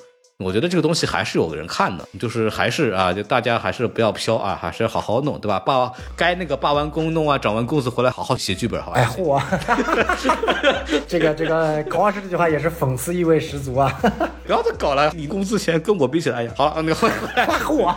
[0.42, 5.58] 我觉得这个东西还是有人看的，就是还是啊，就大家还是不要飘啊，还是好好弄，对吧？
[5.60, 9.00] 罢该那个罢完工弄啊，涨完工资回来好好写剧本，好吧？
[9.00, 9.42] 哎嚯，
[11.06, 13.92] 这个这个高老师这句话也是讽刺意味十足啊！
[14.44, 17.46] 不要再搞了，你工资钱跟我比起来，哎呀，好了，那个回来。
[17.46, 17.94] 嚯，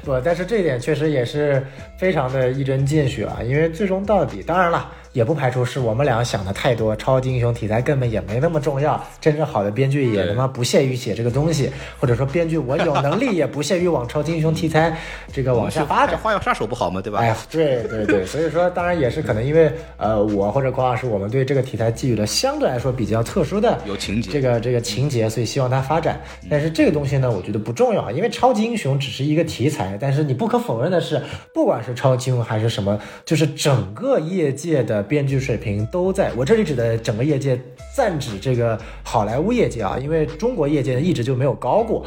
[0.00, 1.66] 不，但是这一点确实也是
[1.96, 4.90] 非常的一针见血啊，因为最终到底，当然了。
[5.12, 14.96] 也不排除是我们俩想的太多，超级英雄题材根本也没那么重要，真正好的编剧也他妈不屑于写这个东西，或者说编剧我有能力也不屑于往超级英雄题材
[15.32, 16.18] 这个往下发展。
[16.18, 17.00] 花样杀手不好吗？
[17.00, 17.18] 对吧？
[17.18, 26.20] 哎呀，对对对， 所以说当然也是可能因为呃我或者郭老师我们对这个题材寄予了相对来说比较特殊的有情节这个这个情节，所以希望它发展。
[26.48, 31.20] 但是这个东西呢，我觉得不重要，因为超级英雄只是一个题材，但是你不可否认的是，
[31.52, 37.60] 不管是超级英雄还是什么，就是整个业界的编剧水平都在我这里指的整个业界，
[37.96, 42.04] 暂指这个好莱坞业界啊，因为中国业界一直就没有高过。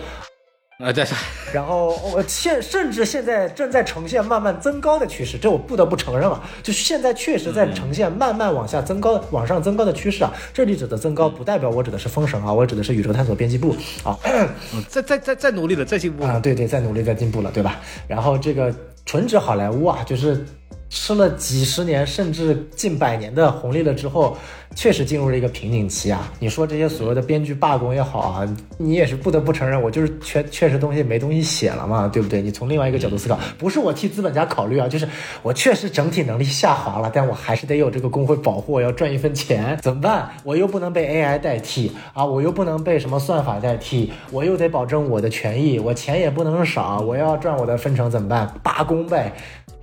[0.78, 1.06] 啊，对，
[1.54, 10.34] 然后我现甚至现在正在呈现慢慢增高的趋势，这我不得不承认啊，就是现在确实在呈现慢慢往下增高、往上增高的趋势啊。
[10.54, 13.74] 这里指的增高，不代表我指的是封神啊，我指的是宇宙探索编辑部
[14.04, 14.20] 啊。
[14.90, 17.80] 在在在在努力了，在进步啊，对对，在努力在进步了，对吧？
[18.06, 20.46] 然后这个纯指好莱坞啊，就是
[20.90, 24.38] 吃了几十年甚至近百年的红利了之后。
[24.76, 26.30] 确实进入了一个瓶颈期啊！
[26.38, 32.42] 你说这些所谓的编剧罢工也好啊，你也是不得不承认，我就是确确实东西没东西写了嘛，对不对？
[32.42, 35.08] 你从另外一个角度思考，不是我替资本家考虑啊，就是
[35.42, 40.30] 我确实整体能力下滑了，但我还是得有这个工会保护，我要赚一分钱，怎么办？
[40.44, 48.54] 我又不能被 AI 代替啊，我又不能被什么算法代替，我又得保证我的权益，我钱也不能少，我要赚我的分成，怎么办？
[48.62, 49.32] 罢工呗。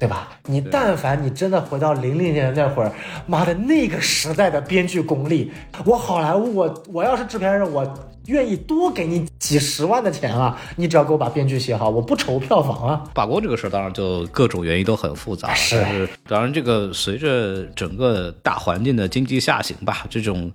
[0.03, 0.31] 对吧？
[0.47, 2.91] 你但凡你真的回到零零年那会儿，
[3.25, 5.53] 妈的那个时代的编剧功力，
[5.85, 7.87] 我好莱坞，我我要是制片人，我
[8.27, 10.61] 愿意多给你几十万的钱啊！
[10.75, 13.05] 你只要给我把编剧写好，我不愁票房啊！
[13.15, 16.09] 罢工这个事儿，当然就各种原因都很复杂，是。
[16.27, 20.53] 当然，这个随着整个大环境的经济下行吧，这种，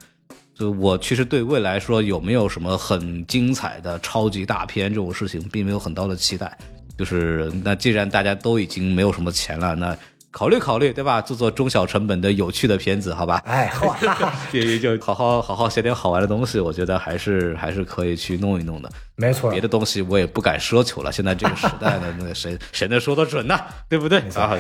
[0.60, 6.52] 就我其实对未来说有没有什么很精彩的超级大片这种事情，并没有很高的期待。
[6.98, 9.95] 就是那既然大家都已经没有什么钱了，那
[10.30, 11.19] 考虑考虑，对吧？
[11.22, 13.41] 做做中小成本的有趣的片子，好吧？
[13.45, 13.95] 哎，好，
[14.53, 18.90] 就就好好好好写点好玩的东西，我觉得还是还是可以去弄一弄的。
[19.15, 21.11] 没错，别的东西我也不敢奢求了。
[21.11, 23.60] 现在这个时代的，那个谁 谁能说得准呢？
[23.90, 24.19] 对不对？
[24.36, 24.56] 啊，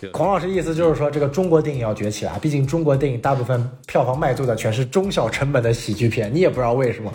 [0.00, 2.38] 就孔老师意思就是说，这个中国电影要崛起啊！
[2.40, 7.12] 毕竟中国电影大部分票房卖座的全是中小成本的喜剧片，你也不知道为什么。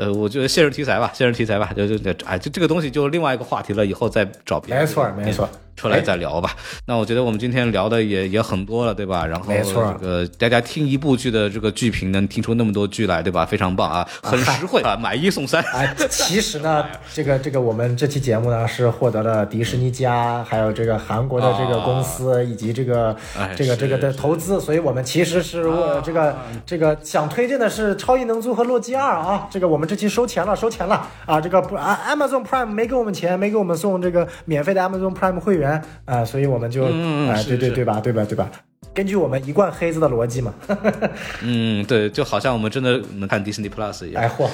[0.00, 4.82] 呃，我觉得现实题材吧，现实题材吧，就就就哎，就这个东西就另外一个话题了，以后再找别人。
[4.82, 5.46] 没错，没错。
[5.76, 6.50] 出来再聊吧。
[6.86, 9.26] 那我觉得我们今天聊的也也很多了，对吧？
[9.26, 13.44] 然后没错，这个大家听一部剧的这个剧评能听出那么多剧来，对吧？
[13.46, 15.62] 非常棒啊，很实惠啊，买一送三。
[15.72, 23.16] 哎，其实呢，这个这个我们这期节目呢是获得了迪士尼家，还有这个韩国的这个公司以及这个
[23.56, 25.64] 这个这个的投资，所以我们其实是
[26.04, 26.36] 这个
[26.66, 29.48] 这个想推荐的是《超异能族》和《洛基二》啊。
[29.50, 31.40] 这个我们这期收钱了，收钱了啊！
[31.40, 35.69] 这个不啊，Amazon Prime 没给我们钱，没给我们送这个免费的 Amazon Prime 会员。
[36.04, 38.50] 啊，所以我们就啊，对对对吧，对吧，对吧？
[38.94, 40.52] 根据我们一贯黑子的逻辑嘛。
[41.42, 44.22] 嗯，对，就好像我们真的能看 Disney Plus 一样。
[44.22, 44.48] 哎嚯！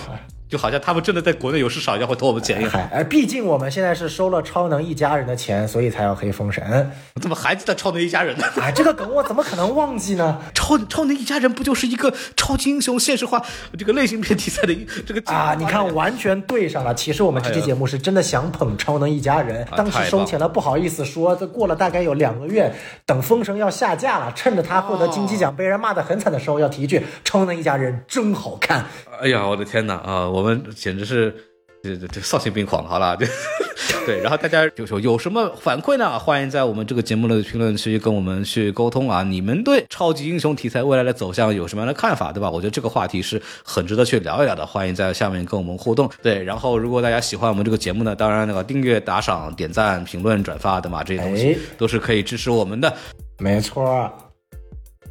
[0.48, 2.73] 就好像他们真的在国内有市场一样，会投我们钱一样。
[2.93, 6.93] 哎，毕竟我们现在是收了超能一家人的钱，所以才要黑封神。
[7.20, 8.44] 怎么还记得超能一家人呢？
[8.60, 10.39] 哎，这个梗我怎么可能忘记呢？
[10.55, 13.43] 超超能一家人不就是一个超级英雄现实化
[13.77, 14.74] 这个类型片题材的
[15.05, 15.56] 这个啊？
[15.59, 16.94] 你看，完全对上了。
[16.94, 21.35] 其实我们这期节目是真的想捧超能一家人，当时收钱了，不好意思说。
[21.35, 22.73] 这过了大概有两个月，
[23.05, 28.86] 等封神要下架了，趁着他获得金鸡奖被人骂得很惨的时候，要提一句：超能一家人真好看。
[29.20, 30.28] 哎呀，我的天哪啊！
[30.37, 31.35] 我们简直是
[31.83, 33.27] 这这这丧心病狂，好了，对
[34.05, 34.21] 对。
[34.21, 36.19] 然后大家就说有什么反馈呢？
[36.19, 39.23] 欢迎在我们这个节目的评论区跟我们去沟通啊！
[39.23, 42.51] 你们对超级英雄题材未来的走向有什么样的看法，对吧？
[42.51, 44.67] 我觉得这个话题是很值得去聊一聊的。
[44.67, 46.07] 欢迎在下面跟我们互动。
[46.23, 52.95] 对，然后如果大家喜欢我们这个节目呢，当然那个订阅、打赏、点赞、评论、转发的嘛，这些东西都是可以支持我们的。
[53.39, 54.13] 没错。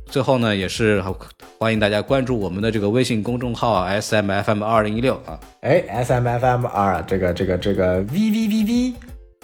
[0.08, 1.04] 最后呢，也是
[1.58, 8.94] 欢迎大家关注我们的这个微信公众号 S M F M 二零一六啊，哎，S M F M 二这个这个这个 V V V V，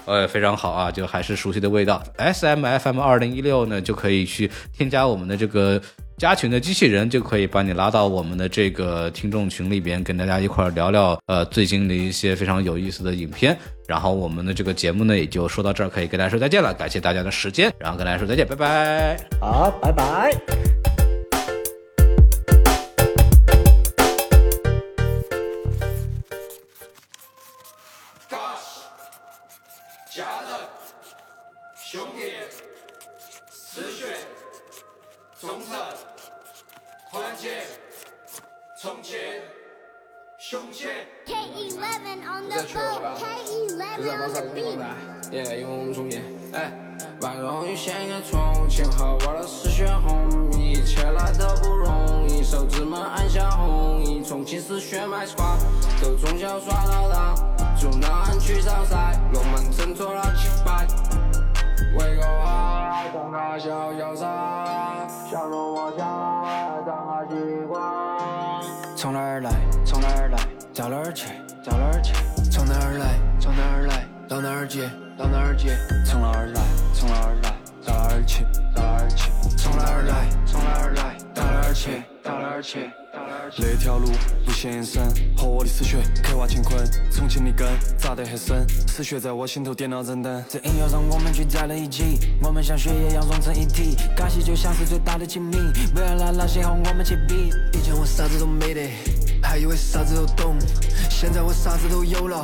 [0.06, 2.02] 呃，非常好啊，就还是熟悉的味道。
[2.16, 5.80] S M F M 二零一六呢，就可以去添加我们的这个。
[6.18, 13.58] 加群的机器人就可以把你拉到我们的这个听众群里边，跟大家一块聊聊呃最近的一些非常有意思的影片。
[13.92, 16.72] 然后我们的这个节目呢也就说到这儿，可以跟大家说再见了。
[16.72, 19.18] 感谢大家的时间，然后跟大家说再见，拜拜。
[19.38, 21.01] 好，拜拜。
[45.32, 46.22] Yeah，因为我们从前，
[46.52, 46.70] 哎。
[47.22, 55.56] 万荣誉献给重庆和我的丝血红，一切来得不容易，手指们按下红衣，重庆是血脉传，
[56.02, 57.34] 都从小耍到大，
[57.80, 60.86] 祝南安区少赛，龙门阵做了七百。
[61.96, 67.80] 为个娃，当个小潇洒，笑容我想当个习惯。
[68.96, 69.50] 从哪儿来？
[69.84, 70.38] 从哪儿来？
[70.74, 71.28] 到哪儿去？
[71.64, 72.12] 到哪儿去？
[72.50, 73.18] 从哪儿来？
[73.40, 74.06] 从哪儿来？
[74.28, 74.88] 到哪儿去？
[75.18, 75.68] 到哪儿去？
[76.06, 76.62] 从哪儿来？
[76.94, 77.54] 从哪儿来？
[77.84, 78.44] 到哪儿去？
[78.74, 79.30] 到哪儿去？
[79.56, 80.28] 从哪儿来？
[80.46, 81.16] 从哪儿来？
[81.34, 82.02] 到哪儿去？
[82.22, 82.90] 到哪儿去？
[83.58, 84.08] 那条路
[84.46, 85.02] 不显深，
[85.36, 86.78] 和我的死穴刻画乾坤。
[87.12, 87.68] 重庆的根
[87.98, 90.42] 扎得很深，死穴在我心头点了人灯。
[90.48, 93.96] 这音乐让我们聚在了一起，我们像血液一样融成一体。
[94.16, 95.56] 感谢就像是最大的亲密，
[95.94, 97.50] 不要拿那些和我们去比。
[97.74, 98.90] 以前我啥子都没得，
[99.52, 100.56] 还以为啥子都懂，
[101.10, 102.42] 现在我啥子都有了，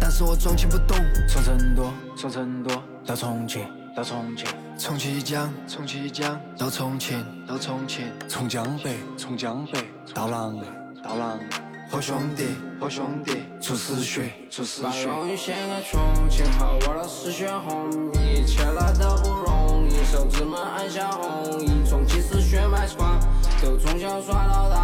[0.00, 0.96] 但是我装起不懂。
[1.28, 3.66] 从成都，从成都到重庆，
[3.96, 4.46] 到重庆，
[4.78, 9.80] 从綦江，从綦江到重庆，到重庆，从江北，从江北
[10.14, 10.62] 到狼狈，
[11.02, 11.42] 到狼狈。
[11.90, 12.44] 和兄弟，
[12.80, 15.08] 好兄弟出死血，出死血。
[15.08, 16.00] 把荣誉献给重
[16.30, 21.66] 庆和我的丝血红，一切来的不容易，手指们按下红衣。
[21.88, 23.18] 重庆是血脉传，
[23.60, 24.83] 都从小耍到大，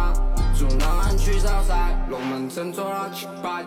[2.09, 3.63] 龙门阵做了七百。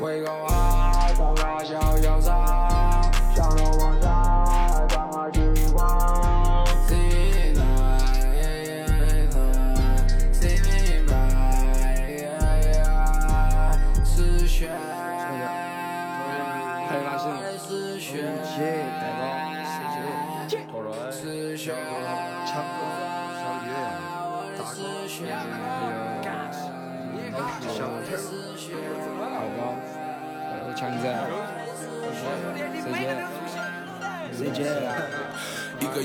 [0.00, 4.08] 为个娃，当个小潇洒，想着往下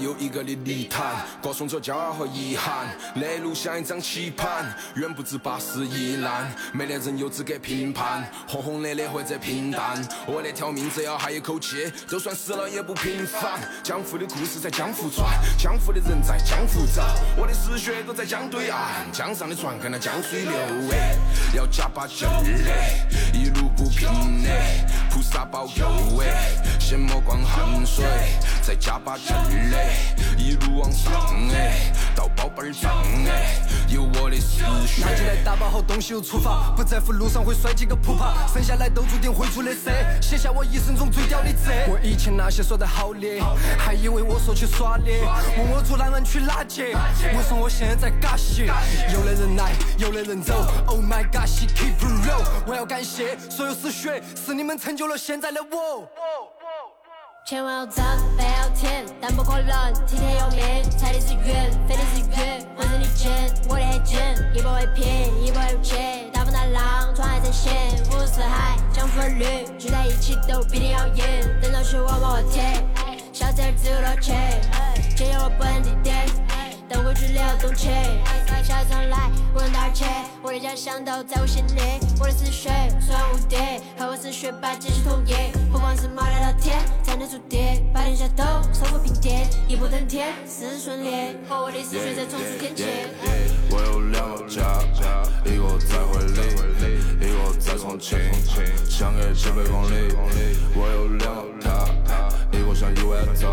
[0.04, 2.88] 有一个的泥潭，歌颂着骄傲和遗憾。
[3.16, 4.66] 那路像一张棋盘，
[4.96, 6.54] 远不止八十一难。
[6.74, 10.06] 没得人有资格评判，轰轰烈烈或者平淡。
[10.28, 13.60] 我那条命只要还有口气，就算死了也不平凡。
[13.82, 15.26] 江湖的故事在江湖传，
[15.58, 17.02] 江湖的人在江湖走。
[17.38, 20.52] 我的丝血都在江对岸，江上的船跟那江水流。
[20.92, 21.16] 哎，
[21.56, 24.10] 要加把劲儿嘞，一路不平
[24.44, 25.88] 嘞，菩萨保佑
[26.20, 28.06] 哎，先莫光汗水，
[28.62, 30.03] 再加把劲儿嘞，
[30.38, 31.14] 一路往上
[31.54, 35.02] 哎，到宝贝儿胀哎，有我的思绪。
[35.02, 39.90] 拿起来打包好东西又出发，不在乎路上会摔几个扑爬，剩下来都注定会出的事，
[40.22, 41.72] 写下我一生中最屌的字。
[41.88, 43.42] 我以前那些说的好的，
[43.78, 45.06] 还以为我说去耍的，
[45.58, 46.96] 问我住南安区哪节，
[47.36, 48.64] 我说我现在在嘎西。
[49.12, 52.44] 有的人来，有的人走，Oh my God, she keep it real。
[52.66, 56.08] 我要感谢所有失血，是你们成就了现在的我。
[57.46, 57.96] 千万要挣，
[58.38, 60.82] 饭要甜，但不可能天天要面。
[60.98, 63.30] 踩的是圆，飞的是远，浑身的茧，
[63.68, 65.98] 我的很贱，一波未平，一波又起。
[66.32, 67.74] 大风大浪，船还在险，
[68.06, 71.24] 五湖四海，江湖儿女聚在一起都必定要赢。
[71.62, 72.64] 等到血往往后贴，
[73.34, 74.32] 小子儿自由了去，
[75.18, 76.23] 借有了本地点，
[76.90, 77.90] 等回去聊东起。
[78.64, 80.06] 下一场来，无人打起，
[80.42, 81.82] 我的家乡都在我心里，
[82.18, 82.70] 我的丝血
[83.02, 83.58] 虽然无敌，
[84.00, 85.34] 和我丝血把继续统一。
[85.70, 89.30] 不管是马来到天才能触地，把天下都收复平地，
[89.68, 92.86] 一步登天，事事顺利，和我的丝血在冲刺天际。
[93.70, 94.64] 我有两个家，
[95.44, 98.20] 一个在惠里，一个在重庆，
[98.90, 100.12] 相隔几百公里。
[100.76, 103.48] 我有两个他，一个像一碗粥，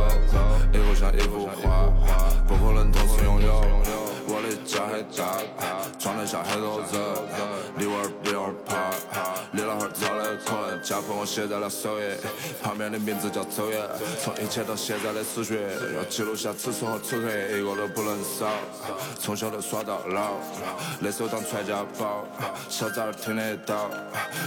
[0.73, 1.87] 一个像一幅画，
[2.49, 4.10] 不可能同时拥有。
[4.32, 5.43] 我的家很大，
[5.98, 7.02] 装得下很多人，
[7.77, 8.78] 你娃儿别娃儿怕，
[9.51, 12.16] 你老汉儿操的困，家谱我写在了首页，
[12.62, 13.82] 旁边的名字叫周爷，
[14.23, 15.59] 从以前到现在的死穴，
[15.97, 18.47] 要记录下此生和此刻，一个都不能少，
[19.19, 20.39] 从小就耍到老，
[21.01, 22.24] 那手当传家宝，
[22.69, 23.90] 小崽儿听得到，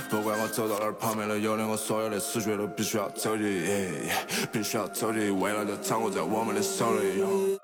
[0.09, 3.43] 不管我走到哪儿，旁边都有的，我所有的死穴都必须要走的，
[4.49, 7.59] 必须要走的，未来就掌握在我们的手里。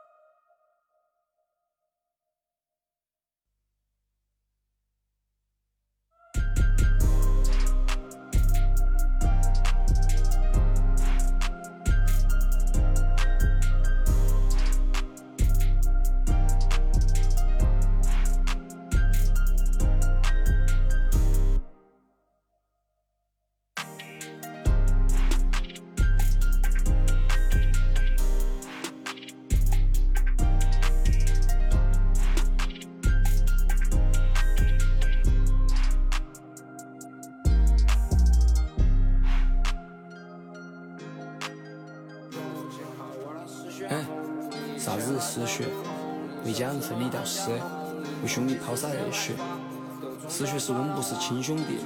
[51.29, 51.77] 亲兄弟，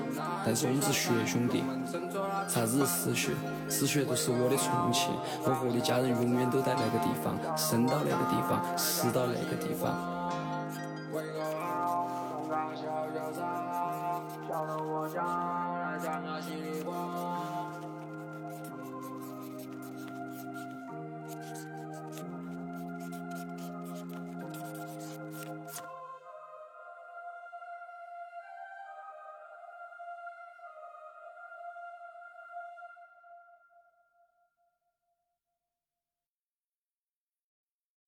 [0.46, 1.62] 但是我们是血兄弟。
[2.48, 3.34] 啥子是死血？
[3.68, 5.12] 死血就是我的重庆，
[5.44, 9.92] 我和我的家人永远都在那个地方，生到那个地方，死到那个地方。